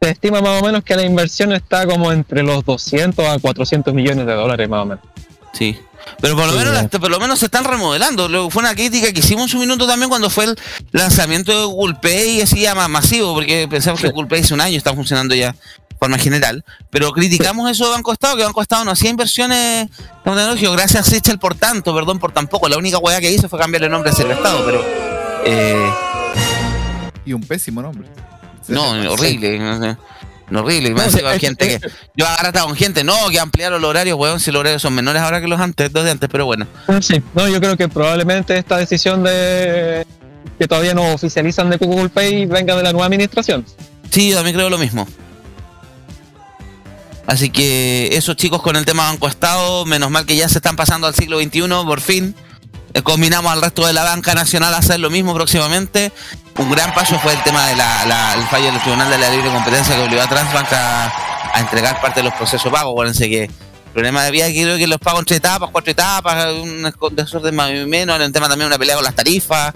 se 0.00 0.10
estima 0.10 0.40
más 0.40 0.62
o 0.62 0.64
menos 0.64 0.82
que 0.84 0.94
la 0.96 1.02
inversión 1.02 1.52
está 1.52 1.84
como 1.86 2.12
entre 2.12 2.42
los 2.44 2.64
200 2.64 3.24
a 3.26 3.38
400 3.40 3.92
millones 3.94 4.26
de 4.26 4.32
dólares 4.34 4.68
más 4.68 4.82
o 4.82 4.86
menos. 4.86 5.04
Sí. 5.52 5.76
Pero 6.20 6.34
por 6.36 6.46
lo 6.46 6.52
Sí, 6.52 6.58
menos 6.58 6.74
las- 6.74 6.86
por 6.88 7.10
lo 7.10 7.20
menos 7.20 7.38
se 7.38 7.46
están 7.46 7.64
remodelando. 7.64 8.28
Luego 8.28 8.50
fue 8.50 8.60
una 8.60 8.74
crítica 8.74 9.12
que 9.12 9.20
hicimos 9.20 9.52
un 9.54 9.60
minuto 9.60 9.86
también 9.86 10.08
cuando 10.08 10.30
fue 10.30 10.44
el 10.44 10.58
lanzamiento 10.92 11.52
de 11.58 11.64
Google 11.66 11.96
Pay 12.00 12.40
así 12.42 12.60
ya 12.60 12.74
más 12.74 12.88
masivo, 12.88 13.34
porque 13.34 13.66
pensamos 13.68 14.00
que 14.00 14.10
Pay 14.10 14.40
hace 14.40 14.54
un 14.54 14.60
año 14.60 14.76
está 14.76 14.94
funcionando 14.94 15.34
ya 15.34 15.52
de 15.52 15.96
forma 15.98 16.18
general. 16.18 16.64
Pero 16.90 17.12
criticamos 17.12 17.70
eso 17.70 17.84
de 17.84 17.90
Banco 17.90 18.12
Estado, 18.12 18.36
que 18.36 18.44
Banco 18.44 18.62
Estado 18.62 18.84
no 18.84 18.90
hacía 18.92 19.10
inversiones 19.10 19.88
en 19.88 19.90
tecnología. 20.24 20.70
Gracias 20.70 21.06
Sechel 21.06 21.38
por 21.38 21.54
tanto, 21.54 21.94
perdón 21.94 22.18
por 22.18 22.32
tan 22.32 22.46
poco. 22.48 22.68
La 22.68 22.78
única 22.78 22.98
hueá 22.98 23.20
que 23.20 23.30
hizo 23.30 23.48
fue 23.48 23.58
cambiarle 23.58 23.86
el 23.86 23.92
nombre 23.92 24.10
a 24.10 24.12
Estado, 24.14 24.64
pero 24.64 24.84
eh, 25.44 25.90
Y 27.24 27.32
un 27.32 27.42
pésimo 27.42 27.82
nombre. 27.82 28.08
no, 28.68 28.90
horrible. 29.12 29.58
No, 29.58 29.80
sé. 29.80 29.96
No, 30.50 30.60
horrible. 30.60 30.90
No, 30.90 31.02
es- 31.02 31.14
hay 31.22 31.38
gente 31.40 31.74
es- 31.74 31.80
que. 31.80 31.88
Yo 32.16 32.26
agarraba 32.26 32.66
con 32.66 32.74
gente, 32.76 33.04
no, 33.04 33.14
que 33.30 33.38
ampliaron 33.38 33.80
los 33.82 33.90
horarios, 33.90 34.18
weón, 34.18 34.40
si 34.40 34.50
los 34.50 34.60
horarios 34.60 34.80
son 34.82 34.94
menores 34.94 35.20
ahora 35.22 35.40
que 35.40 35.48
los 35.48 35.60
antes, 35.60 35.92
los 35.92 36.04
de 36.04 36.10
antes, 36.10 36.28
pero 36.30 36.46
bueno. 36.46 36.66
Ah, 36.86 37.00
Sí, 37.02 37.22
no, 37.34 37.48
yo 37.48 37.60
creo 37.60 37.76
que 37.76 37.88
probablemente 37.88 38.56
esta 38.56 38.76
decisión 38.78 39.22
de 39.22 40.06
que 40.58 40.66
todavía 40.66 40.94
no 40.94 41.12
oficializan 41.12 41.68
de 41.70 41.76
Google 41.76 42.08
Pay 42.08 42.46
venga 42.46 42.74
de 42.76 42.82
la 42.82 42.92
nueva 42.92 43.06
administración. 43.06 43.64
Sí, 44.10 44.30
yo 44.30 44.36
también 44.36 44.56
creo 44.56 44.70
lo 44.70 44.78
mismo. 44.78 45.06
Así 47.26 47.50
que 47.50 48.08
esos 48.16 48.36
chicos 48.36 48.62
con 48.62 48.74
el 48.76 48.86
tema 48.86 49.04
Banco 49.04 49.28
Estado, 49.28 49.84
menos 49.84 50.10
mal 50.10 50.24
que 50.24 50.34
ya 50.34 50.48
se 50.48 50.58
están 50.58 50.76
pasando 50.76 51.06
al 51.06 51.14
siglo 51.14 51.38
XXI, 51.38 51.60
por 51.84 52.00
fin. 52.00 52.34
Eh, 52.94 53.02
combinamos 53.02 53.52
al 53.52 53.60
resto 53.60 53.86
de 53.86 53.92
la 53.92 54.04
banca 54.04 54.34
nacional 54.34 54.74
a 54.74 54.78
hacer 54.78 55.00
lo 55.00 55.10
mismo 55.10 55.34
próximamente. 55.34 56.12
Un 56.58 56.70
gran 56.70 56.94
paso 56.94 57.18
fue 57.18 57.32
el 57.32 57.42
tema 57.42 57.66
del 57.68 58.46
fallo 58.48 58.72
del 58.72 58.80
Tribunal 58.80 59.10
de 59.10 59.18
la 59.18 59.30
Libre 59.30 59.50
Competencia 59.50 59.94
que 59.94 60.02
obligó 60.02 60.22
a 60.22 60.28
Transbank 60.28 60.72
a, 60.72 61.12
entregar 61.60 62.00
parte 62.00 62.20
de 62.20 62.24
los 62.24 62.34
procesos 62.34 62.70
pagos. 62.72 62.92
Acuérdense 62.92 63.28
que 63.28 63.44
el 63.44 63.92
problema 63.92 64.24
había 64.24 64.46
que 64.48 64.62
creo 64.62 64.76
que 64.76 64.86
los 64.86 64.98
pagos 64.98 65.20
entre 65.20 65.36
etapas, 65.36 65.70
cuatro 65.70 65.90
etapas, 65.90 66.52
un 66.54 66.92
desorden 67.12 67.54
más 67.54 67.70
y 67.70 67.84
menos, 67.86 68.16
era 68.16 68.26
un 68.26 68.32
tema 68.32 68.48
también 68.48 68.68
una 68.68 68.78
pelea 68.78 68.96
con 68.96 69.04
las 69.04 69.14
tarifas, 69.14 69.74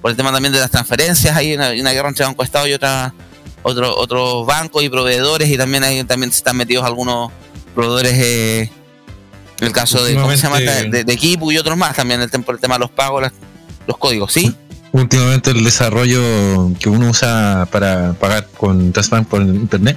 por 0.00 0.10
el 0.10 0.16
tema 0.16 0.32
también 0.32 0.52
de 0.52 0.60
las 0.60 0.70
transferencias, 0.70 1.36
hay 1.36 1.54
una, 1.54 1.70
una 1.70 1.92
guerra 1.92 2.08
entre 2.08 2.24
Banco 2.24 2.42
Estado 2.42 2.66
y 2.66 2.74
otra 2.74 3.14
otro, 3.62 3.96
otros 3.96 4.46
bancos 4.46 4.82
y 4.82 4.88
proveedores 4.88 5.48
y 5.48 5.56
también 5.56 5.84
hay 5.84 6.04
también 6.04 6.30
están 6.30 6.56
metidos 6.56 6.84
algunos 6.84 7.30
proveedores 7.74 8.12
eh, 8.14 8.70
el 9.62 9.72
caso 9.72 10.04
de 10.04 10.14
¿cómo 10.14 10.30
se 10.30 10.36
llama? 10.38 10.58
De, 10.60 11.04
de 11.04 11.16
Kipu 11.16 11.52
y 11.52 11.58
otros 11.58 11.76
más 11.76 11.94
también 11.96 12.20
el, 12.20 12.30
el 12.32 12.58
tema 12.60 12.74
de 12.74 12.80
los 12.80 12.90
pagos 12.90 13.22
las- 13.22 13.32
los 13.86 13.96
códigos 13.98 14.32
¿sí? 14.32 14.54
Últimamente 14.92 15.50
el 15.50 15.64
desarrollo 15.64 16.20
que 16.78 16.88
uno 16.88 17.08
usa 17.10 17.66
para 17.70 18.12
pagar 18.14 18.46
con 18.56 18.92
Transbank 18.92 19.26
por 19.28 19.42
internet 19.42 19.96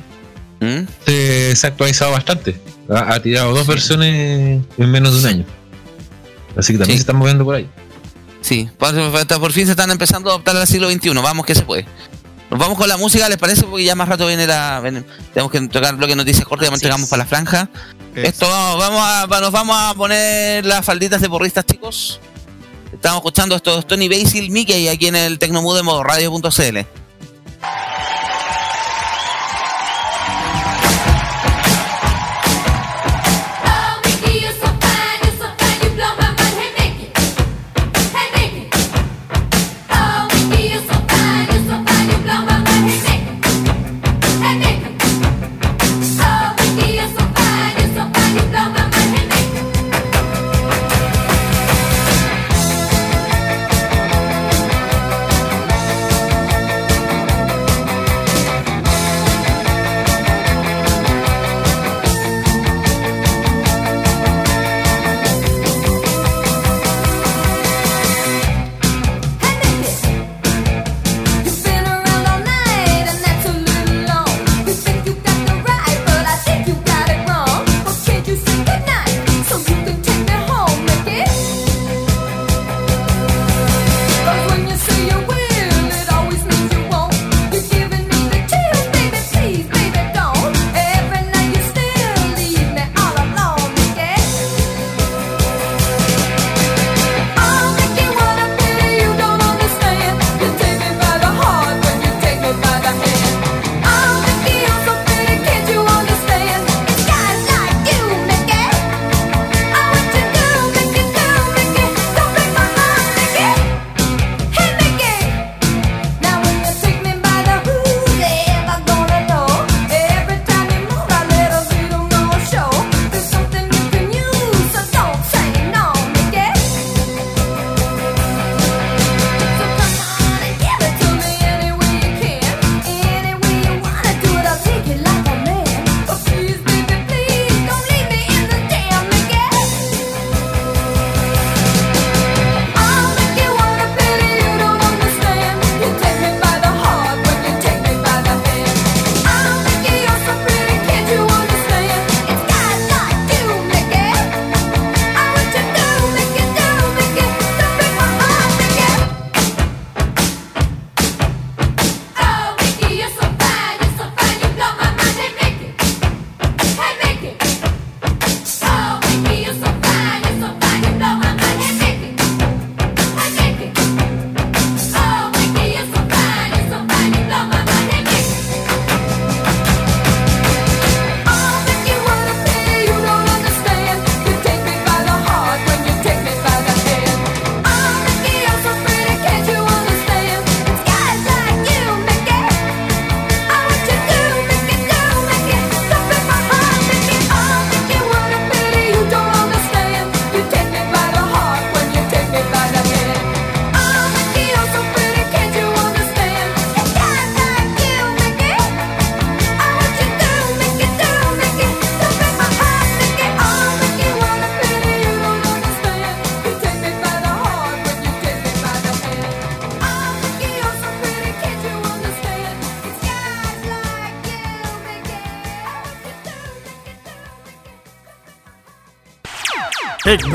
¿Mm? 0.62 0.88
se, 1.06 1.56
se 1.56 1.68
ha 1.68 1.70
actualizado 1.72 2.12
bastante. 2.14 2.56
Ha, 2.90 3.14
ha 3.16 3.22
tirado 3.22 3.54
dos 3.54 3.68
versiones 3.68 4.62
en 4.78 4.90
menos 4.92 5.14
de 5.14 5.20
un 5.20 5.26
año. 5.26 5.46
Así 6.56 6.72
que 6.74 6.80
también 6.80 6.96
Sí. 6.98 7.00
se 7.00 7.02
están 7.02 7.18
moviendo 7.18 7.44
por 7.44 7.56
ahí. 7.56 7.70
sí 8.42 8.70
por, 8.78 8.94
por 9.40 9.52
fin 9.52 9.66
se 9.66 9.72
están 9.72 9.92
empezando 9.92 10.30
a 10.30 10.34
adoptar 10.34 10.56
al 10.56 10.66
siglo 10.68 10.90
XXI 10.90 11.10
vamos 11.16 11.46
que 11.46 11.56
se 11.56 11.64
puede 11.64 11.86
nos 12.56 12.60
vamos 12.60 12.78
con 12.78 12.88
la 12.88 12.96
música 12.98 13.28
¿les 13.28 13.38
parece? 13.38 13.64
porque 13.64 13.84
ya 13.84 13.96
más 13.96 14.08
rato 14.08 14.26
viene 14.28 14.48
la 14.48 14.82
tenemos 15.34 15.52
que 15.52 15.60
tocar 15.68 15.92
el 15.92 15.98
bloque 15.98 16.12
de 16.14 16.16
noticias 16.16 16.46
cortas 16.48 16.68
y 16.68 16.70
ya 16.70 16.74
Así 16.74 16.80
entregamos 16.80 17.04
es. 17.06 17.10
para 17.10 17.24
la 17.24 17.28
franja 17.28 17.70
Es- 18.16 18.30
Esto 18.30 18.48
vamos, 18.48 18.80
vamos 18.80 19.02
a, 19.04 19.42
nos 19.42 19.52
vamos 19.52 19.76
a 19.78 19.94
poner 19.94 20.66
las 20.66 20.86
falditas 20.86 21.20
de 21.20 21.28
porristas, 21.30 21.66
chicos. 21.66 22.22
Estamos 22.94 23.18
escuchando 23.18 23.58
esto 23.58 23.78
es 23.80 23.86
Tony 23.86 24.08
Basil, 24.08 24.50
Mickey 24.52 24.88
aquí 24.88 25.08
en 25.08 25.18
el 25.18 25.38
Tecnomudemo 25.38 26.02
radio.cl. 26.02 26.78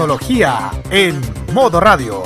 Tecnología 0.00 0.70
en 0.90 1.20
modo 1.52 1.78
radio. 1.78 2.22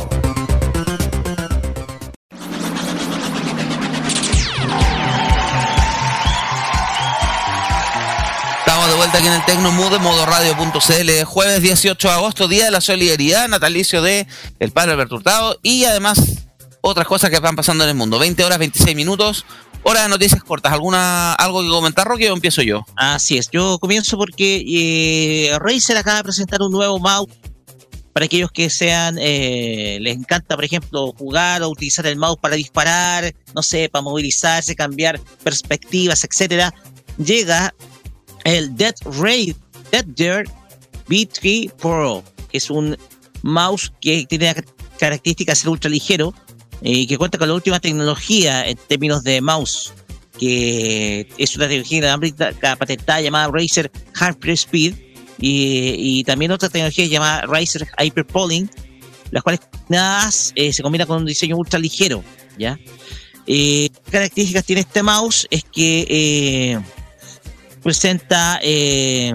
Estamos 8.61 8.89
de 8.89 8.95
vuelta 8.95 9.19
aquí 9.19 9.27
en 9.27 9.33
el 9.33 9.45
Tecnomood 9.45 9.91
de 9.91 9.99
modoradio.cl, 9.99 11.25
jueves 11.25 11.63
18 11.63 12.07
de 12.07 12.15
agosto, 12.15 12.47
día 12.47 12.67
de 12.67 12.71
la 12.71 12.81
solidaridad, 12.81 13.49
natalicio 13.49 14.03
de 14.03 14.29
el 14.61 14.71
padre 14.71 14.93
Alberto 14.93 15.17
Hurtado 15.17 15.59
y 15.65 15.85
además 15.85 16.47
otras 16.81 17.09
cosas 17.09 17.31
que 17.31 17.41
van 17.41 17.57
pasando 17.57 17.83
en 17.83 17.91
el 17.91 17.97
mundo. 17.97 18.21
20 18.21 18.45
horas 18.45 18.61
26 18.61 18.95
minutos, 18.95 19.45
hora 19.83 20.05
de 20.05 20.09
noticias 20.11 20.45
cortas. 20.45 20.73
¿Alguna 20.73 21.33
algo 21.33 21.61
que 21.61 21.69
comentar, 21.69 22.07
Rocky, 22.07 22.27
o 22.29 22.35
empiezo 22.35 22.63
yo? 22.63 22.87
Así 22.95 23.37
es, 23.37 23.51
yo 23.51 23.81
comienzo 23.81 24.17
porque 24.17 24.63
eh, 24.65 25.59
Razer 25.59 25.97
acaba 25.97 26.19
de 26.19 26.23
presentar 26.23 26.63
un 26.63 26.71
nuevo 26.71 27.01
mouse 27.01 27.29
para 28.15 28.27
aquellos 28.27 28.53
que 28.53 28.71
sean, 28.71 29.19
eh, 29.19 29.99
les 30.01 30.17
encanta, 30.17 30.55
por 30.55 30.65
ejemplo, 30.65 31.13
jugar 31.19 31.63
o 31.63 31.69
utilizar 31.69 32.07
el 32.07 32.17
mouse 32.17 32.39
para 32.41 32.55
disparar, 32.55 33.35
no 33.57 33.63
sé, 33.63 33.89
para 33.89 34.03
movilizarse, 34.03 34.77
cambiar 34.77 35.21
perspectivas, 35.43 36.23
etcétera. 36.23 36.73
Llega 37.19 37.75
el 38.45 38.75
Dead 38.77 38.95
Ray 39.21 39.57
Dead 39.91 40.05
Dirt 40.05 40.49
B3 41.09 41.73
Pro, 41.73 42.23
que 42.53 42.59
es 42.59 42.71
un 42.71 42.97
mouse 43.43 43.93
que 44.01 44.25
tiene 44.27 44.47
la 44.47 44.65
característica 44.97 45.51
de 45.51 45.57
ser 45.57 45.69
ultra 45.71 45.91
ligero 45.91 46.33
y 46.83 47.09
que 47.09 47.19
cuenta 47.19 47.37
con 47.37 47.49
la 47.49 47.55
última 47.55 47.81
tecnología 47.81 48.65
en 48.65 48.77
términos 48.77 49.25
de 49.25 49.41
mouse, 49.41 49.93
que 50.39 51.29
es 51.37 51.57
una 51.57 51.67
tecnología 51.67 51.99
inalámbrica 51.99 52.77
patentada 52.77 53.21
llamada 53.21 53.51
Razer 53.53 53.91
Hyper 54.15 54.51
Speed 54.51 54.95
y, 55.39 56.23
también 56.25 56.53
otra 56.53 56.69
tecnología 56.69 57.07
llamada 57.07 57.43
Razer 57.43 57.87
Hyper 57.99 58.27
Polling, 58.27 58.67
las 59.31 59.43
cuales 59.43 59.61
eh, 60.55 60.73
se 60.73 60.83
combina 60.83 61.07
con 61.07 61.19
un 61.19 61.27
diseño 61.27 61.57
ultra 61.57 61.79
ligero, 61.79 62.23
¿ya? 62.59 62.79
Eh, 63.47 63.91
¿Qué 64.05 64.11
características 64.11 64.65
tiene 64.65 64.81
este 64.83 65.03
mouse? 65.03 65.47
Es 65.51 65.65
que 65.65 66.07
eh, 66.09 66.81
presenta, 67.83 68.59
eh, 68.63 69.33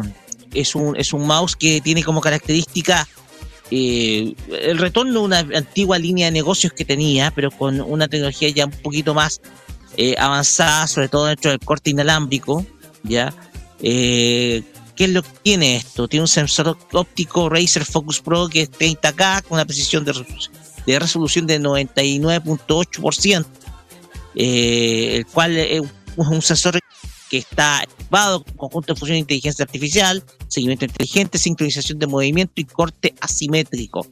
es, 0.53 0.75
un, 0.75 0.95
es 0.97 1.13
un 1.13 1.27
mouse 1.27 1.55
que 1.55 1.79
tiene 1.81 2.03
como 2.03 2.21
característica 2.21 3.07
eh, 3.71 4.33
el 4.49 4.79
retorno 4.79 5.13
de 5.13 5.19
una 5.19 5.39
antigua 5.39 5.99
línea 5.99 6.25
de 6.25 6.31
negocios 6.31 6.73
que 6.73 6.85
tenía, 6.85 7.31
pero 7.31 7.51
con 7.51 7.79
una 7.81 8.07
tecnología 8.07 8.49
ya 8.49 8.65
un 8.65 8.71
poquito 8.71 9.13
más 9.13 9.41
eh, 9.95 10.15
avanzada, 10.17 10.87
sobre 10.87 11.07
todo 11.07 11.27
dentro 11.27 11.51
del 11.51 11.59
corte 11.59 11.91
inalámbrico, 11.91 12.65
¿ya? 13.03 13.33
¿Qué 14.99 15.05
es 15.05 15.11
lo 15.11 15.23
que 15.23 15.29
tiene 15.43 15.77
esto? 15.77 16.09
Tiene 16.09 16.23
un 16.23 16.27
sensor 16.27 16.77
óptico 16.91 17.47
Razer 17.47 17.85
Focus 17.85 18.19
Pro 18.19 18.49
que 18.49 18.63
es 18.63 18.69
30K 18.69 19.43
con 19.43 19.53
una 19.55 19.63
precisión 19.63 20.03
de, 20.03 20.11
resolución- 20.11 20.51
de 20.85 20.99
resolución 20.99 21.47
de 21.47 21.57
99.8%, 21.61 23.45
eh, 24.35 25.15
el 25.15 25.25
cual 25.25 25.55
es 25.57 25.81
un- 26.17 26.41
sensor 26.41 26.77
que 27.29 27.37
está 27.37 27.81
equipado 27.83 28.43
con 28.43 28.55
conjunto 28.57 28.93
de 28.93 28.99
función 28.99 29.15
de 29.15 29.19
inteligencia 29.19 29.63
artificial, 29.63 30.21
seguimiento 30.49 30.83
inteligente, 30.83 31.37
sincronización 31.37 31.97
de 31.97 32.07
movimiento 32.07 32.53
y 32.57 32.65
corte 32.65 33.15
asimétrico. 33.21 34.05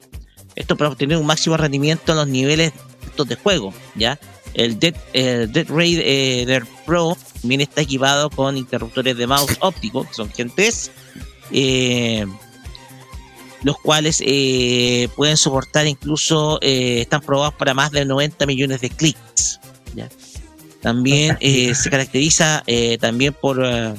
Esto 0.55 0.77
para 0.77 0.89
obtener 0.91 1.17
un 1.17 1.25
máximo 1.25 1.57
rendimiento 1.57 2.13
en 2.13 2.17
los 2.19 2.27
niveles 2.29 2.71
de 3.27 3.35
juego, 3.35 3.73
¿ya? 3.95 4.17
El 4.57 4.77
Dead, 4.77 4.95
el 5.13 5.51
Dead 5.51 5.67
Raider 5.69 6.65
Pro 6.85 7.15
también 7.41 7.61
está 7.61 7.81
equipado 7.81 8.29
con 8.29 8.57
interruptores 8.57 9.15
de 9.15 9.27
mouse 9.27 9.55
óptico, 9.61 10.03
que 10.03 10.13
son 10.13 10.29
Gen 10.31 10.51
3, 10.53 10.91
eh, 11.51 12.25
los 13.63 13.77
cuales 13.77 14.21
eh, 14.25 15.07
pueden 15.15 15.37
soportar 15.37 15.87
incluso, 15.87 16.59
eh, 16.61 17.01
están 17.01 17.21
probados 17.21 17.53
para 17.53 17.73
más 17.73 17.91
de 17.91 18.05
90 18.05 18.45
millones 18.45 18.81
de 18.81 18.89
clics, 18.89 19.59
¿ya? 19.95 20.09
También 20.81 21.37
eh, 21.41 21.73
se 21.75 21.89
caracteriza 21.89 22.63
eh, 22.67 22.97
también 22.97 23.33
por 23.33 23.63
eh, 23.63 23.93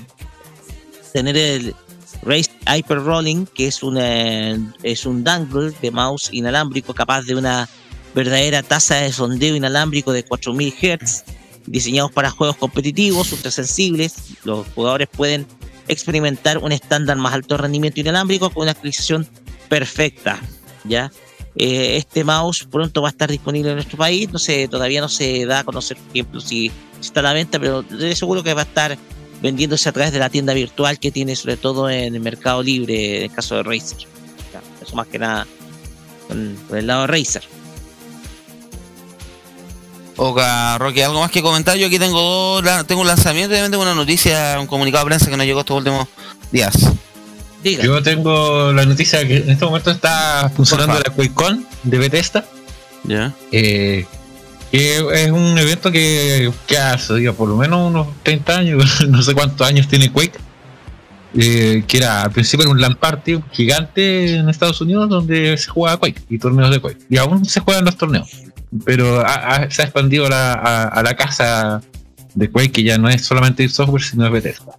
tener 1.12 1.36
el 1.36 1.74
Race 2.22 2.50
Hyper 2.66 3.02
Rolling, 3.02 3.46
que 3.46 3.68
es, 3.68 3.82
una, 3.82 4.52
es 4.82 5.06
un 5.06 5.22
dangle 5.22 5.72
de 5.82 5.90
mouse 5.90 6.30
inalámbrico 6.32 6.94
capaz 6.94 7.22
de 7.22 7.36
una 7.36 7.68
verdadera 8.14 8.62
tasa 8.62 8.96
de 8.96 9.12
sondeo 9.12 9.56
inalámbrico 9.56 10.12
de 10.12 10.24
4000 10.24 10.74
Hz, 10.74 11.24
diseñados 11.66 12.12
para 12.12 12.30
juegos 12.30 12.56
competitivos, 12.56 13.32
ultra 13.32 13.50
sensibles. 13.50 14.14
Los 14.44 14.66
jugadores 14.74 15.08
pueden 15.08 15.46
experimentar 15.88 16.58
un 16.58 16.72
estándar 16.72 17.16
más 17.16 17.34
alto 17.34 17.56
de 17.56 17.62
rendimiento 17.62 18.00
inalámbrico 18.00 18.50
con 18.50 18.62
una 18.62 18.72
actualización 18.72 19.26
perfecta. 19.68 20.40
¿ya? 20.84 21.10
Eh, 21.56 21.96
este 21.96 22.24
mouse 22.24 22.66
pronto 22.70 23.02
va 23.02 23.08
a 23.08 23.10
estar 23.10 23.30
disponible 23.30 23.70
en 23.70 23.76
nuestro 23.76 23.98
país. 23.98 24.30
No 24.32 24.38
sé, 24.38 24.68
todavía 24.68 25.00
no 25.00 25.08
se 25.08 25.44
da 25.46 25.60
a 25.60 25.64
conocer, 25.64 25.96
por 25.96 26.16
ejemplo, 26.16 26.40
si, 26.40 26.70
está 27.00 27.20
a 27.20 27.24
la 27.24 27.32
venta, 27.32 27.58
pero 27.58 27.84
seguro 28.14 28.42
que 28.42 28.54
va 28.54 28.62
a 28.62 28.64
estar 28.64 28.96
vendiéndose 29.42 29.88
a 29.88 29.92
través 29.92 30.12
de 30.12 30.18
la 30.18 30.30
tienda 30.30 30.52
virtual 30.52 30.98
que 30.98 31.10
tiene, 31.10 31.36
sobre 31.36 31.56
todo 31.56 31.88
en 31.88 32.14
el 32.14 32.20
Mercado 32.20 32.62
Libre, 32.62 33.18
en 33.18 33.22
el 33.24 33.32
caso 33.32 33.56
de 33.56 33.62
Razer. 33.62 33.98
Eso 34.82 34.96
más 34.96 35.06
que 35.06 35.18
nada 35.18 35.46
con 36.26 36.56
el 36.76 36.86
lado 36.86 37.02
de 37.02 37.06
Razer. 37.08 37.57
Oka, 40.20 40.76
Rocky, 40.78 41.00
¿algo 41.02 41.20
más 41.20 41.30
que 41.30 41.42
comentar? 41.42 41.76
Yo 41.76 41.86
aquí 41.86 41.98
tengo 41.98 42.20
dos, 42.20 42.64
la- 42.64 42.82
tengo 42.84 43.00
un 43.02 43.06
lanzamiento 43.06 43.52
y 43.54 43.56
también 43.56 43.70
tengo 43.70 43.84
una 43.84 43.94
noticia, 43.94 44.58
un 44.60 44.66
comunicado 44.66 45.04
de 45.04 45.10
prensa 45.10 45.30
que 45.30 45.36
nos 45.36 45.46
llegó 45.46 45.60
estos 45.60 45.76
últimos 45.78 46.08
días. 46.50 46.74
Diga. 47.62 47.84
Yo 47.84 48.02
tengo 48.02 48.72
la 48.72 48.84
noticia 48.84 49.26
que 49.26 49.36
en 49.38 49.50
este 49.50 49.64
momento 49.64 49.90
está 49.92 50.50
funcionando 50.54 50.94
la 50.94 51.10
QuakeCon 51.14 51.64
de 51.84 51.98
Bethesda. 51.98 52.44
¿Ya? 53.04 53.32
eh, 53.52 54.04
que 54.72 54.96
es 55.24 55.30
un 55.30 55.56
evento 55.56 55.90
que, 55.90 56.52
que 56.66 56.76
hace, 56.76 57.14
digo, 57.14 57.32
por 57.34 57.48
lo 57.48 57.56
menos 57.56 57.88
unos 57.88 58.08
30 58.24 58.56
años, 58.56 59.00
no 59.08 59.22
sé 59.22 59.32
cuántos 59.34 59.66
años 59.66 59.88
tiene 59.88 60.10
Quake, 60.12 60.38
eh, 61.38 61.84
que 61.86 61.96
era 61.98 62.22
al 62.24 62.32
principio 62.32 62.64
era 62.64 62.72
un 62.72 62.80
LAN 62.80 62.96
party 62.96 63.38
gigante 63.52 64.34
en 64.34 64.48
Estados 64.48 64.80
Unidos 64.80 65.08
donde 65.08 65.56
se 65.56 65.68
jugaba 65.68 65.96
Quake 65.98 66.22
y 66.28 66.38
torneos 66.38 66.70
de 66.70 66.80
Quake. 66.80 66.98
Y 67.08 67.16
aún 67.18 67.44
se 67.46 67.60
juegan 67.60 67.84
los 67.86 67.96
torneos, 67.96 68.28
pero 68.84 69.20
ha- 69.26 69.54
ha- 69.64 69.70
se 69.70 69.82
ha 69.82 69.84
expandido 69.86 70.26
a 70.26 70.30
la, 70.30 70.52
a, 70.54 70.84
a 70.88 71.02
la 71.02 71.16
casa 71.16 71.80
de 72.34 72.50
Quake, 72.50 72.72
que 72.72 72.82
ya 72.82 72.98
no 72.98 73.08
es 73.08 73.24
solamente 73.24 73.64
el 73.64 73.70
software, 73.70 74.02
sino 74.02 74.26
es 74.26 74.32
Bethesda. 74.32 74.76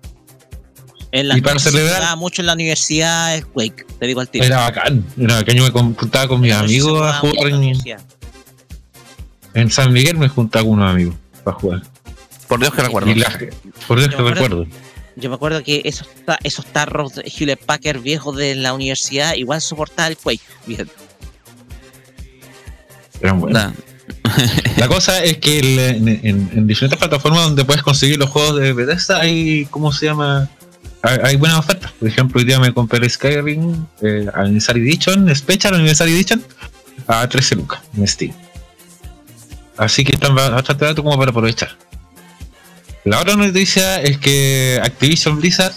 En 1.11 1.27
la 1.27 1.37
y 1.37 1.41
para 1.41 1.57
celebrar- 1.59 2.15
mucho 2.17 2.41
en 2.41 2.45
la 2.47 2.53
universidad 2.53 3.33
el 3.35 3.45
Quake, 3.47 3.85
te 3.99 4.05
digo 4.05 4.21
al 4.21 4.29
tiro. 4.29 4.45
Era 4.45 4.59
bacán, 4.59 5.03
era 5.19 5.35
bacán. 5.35 5.55
Yo 5.55 5.63
me 5.63 5.71
juntaba 5.71 6.27
con 6.27 6.39
mis 6.41 6.53
amigos 6.53 7.01
a 7.01 7.13
jugar 7.19 7.35
en 7.37 7.43
la 7.43 7.49
en, 7.49 7.55
universidad. 7.55 8.01
en 9.55 9.71
San 9.71 9.91
Miguel, 9.91 10.17
me 10.17 10.27
juntaba 10.27 10.63
con 10.65 10.73
unos 10.73 10.91
amigos 10.91 11.15
para 11.43 11.57
jugar. 11.57 11.81
Por 12.47 12.59
Dios 12.59 12.73
que 12.73 12.81
recuerdo. 12.83 13.13
La- 13.15 13.39
por 13.87 13.97
Dios 13.99 14.11
Yo 14.11 14.17
que 14.17 14.23
recuerdo. 14.31 14.65
Yo 15.15 15.29
me 15.29 15.35
acuerdo 15.35 15.63
que 15.63 15.81
esos, 15.83 16.07
ta- 16.25 16.39
esos 16.43 16.65
tarros 16.67 17.15
de 17.15 17.23
Hewlett 17.23 17.65
Packard 17.65 17.99
viejos 18.01 18.37
de 18.37 18.55
la 18.55 18.73
universidad 18.73 19.33
igual 19.33 19.59
soportaban 19.61 20.11
el 20.11 20.17
Quake. 20.17 20.41
fíjate. 20.65 20.91
Eran 23.21 23.39
buenos. 23.39 23.73
La 24.77 24.87
cosa 24.87 25.23
es 25.23 25.37
que 25.37 25.59
el- 25.59 25.79
en, 25.79 26.07
en- 26.07 26.49
en 26.53 26.67
diferentes 26.67 26.97
plataformas 26.99 27.43
donde 27.43 27.65
puedes 27.65 27.83
conseguir 27.83 28.17
los 28.17 28.29
juegos 28.29 28.59
de 28.59 28.73
Bethesda 28.73 29.19
hay, 29.21 29.65
¿cómo 29.69 29.91
se 29.91 30.05
llama? 30.07 30.49
Hay, 31.01 31.17
hay 31.23 31.35
buenas 31.35 31.59
ofertas. 31.59 31.91
Por 31.93 32.07
ejemplo, 32.07 32.39
hoy 32.39 32.45
día 32.45 32.59
me 32.59 32.73
compré 32.73 32.99
el 33.03 33.09
Skyrim 33.09 33.85
eh, 34.01 34.27
Anniversary 34.33 34.81
Edition, 34.81 35.33
Special 35.35 35.73
Anniversary 35.75 36.11
Edition, 36.13 36.43
a 37.07 37.27
13 37.27 37.55
lucas 37.55 37.81
en 37.97 38.07
Steam. 38.07 38.33
Así 39.77 40.03
que 40.03 40.13
están 40.13 40.35
ba- 40.35 40.49
bastante 40.49 40.85
barato 40.85 41.03
como 41.03 41.17
para 41.17 41.31
aprovechar. 41.31 41.69
La 43.05 43.21
otra 43.21 43.35
noticia 43.35 44.01
es 44.01 44.17
que 44.17 44.79
Activision 44.83 45.39
Blizzard 45.39 45.73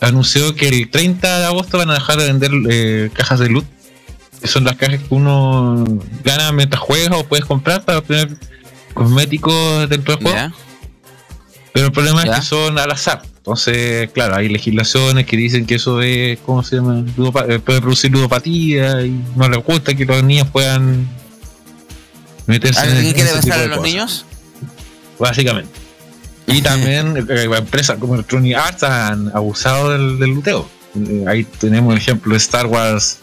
anunció 0.00 0.54
que 0.54 0.68
el 0.68 0.90
30 0.90 1.40
de 1.40 1.44
agosto 1.44 1.76
van 1.78 1.90
a 1.90 1.94
dejar 1.94 2.16
de 2.18 2.26
vender 2.32 2.50
eh, 2.70 3.10
cajas 3.12 3.40
de 3.40 3.50
loot 3.50 3.66
son 4.44 4.64
las 4.64 4.76
cajas 4.76 5.00
que 5.00 5.14
uno 5.14 5.84
gana 6.24 6.52
mientras 6.52 6.80
juega 6.80 7.16
o 7.16 7.24
puedes 7.24 7.44
comprar 7.44 7.84
para 7.84 7.98
obtener 7.98 8.36
cosméticos 8.94 9.88
dentro 9.88 10.16
del 10.16 10.24
juego. 10.24 10.54
Pero 11.72 11.86
el 11.86 11.92
problema 11.92 12.22
es 12.22 12.30
que 12.30 12.42
son 12.42 12.78
al 12.78 12.90
azar. 12.90 13.22
Entonces, 13.36 14.10
claro, 14.10 14.36
hay 14.36 14.48
legislaciones 14.48 15.24
que 15.24 15.36
dicen 15.36 15.64
que 15.64 15.76
eso 15.76 16.02
es, 16.02 16.38
¿cómo 16.40 16.62
se 16.62 16.76
llama? 16.76 17.04
Eh, 17.48 17.58
puede 17.60 17.80
producir 17.80 18.10
ludopatía 18.10 19.06
y 19.06 19.24
no 19.36 19.48
les 19.48 19.64
gusta 19.64 19.94
que 19.94 20.04
los 20.04 20.22
niños 20.22 20.48
puedan 20.48 21.08
meterse 22.46 22.80
en, 22.80 22.88
¿Alguien 22.88 23.06
en 23.06 23.12
quiere 23.14 23.30
ese 23.30 23.40
besar 23.40 23.60
a 23.60 23.66
los 23.66 23.78
cosas, 23.78 23.90
niños? 23.90 24.24
Básicamente. 25.18 25.70
Y 26.46 26.60
también 26.62 27.16
eh, 27.28 27.44
empresas 27.56 27.96
como 27.98 28.14
Electronic 28.14 28.56
Arts 28.56 28.82
han 28.82 29.34
abusado 29.34 29.92
del, 29.92 30.18
del 30.18 30.30
luteo. 30.30 30.68
Eh, 30.96 31.24
ahí 31.26 31.44
tenemos 31.44 31.92
el 31.92 31.98
ejemplo 32.00 32.32
de 32.32 32.38
Star 32.38 32.66
Wars, 32.66 33.18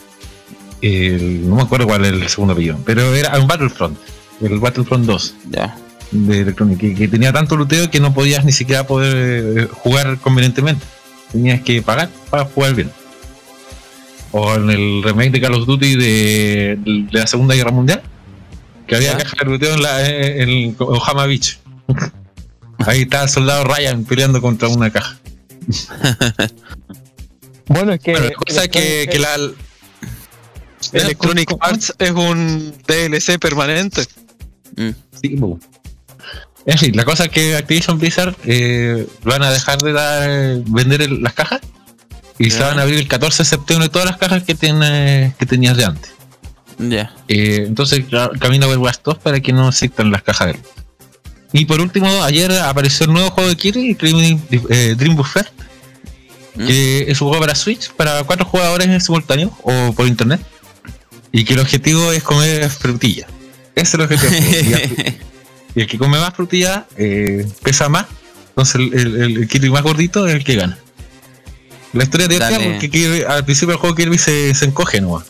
el- 0.81 1.47
no 1.49 1.55
me 1.55 1.61
acuerdo 1.63 1.87
cuál 1.87 2.05
es 2.05 2.13
el 2.13 2.27
segundo 2.29 2.53
apellido, 2.53 2.77
pero 2.85 3.13
era 3.15 3.37
un 3.39 3.47
Battlefront, 3.47 3.97
el 4.41 4.59
Battlefront 4.59 5.05
2 5.05 5.35
Ya. 5.51 5.77
de 6.11 6.41
Electronic, 6.41 6.79
que, 6.79 6.95
que 6.95 7.07
tenía 7.07 7.31
tanto 7.33 7.55
luteo 7.55 7.89
que 7.89 7.99
no 7.99 8.13
podías 8.13 8.45
ni 8.45 8.51
siquiera 8.51 8.85
poder 8.87 9.59
eh, 9.63 9.67
jugar 9.71 10.17
convenientemente. 10.19 10.85
Tenías 11.31 11.61
que 11.61 11.81
pagar 11.81 12.09
para 12.29 12.45
jugar 12.45 12.73
bien. 12.75 12.91
o 14.31 14.53
en 14.55 14.69
el 14.69 15.01
remake 15.03 15.31
de 15.31 15.41
Call 15.41 15.53
of 15.55 15.65
Duty 15.65 15.95
de, 15.95 16.77
de 16.83 17.07
la 17.19 17.25
Segunda 17.27 17.55
Guerra 17.55 17.71
Mundial, 17.71 18.01
que 18.87 18.95
había 18.95 19.13
Ya. 19.13 19.17
caja 19.23 19.35
de 19.39 19.45
luteo 19.45 19.73
en, 19.75 19.81
la, 19.81 20.09
en 20.09 20.49
el 20.49 20.75
Ojama 20.77 21.25
Beach. 21.25 21.57
Ahí 22.85 23.03
está 23.03 23.23
el 23.23 23.29
soldado 23.29 23.63
Ryan 23.63 24.03
peleando 24.03 24.41
contra 24.41 24.67
una 24.67 24.89
caja. 24.91 25.17
Bueno, 27.67 27.93
es 27.93 27.99
que. 27.99 28.11
Bueno, 28.11 28.27
la 28.27 28.33
cosa 28.35 28.63
es 28.65 28.69
que, 28.69 29.07
que 29.11 29.19
la. 29.19 29.35
Electronic 30.93 31.53
Arts 31.59 31.93
es 31.99 32.11
un 32.11 32.73
DLC 32.87 33.39
permanente. 33.39 34.03
Mm. 34.77 34.89
Sí. 35.21 35.37
En 36.67 36.77
fin, 36.79 36.95
la 36.95 37.05
cosa 37.05 37.25
es 37.25 37.29
que 37.31 37.55
Activision 37.55 37.99
Blizzard 37.99 38.35
eh, 38.45 39.07
van 39.23 39.43
a 39.43 39.51
dejar 39.51 39.77
de 39.79 39.93
dar, 39.93 40.29
vender 40.65 41.01
el- 41.03 41.21
las 41.21 41.33
cajas 41.33 41.61
y 42.39 42.49
se 42.49 42.59
Ya. 42.59 42.67
van 42.67 42.79
a 42.79 42.81
abrir 42.81 42.97
el 42.99 43.07
14 43.07 43.43
de 43.43 43.49
septiembre 43.49 43.89
todas 43.89 44.07
las 44.07 44.17
cajas 44.17 44.43
que, 44.43 44.55
tiene, 44.55 45.33
que 45.37 45.45
tenías 45.45 45.77
de 45.77 45.85
antes. 45.85 46.11
Ya. 46.79 47.13
Eh, 47.27 47.63
entonces 47.67 48.03
ca- 48.09 48.31
camino 48.39 48.65
a 48.65 48.69
Overwatch 48.69 48.97
2 49.03 49.19
para 49.19 49.39
que 49.39 49.53
no 49.53 49.69
existan 49.69 50.11
las 50.11 50.23
cajas 50.23 50.47
de 50.47 50.53
él. 50.53 50.59
Y 51.53 51.65
por 51.65 51.79
último, 51.79 52.07
ayer 52.23 52.51
apareció 52.51 53.05
el 53.05 53.13
nuevo 53.13 53.29
juego 53.29 53.47
de 53.49 53.55
Kirby, 53.55 53.95
Kirby 53.95 54.39
eh, 54.69 54.95
Dream 54.97 55.15
Buffet, 55.15 55.45
Mm. 56.55 56.67
que 56.67 57.11
es 57.11 57.21
un 57.21 57.27
juego 57.27 57.41
para 57.41 57.53
Switch, 57.55 57.91
para 57.91 58.23
cuatro 58.23 58.45
jugadores 58.45 58.87
en 58.87 58.99
simultáneo 59.01 59.51
o 59.63 59.93
por 59.93 60.07
internet. 60.07 60.39
Y 61.37 61.43
que 61.43 61.53
el 61.53 61.59
objetivo 61.59 62.11
es 62.13 62.23
comer 62.23 62.69
frutilla. 62.69 63.27
Ese 63.75 63.83
es 63.87 63.93
el 63.95 64.01
objetivo. 64.01 64.31
y, 65.75 65.79
el, 65.81 65.87
que 65.87 65.97
come 65.97 66.17
más 66.19 66.33
frutilla 66.33 66.85
eh, 66.97 67.45
pesa 67.61 67.89
más. 67.89 68.05
Entonces 68.49 68.75
el, 68.75 68.93
el, 68.93 69.37
el- 69.39 69.47
Kirby 69.49 69.69
más 69.69 69.83
gordito 69.83 70.25
es 70.27 70.35
el 70.35 70.43
que 70.45 70.55
gana. 70.55 70.77
La 71.91 72.03
historia 72.03 72.27
divertida 72.29 72.57
Dale. 72.57 72.71
porque 72.71 72.89
Kirby- 72.89 73.25
al 73.27 73.43
principio 73.43 73.71
del 73.73 73.79
juego 73.79 73.95
Kirby 73.95 74.17
se, 74.17 74.53
se 74.55 74.65
encoge 74.65 75.01
nomás. 75.01 75.25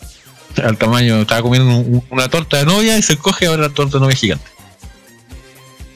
Al 0.63 0.77
tamaño, 0.77 1.21
estaba 1.21 1.41
comiendo 1.41 1.67
un- 1.75 1.95
un- 1.95 2.03
una 2.11 2.29
torta 2.29 2.57
de 2.57 2.65
novia 2.65 2.97
y 2.97 3.01
se 3.01 3.13
encoge 3.13 3.47
ahora 3.47 3.63
la 3.63 3.69
torta 3.69 3.97
de 3.97 4.01
novia 4.01 4.15
gigante. 4.15 4.45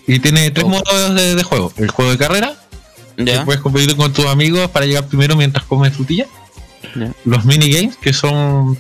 Y 0.08 0.20
tiene 0.20 0.50
tres 0.50 0.66
Oh. 0.66 0.70
modos 0.70 1.16
de, 1.16 1.36
de 1.36 1.44
juego. 1.44 1.72
El 1.78 1.92
juego 1.92 2.10
de 2.12 2.18
carrera, 2.18 2.56
que 3.16 3.26
Ya. 3.26 3.46
puedes 3.46 3.62
competir 3.62 3.96
con 3.96 4.12
tus 4.12 4.26
amigos 4.26 4.70
para 4.72 4.88
llegar 4.88 5.06
primero 5.08 5.36
mientras 5.36 5.66
comes 5.66 5.94
frutilla. 5.94 6.26
Ya. 6.96 7.12
Los 7.26 7.46
minigames, 7.46 7.96
que 7.98 8.12
son 8.12 8.76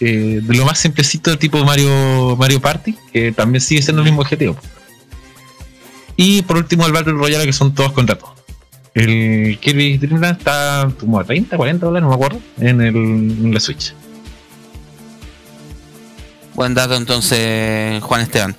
eh, 0.00 0.40
de 0.42 0.54
lo 0.54 0.64
más 0.64 0.78
simplecito 0.78 1.38
tipo 1.38 1.64
Mario, 1.64 2.36
Mario 2.36 2.60
Party, 2.60 2.94
que 3.12 3.32
también 3.32 3.60
sigue 3.60 3.82
siendo 3.82 4.02
el 4.02 4.06
mismo 4.06 4.22
objetivo. 4.22 4.56
Y 6.16 6.42
por 6.42 6.56
último 6.56 6.86
el 6.86 6.92
Battle 6.92 7.12
Royale, 7.12 7.44
que 7.44 7.52
son 7.52 7.74
todos 7.74 7.92
contra 7.92 8.16
todos. 8.16 8.34
El 8.94 9.58
Kirby 9.60 9.98
Dream 9.98 10.20
Land 10.20 10.38
está 10.38 10.90
como 10.98 11.20
a 11.20 11.24
30, 11.24 11.56
40 11.56 11.84
dólares, 11.84 12.02
no 12.02 12.08
me 12.08 12.14
acuerdo, 12.14 12.40
en, 12.58 12.80
el, 12.80 12.96
en 12.96 13.52
la 13.52 13.60
Switch. 13.60 13.92
Buen 16.54 16.72
dato 16.72 16.94
entonces, 16.94 18.02
Juan 18.02 18.22
Esteban. 18.22 18.56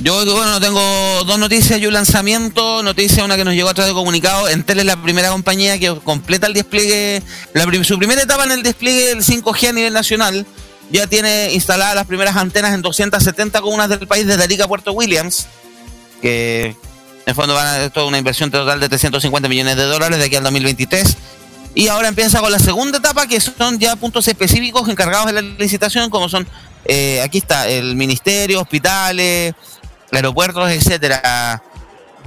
Yo, 0.00 0.24
bueno, 0.26 0.60
tengo 0.60 0.80
dos 1.24 1.38
noticias 1.38 1.80
y 1.80 1.86
un 1.86 1.94
lanzamiento. 1.94 2.82
Noticia, 2.82 3.24
una 3.24 3.36
que 3.36 3.44
nos 3.44 3.54
llegó 3.54 3.70
a 3.70 3.74
través 3.74 3.92
de 3.92 3.98
comunicado. 3.98 4.48
Entel 4.48 4.80
es 4.80 4.84
la 4.84 5.02
primera 5.02 5.30
compañía 5.30 5.78
que 5.78 5.92
completa 6.04 6.46
el 6.46 6.52
despliegue, 6.52 7.22
la 7.54 7.84
su 7.84 7.98
primera 7.98 8.22
etapa 8.22 8.44
en 8.44 8.52
el 8.52 8.62
despliegue 8.62 9.06
del 9.06 9.24
5G 9.24 9.68
a 9.68 9.72
nivel 9.72 9.92
nacional. 9.92 10.46
Ya 10.90 11.06
tiene 11.06 11.52
instaladas 11.52 11.94
las 11.94 12.06
primeras 12.06 12.36
antenas 12.36 12.74
en 12.74 12.82
270 12.82 13.60
comunas 13.60 13.88
del 13.88 14.06
país, 14.06 14.26
desde 14.26 14.42
Arica 14.42 14.64
a 14.64 14.68
Puerto 14.68 14.92
Williams. 14.92 15.46
Que 16.22 16.74
en 17.26 17.34
fondo 17.34 17.54
van 17.54 17.66
a 17.66 17.84
esto 17.84 18.02
es 18.02 18.08
una 18.08 18.18
inversión 18.18 18.50
total 18.50 18.80
de 18.80 18.88
350 18.88 19.48
millones 19.48 19.76
de 19.76 19.84
dólares 19.84 20.18
de 20.18 20.24
aquí 20.24 20.36
al 20.36 20.44
2023. 20.44 21.16
Y 21.74 21.88
ahora 21.88 22.08
empieza 22.08 22.40
con 22.40 22.50
la 22.50 22.58
segunda 22.58 22.98
etapa, 22.98 23.26
que 23.26 23.38
son 23.40 23.78
ya 23.78 23.94
puntos 23.96 24.26
específicos 24.26 24.88
encargados 24.88 25.26
de 25.26 25.34
la 25.34 25.42
licitación, 25.42 26.10
como 26.10 26.28
son, 26.28 26.46
eh, 26.86 27.20
aquí 27.22 27.38
está, 27.38 27.68
el 27.68 27.94
ministerio, 27.94 28.60
hospitales, 28.60 29.54
aeropuertos, 30.10 30.70
etcétera, 30.70 31.62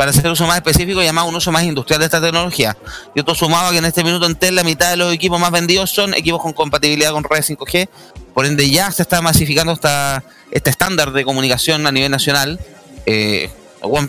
para 0.01 0.09
hacer 0.09 0.31
uso 0.31 0.47
más 0.47 0.55
específico 0.55 1.03
y 1.03 1.07
un 1.07 1.35
uso 1.35 1.51
más 1.51 1.61
industrial 1.61 1.99
de 1.99 2.05
esta 2.05 2.19
tecnología. 2.19 2.75
Y 3.13 3.19
esto 3.19 3.35
sumado 3.35 3.67
a 3.67 3.71
que 3.71 3.77
en 3.77 3.85
este 3.85 4.03
minuto 4.03 4.25
en 4.25 4.33
TEL 4.33 4.55
la 4.55 4.63
mitad 4.63 4.89
de 4.89 4.97
los 4.97 5.13
equipos 5.13 5.39
más 5.39 5.51
vendidos 5.51 5.91
son 5.91 6.15
equipos 6.15 6.41
con 6.41 6.53
compatibilidad 6.53 7.11
con 7.11 7.23
redes 7.23 7.51
5G, 7.51 7.87
por 8.33 8.47
ende 8.47 8.67
ya 8.67 8.89
se 8.89 9.03
está 9.03 9.21
masificando 9.21 9.73
esta, 9.73 10.23
este 10.49 10.71
estándar 10.71 11.11
de 11.11 11.23
comunicación 11.23 11.85
a 11.85 11.91
nivel 11.91 12.09
nacional. 12.09 12.59
Eh, 13.05 13.51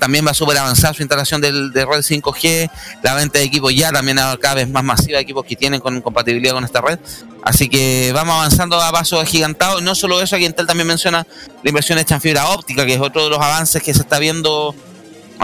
también 0.00 0.26
va 0.26 0.32
súper 0.32 0.56
avanzada 0.56 0.94
su 0.94 1.02
instalación 1.02 1.42
del, 1.42 1.72
de 1.72 1.84
red 1.84 2.00
5G, 2.00 2.70
la 3.02 3.12
venta 3.12 3.40
de 3.40 3.44
equipos 3.44 3.74
ya 3.74 3.92
también 3.92 4.16
cada 4.40 4.54
vez 4.54 4.70
más 4.70 4.84
masiva 4.84 5.18
de 5.18 5.24
equipos 5.24 5.44
que 5.44 5.56
tienen 5.56 5.80
con 5.80 6.00
compatibilidad 6.00 6.54
con 6.54 6.64
esta 6.64 6.80
red. 6.80 6.98
Así 7.42 7.68
que 7.68 8.12
vamos 8.14 8.34
avanzando 8.34 8.80
a 8.80 8.90
pasos 8.92 9.20
agigantados. 9.20 9.82
No 9.82 9.94
solo 9.94 10.22
eso, 10.22 10.36
aquí 10.36 10.46
Intel 10.46 10.66
también 10.66 10.86
menciona 10.86 11.26
la 11.62 11.68
inversión 11.68 11.98
hecha 11.98 12.14
en 12.14 12.22
fibra 12.22 12.48
óptica, 12.48 12.86
que 12.86 12.94
es 12.94 13.00
otro 13.00 13.24
de 13.24 13.28
los 13.28 13.40
avances 13.40 13.82
que 13.82 13.92
se 13.92 14.00
está 14.00 14.18
viendo 14.18 14.74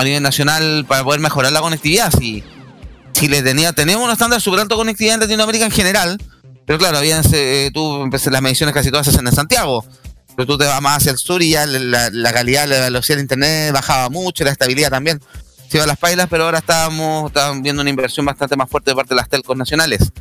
a 0.01 0.05
nivel 0.05 0.23
nacional 0.23 0.85
para 0.87 1.05
poder 1.05 1.21
mejorar 1.21 1.53
la 1.53 1.61
conectividad. 1.61 2.13
Si 2.19 2.43
Chile 3.13 3.43
tenía, 3.43 3.73
tenemos 3.73 4.05
un 4.05 4.11
estándar 4.11 4.41
super 4.41 4.61
alto 4.61 4.77
de 4.77 4.81
conectividad 4.81 5.15
en 5.15 5.21
Latinoamérica 5.21 5.65
en 5.65 5.71
general, 5.71 6.19
pero 6.67 6.79
claro, 6.79 6.99
habían, 6.99 7.23
eh, 7.33 7.71
tú 7.73 8.03
empecé- 8.03 8.31
las 8.31 8.43
mediciones 8.43 8.75
casi 8.75 8.91
todas 8.91 9.07
se 9.07 9.11
hacen 9.11 9.27
en 9.27 9.35
Santiago. 9.35 9.85
Pero 10.37 10.47
tú 10.47 10.57
te 10.59 10.67
vas 10.67 10.81
más 10.81 10.99
hacia 10.99 11.11
el 11.11 11.19
sur 11.19 11.43
y 11.43 11.51
ya 11.51 11.67
la, 11.67 12.11
la 12.11 12.33
calidad, 12.33 12.69
la 12.69 12.79
velocidad 12.83 13.17
de 13.17 13.23
internet 13.23 13.73
bajaba 13.73 14.09
mucho, 14.09 14.45
la 14.45 14.53
estabilidad 14.53 14.91
también. 14.91 15.21
Se 15.69 15.79
iba 15.79 15.85
a 15.85 15.87
las 15.89 15.99
pailas, 15.99 16.29
pero 16.31 16.45
ahora 16.45 16.59
estábamos, 16.59 17.27
estábamos 17.27 17.61
viendo 17.63 17.83
una 17.83 17.91
inversión 17.91 18.25
bastante 18.25 18.55
más 18.55 18.71
fuerte 18.71 18.93
de 18.93 18.95
parte 18.95 19.11
de 19.11 19.17
las 19.17 19.29
telcos 19.29 19.57
nacionales. 19.57 20.13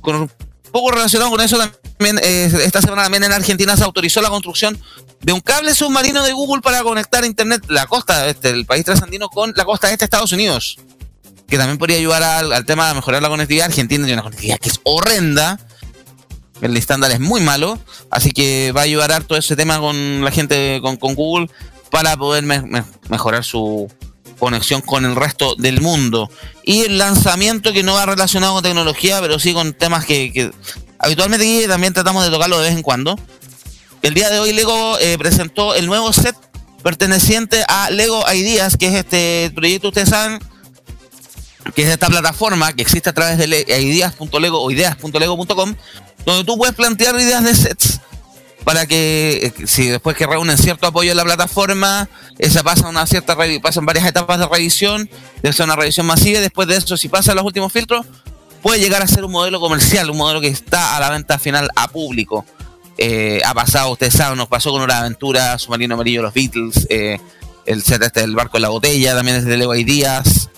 Con 0.00 0.30
poco 0.76 0.90
relacionado 0.90 1.30
con 1.30 1.40
eso 1.40 1.56
también, 1.58 2.20
eh, 2.22 2.50
esta 2.64 2.82
semana 2.82 3.04
también 3.04 3.24
en 3.24 3.32
Argentina 3.32 3.76
se 3.76 3.84
autorizó 3.84 4.20
la 4.20 4.28
construcción 4.28 4.78
de 5.22 5.32
un 5.32 5.40
cable 5.40 5.74
submarino 5.74 6.22
de 6.22 6.32
Google 6.34 6.60
para 6.60 6.82
conectar 6.82 7.24
internet 7.24 7.64
la 7.68 7.86
costa 7.86 8.28
este, 8.28 8.52
del 8.52 8.66
país 8.66 8.84
trasandino 8.84 9.28
con 9.30 9.54
la 9.56 9.64
costa 9.64 9.86
este 9.90 10.00
de 10.00 10.04
Estados 10.04 10.32
Unidos. 10.32 10.76
Que 11.48 11.56
también 11.56 11.78
podría 11.78 11.96
ayudar 11.96 12.22
al, 12.22 12.66
tema 12.66 12.88
de 12.88 12.94
mejorar 12.94 13.22
la 13.22 13.28
conectividad. 13.28 13.66
Argentina 13.66 14.04
tiene 14.04 14.14
una 14.20 14.22
conectividad 14.24 14.58
que 14.58 14.68
es 14.68 14.80
horrenda. 14.82 15.58
El 16.60 16.76
estándar 16.76 17.10
es 17.12 17.20
muy 17.20 17.40
malo. 17.40 17.78
Así 18.10 18.32
que 18.32 18.72
va 18.76 18.80
a 18.82 18.84
ayudar 18.84 19.12
harto 19.12 19.34
ese 19.36 19.56
tema 19.56 19.78
con 19.78 20.22
la 20.24 20.30
gente, 20.30 20.80
con, 20.82 20.96
con 20.96 21.14
Google, 21.14 21.48
para 21.90 22.16
poder 22.16 22.44
me- 22.44 22.62
me- 22.62 22.84
mejorar 23.08 23.44
su 23.44 23.90
conexión 24.38 24.80
con 24.80 25.04
el 25.04 25.16
resto 25.16 25.54
del 25.56 25.80
mundo. 25.80 26.30
Y 26.64 26.82
el 26.82 26.98
lanzamiento 26.98 27.72
que 27.72 27.82
no 27.82 27.94
va 27.94 28.06
relacionado 28.06 28.54
con 28.54 28.62
tecnología, 28.62 29.20
pero 29.20 29.38
sí 29.38 29.52
con 29.54 29.72
temas 29.72 30.04
que, 30.04 30.32
que 30.32 30.50
habitualmente 30.98 31.66
también 31.68 31.92
tratamos 31.92 32.24
de 32.24 32.30
tocarlo 32.30 32.58
de 32.58 32.68
vez 32.68 32.76
en 32.76 32.82
cuando. 32.82 33.18
El 34.02 34.14
día 34.14 34.30
de 34.30 34.38
hoy 34.38 34.52
Lego 34.52 34.98
eh, 34.98 35.16
presentó 35.18 35.74
el 35.74 35.86
nuevo 35.86 36.12
set 36.12 36.36
perteneciente 36.82 37.64
a 37.66 37.90
Lego 37.90 38.22
Ideas, 38.32 38.76
que 38.76 38.86
es 38.88 38.94
este 38.94 39.50
proyecto, 39.54 39.88
ustedes 39.88 40.10
saben, 40.10 40.38
que 41.74 41.82
es 41.82 41.88
esta 41.88 42.06
plataforma 42.06 42.72
que 42.72 42.82
existe 42.82 43.10
a 43.10 43.12
través 43.12 43.38
de 43.38 43.48
le- 43.48 43.62
ideas.lego 43.80 44.62
o 44.62 44.70
ideas.lego.com, 44.70 45.74
donde 46.24 46.44
tú 46.44 46.56
puedes 46.56 46.76
plantear 46.76 47.18
ideas 47.20 47.42
de 47.42 47.54
sets 47.56 48.00
para 48.66 48.84
que 48.84 49.52
eh, 49.60 49.66
si 49.68 49.86
después 49.86 50.16
que 50.16 50.26
reúnen 50.26 50.58
cierto 50.58 50.88
apoyo 50.88 51.12
en 51.12 51.16
la 51.16 51.22
plataforma, 51.22 52.08
esa 52.36 52.64
pasa 52.64 52.88
una 52.88 53.06
cierta 53.06 53.36
pasan 53.62 53.86
varias 53.86 54.04
etapas 54.08 54.40
de 54.40 54.48
revisión, 54.48 55.08
debe 55.40 55.52
ser 55.52 55.66
una 55.66 55.76
revisión 55.76 56.04
masiva 56.04 56.40
y 56.40 56.42
después 56.42 56.66
de 56.66 56.74
eso, 56.74 56.96
si 56.96 57.08
pasa 57.08 57.32
los 57.32 57.44
últimos 57.44 57.72
filtros, 57.72 58.04
puede 58.62 58.80
llegar 58.80 59.02
a 59.02 59.06
ser 59.06 59.24
un 59.24 59.30
modelo 59.30 59.60
comercial, 59.60 60.10
un 60.10 60.16
modelo 60.16 60.40
que 60.40 60.48
está 60.48 60.96
a 60.96 61.00
la 61.00 61.10
venta 61.10 61.38
final 61.38 61.70
a 61.76 61.86
público. 61.86 62.44
Eh, 62.98 63.40
ha 63.46 63.54
pasado, 63.54 63.92
ustedes 63.92 64.14
saben, 64.14 64.36
nos 64.36 64.48
pasó 64.48 64.72
con 64.72 64.82
una 64.82 64.98
aventura, 64.98 65.56
Submarino 65.60 65.94
Amarillo, 65.94 66.22
los 66.22 66.34
Beatles, 66.34 66.88
eh, 66.90 67.20
el 67.66 67.84
set 67.84 68.02
este 68.02 68.22
del 68.22 68.34
barco 68.34 68.56
en 68.56 68.62
la 68.62 68.70
botella, 68.70 69.14
también 69.14 69.36
es 69.36 69.44
de 69.44 69.56
Lego 69.56 69.76
Ideas. 69.76 70.50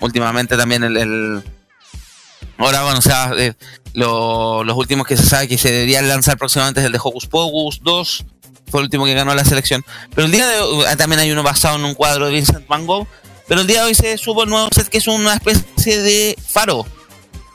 Últimamente 0.00 0.58
también 0.58 0.82
el- 0.84 1.42
ahora 2.60 2.82
bueno, 2.82 2.98
o 2.98 3.02
sea, 3.02 3.32
eh, 3.36 3.54
lo- 3.94 4.62
los 4.64 4.76
últimos 4.76 5.06
que 5.06 5.16
se 5.16 5.24
sabe 5.26 5.48
que 5.48 5.58
se 5.58 5.70
deberían 5.72 6.06
lanzar 6.08 6.38
próximamente 6.38 6.80
es 6.80 6.86
el 6.86 6.92
de 6.92 6.98
Hocus 7.02 7.26
Pocus 7.26 7.80
2, 7.82 8.24
fue 8.70 8.80
el 8.80 8.84
último 8.84 9.04
que 9.04 9.14
ganó 9.14 9.34
la 9.34 9.44
selección. 9.44 9.84
Pero 10.14 10.26
el 10.26 10.32
día 10.32 10.46
de 10.46 10.60
hoy, 10.60 10.84
ah, 10.88 10.96
también 10.96 11.20
hay 11.20 11.30
uno 11.32 11.42
basado 11.42 11.76
en 11.76 11.84
un 11.84 11.94
cuadro 11.94 12.26
de 12.26 12.32
Vincent 12.32 12.66
Van 12.68 12.86
Gogh, 12.86 13.06
pero 13.48 13.62
el 13.62 13.66
día 13.66 13.80
de 13.80 13.86
hoy 13.88 13.94
se 13.94 14.16
supo 14.16 14.44
el 14.44 14.50
nuevo 14.50 14.68
set 14.72 14.88
que 14.88 14.98
es 14.98 15.08
una 15.08 15.34
especie 15.34 16.00
de 16.00 16.36
faro. 16.46 16.86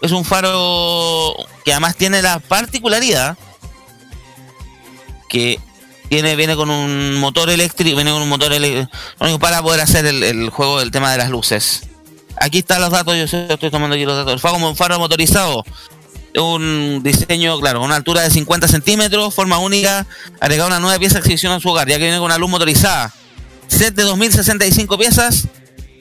Es 0.01 0.12
un 0.12 0.26
faro 0.26 1.34
que 1.64 1.72
además 1.72 1.95
tiene 1.95 2.22
la 2.22 2.39
particularidad 2.39 3.38
que 5.30 5.60
tiene, 6.10 6.36
viene 6.36 6.56
con 6.56 6.70
un 6.70 7.16
motor 7.16 7.49
eléctrico, 7.49 7.95
viene 7.95 8.12
con 8.12 8.22
un 8.22 8.30
motor 8.30 8.53
eléctrico 8.53 9.39
para 9.39 9.62
poder 9.62 9.82
hacer 9.82 10.06
el, 10.06 10.22
el 10.22 10.49
juego 10.49 10.80
del 10.80 10.91
tema 10.91 11.12
de 11.12 11.18
las 11.18 11.30
luces. 11.30 11.84
Aquí 12.38 12.60
están 12.60 12.82
los 12.82 12.92
datos, 12.92 13.16
yo 13.16 13.38
estoy 13.40 13.72
tomando 13.72 13.96
aquí 13.96 14.06
los 14.06 14.16
datos. 14.18 14.42
Fue 14.42 14.52
como 14.52 14.70
un 14.70 14.76
faro 14.76 15.00
motorizado. 15.00 15.64
Un 16.38 17.02
diseño, 17.02 17.58
claro, 17.62 17.82
una 17.82 17.96
altura 17.96 18.22
de 18.22 18.30
50 18.30 18.68
centímetros, 18.68 19.34
forma 19.34 19.58
única, 19.58 20.06
agregada 20.42 20.68
una 20.68 20.80
nueva 20.82 21.00
pieza 21.00 21.16
de 21.16 21.20
exhibición 21.22 21.54
a 21.54 21.62
su 21.62 21.70
hogar, 21.70 21.88
ya 21.88 21.96
que 21.98 22.04
viene 22.04 22.18
con 22.18 22.26
una 22.26 22.38
luz 22.38 22.50
motorizada. 22.50 23.14
Set 23.68 23.96
de 23.96 24.04
2065 24.04 24.98
piezas, 24.98 25.48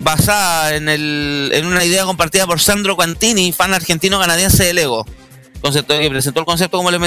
basada 0.01 0.75
en, 0.75 0.89
el, 0.89 1.51
en 1.55 1.67
una 1.67 1.85
idea 1.85 2.05
compartida 2.05 2.47
por 2.47 2.61
Sandro 2.61 2.97
Quantini, 2.97 3.53
fan 3.53 3.73
argentino 3.75 4.19
canadiense 4.19 4.65
de 4.65 4.75
Lego. 4.75 5.07
concepto, 5.63 5.97
que 5.97 6.11
presentó 6.11 6.41
el 6.41 6.47
concepto 6.47 6.79
como 6.79 6.91
el, 6.91 6.99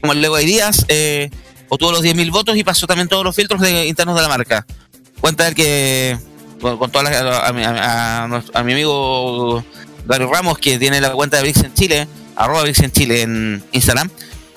como 0.00 0.12
el 0.12 0.20
Lego 0.20 0.40
Ideas, 0.40 0.84
eh, 0.88 1.30
obtuvo 1.68 1.92
los 1.92 2.02
10.000 2.02 2.30
votos 2.32 2.56
y 2.56 2.64
pasó 2.64 2.88
también 2.88 3.06
todos 3.08 3.22
los 3.24 3.36
filtros 3.36 3.60
de- 3.60 3.86
internos 3.86 4.16
de 4.16 4.22
la 4.22 4.28
marca. 4.28 4.66
Cuenta 5.20 5.46
él 5.46 5.54
que 5.54 6.18
con, 6.60 6.78
con 6.78 6.90
a, 6.96 7.52
mi, 7.52 8.72
amigo 8.72 9.64
Gary 10.06 10.24
Ramos, 10.26 10.58
que 10.58 10.78
tiene 10.78 11.00
la 11.00 11.12
cuenta 11.12 11.36
de 11.38 11.42
Brix 11.42 11.64
en 11.64 12.08
arroba 12.36 12.62
Brix 12.62 12.80
en 12.80 12.92
Chile 12.92 13.22
en 13.22 13.64
Instagram, 13.72 14.10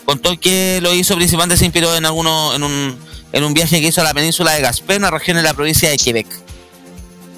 contó 0.06 0.40
que 0.40 0.80
lo 0.82 0.94
hizo 0.94 1.16
principalmente 1.16 1.58
se 1.58 1.66
inspiró 1.66 1.96
en 1.96 2.06
alguno, 2.06 2.54
en 2.56 2.64
un, 2.64 2.98
en 3.34 3.44
un 3.44 3.54
viaje 3.54 3.82
que 3.82 3.88
hizo 3.88 4.02
a 4.02 4.04
la 4.04 4.14
península 4.14 4.54
de 4.54 4.62
Gaspé, 4.62 4.98
una 4.98 5.12
región 5.12 5.38
en 5.38 5.44
la 5.44 5.54
provincia 5.54 5.90
de 5.90 5.98
Quebec, 5.98 6.28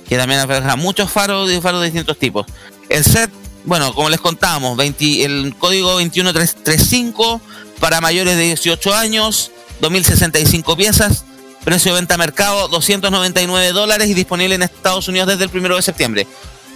que 0.07 0.17
también 0.17 0.39
alberga 0.39 0.75
muchos 0.75 1.11
faros 1.11 1.49
faros 1.61 1.81
de 1.81 1.87
distintos 1.87 2.17
tipos. 2.17 2.45
El 2.89 3.03
set, 3.03 3.29
bueno, 3.65 3.93
como 3.93 4.09
les 4.09 4.19
contábamos, 4.19 4.77
20 4.77 5.25
el 5.25 5.55
código 5.57 5.93
21335 5.93 7.41
para 7.79 8.01
mayores 8.01 8.37
de 8.37 8.43
18 8.43 8.93
años, 8.93 9.51
2065 9.81 10.75
piezas, 10.75 11.25
precio 11.69 11.93
de 11.93 11.99
venta 11.99 12.15
a 12.15 12.17
mercado 12.17 12.67
299 12.67 13.73
dólares 13.73 14.09
y 14.09 14.15
disponible 14.15 14.55
en 14.55 14.63
Estados 14.63 15.07
Unidos 15.07 15.27
desde 15.27 15.43
el 15.43 15.51
primero 15.51 15.75
de 15.75 15.83
septiembre. 15.83 16.25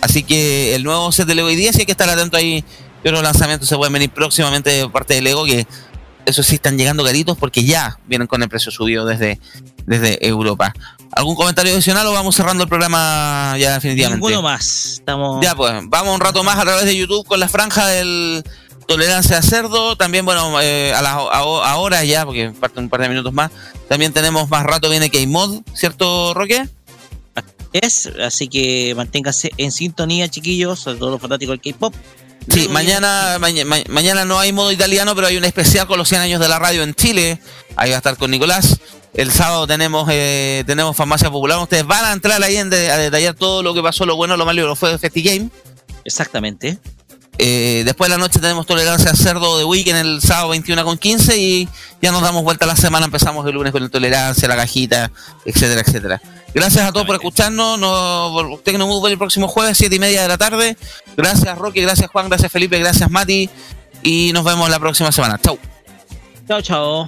Así 0.02 0.22
que 0.22 0.76
el 0.76 0.84
nuevo 0.84 1.12
set 1.12 1.26
de 1.26 1.34
Lego 1.34 1.50
I10 1.50 1.80
hay 1.80 1.86
que 1.88 1.94
estar 1.94 2.08
atento 2.08 2.38
ahí. 2.38 2.64
Que 3.02 3.10
los 3.10 3.24
lanzamientos 3.24 3.68
se 3.68 3.76
pueden 3.76 3.91
venir 3.91 4.12
próximamente 4.12 4.70
de 4.70 4.88
parte 4.88 5.16
de 5.16 5.24
Lego, 5.24 5.46
que 5.46 5.66
eso 6.28 6.44
sí 6.44 6.56
están 6.56 6.78
llegando 6.78 7.04
caritos 7.04 7.36
porque 7.39 7.64
ya 7.64 7.98
vienen 8.06 8.28
con 8.28 8.44
el 8.44 8.50
precio 8.50 8.72
subido 8.72 9.04
desde, 9.04 9.39
desde 9.88 10.26
Europa. 10.28 10.76
¿Algún 11.12 11.36
comentario 11.36 11.74
adicional 11.74 12.06
o 12.06 12.14
vamos 12.14 12.36
cerrando 12.36 12.64
el 12.64 12.70
programa 12.70 13.56
ya 13.58 13.74
definitivamente? 13.74 14.24
Ninguno 14.24 14.44
más. 14.44 15.00
Estamos. 15.00 15.44
Ya, 15.44 15.56
pues, 15.56 15.74
vamos 15.86 16.14
un 16.14 16.22
rato 16.22 16.44
más 16.44 16.60
a 16.60 16.62
través 16.62 16.86
de 16.86 16.96
YouTube 16.96 17.26
con 17.26 17.39
la 17.39 17.50
franja 17.50 17.88
del 17.88 18.44
Tolerancia 18.88 19.38
a 19.38 19.41
Cerdo. 19.41 19.95
También, 19.95 20.25
bueno, 20.25 20.59
eh, 20.61 20.93
a 20.95 21.01
las 21.01 21.13
ahora 21.15 22.03
ya, 22.03 22.25
porque 22.25 22.51
faltan 22.59 22.86
un 22.86 22.89
par 22.89 23.01
de 23.01 23.09
minutos 23.09 23.34
más. 23.34 23.51
También 23.89 24.13
tenemos 24.13 24.49
más 24.49 24.63
rato, 24.63 24.89
viene 24.89 25.09
K-Mod, 25.09 25.61
¿cierto, 25.73 26.34
Roque? 26.34 26.67
Es, 27.73 28.07
así 28.23 28.47
que 28.47 28.93
manténganse 28.95 29.51
en 29.57 29.71
sintonía, 29.71 30.29
chiquillos, 30.29 30.79
sobre 30.79 30.99
todo 30.99 31.11
los 31.11 31.21
fanáticos 31.21 31.59
del 31.59 31.73
K-pop. 31.73 31.93
Sí, 32.49 32.67
mañana, 32.67 33.38
maña- 33.39 33.65
ma- 33.65 33.77
mañana 33.89 34.25
no 34.25 34.38
hay 34.38 34.51
modo 34.51 34.71
italiano, 34.71 35.15
pero 35.15 35.27
hay 35.27 35.38
un 35.38 35.45
especial 35.45 35.88
con 35.88 35.97
los 35.97 36.07
100 36.09 36.21
años 36.21 36.39
de 36.39 36.49
la 36.49 36.59
radio 36.59 36.84
en 36.84 36.93
Chile. 36.93 37.39
Ahí 37.75 37.89
va 37.89 37.95
a 37.95 37.97
estar 37.97 38.15
con 38.17 38.29
Nicolás. 38.31 38.79
El 39.15 39.31
sábado 39.31 39.65
tenemos 39.65 40.07
eh, 40.11 40.63
tenemos 40.67 40.95
Farmacia 40.95 41.31
Popular. 41.31 41.57
Ustedes 41.59 41.86
van 41.86 42.03
a 42.05 42.11
entrar 42.11 42.43
ahí 42.43 42.57
en 42.57 42.69
de- 42.69 42.91
a 42.91 42.97
detallar 42.97 43.34
todo 43.34 43.63
lo 43.63 43.73
que 43.73 43.81
pasó, 43.81 44.05
lo 44.05 44.15
bueno, 44.17 44.38
lo 44.38 44.45
malo 44.45 44.61
y 44.61 44.65
lo 44.65 44.75
fue 44.75 44.91
de 44.91 44.97
FestiGame. 44.99 45.49
Exactamente. 46.05 46.77
Eh, 47.38 47.81
después 47.84 48.09
de 48.09 48.15
la 48.15 48.19
noche 48.19 48.39
tenemos 48.39 48.65
Tolerancia 48.65 49.11
a 49.11 49.15
Cerdo 49.15 49.57
de 49.57 49.65
Weekend 49.65 49.97
el 49.97 50.21
sábado 50.21 50.49
21 50.49 50.84
con 50.86 50.97
15 50.97 51.38
y 51.38 51.67
ya 52.01 52.11
nos 52.11 52.21
damos 52.21 52.43
vuelta 52.43 52.65
a 52.65 52.67
la 52.67 52.75
semana. 52.75 53.05
Empezamos 53.05 53.45
el 53.47 53.53
lunes 53.55 53.71
con 53.71 53.84
el 53.84 53.89
Tolerancia, 53.89 54.47
la 54.47 54.55
cajita, 54.55 55.11
etcétera, 55.45 55.81
etcétera. 55.81 56.21
Gracias 56.53 56.88
a 56.88 56.91
todos 56.91 57.07
por 57.07 57.15
escucharnos. 57.15 57.79
Nos, 57.79 58.63
Tecnomood 58.63 59.09
el 59.09 59.17
próximo 59.17 59.47
jueves, 59.47 59.77
7 59.77 59.95
y 59.95 59.99
media 59.99 60.21
de 60.21 60.27
la 60.27 60.38
tarde. 60.38 60.77
Gracias, 61.17 61.57
Roque. 61.57 61.81
Gracias, 61.81 62.09
Juan. 62.11 62.29
Gracias, 62.29 62.51
Felipe. 62.51 62.77
Gracias, 62.77 63.09
Mati. 63.09 63.49
Y 64.03 64.31
nos 64.34 64.43
vemos 64.43 64.69
la 64.69 64.79
próxima 64.79 65.11
semana. 65.11 65.39
Chau. 65.41 65.57
Chao, 66.47 66.61
chao. 66.61 67.07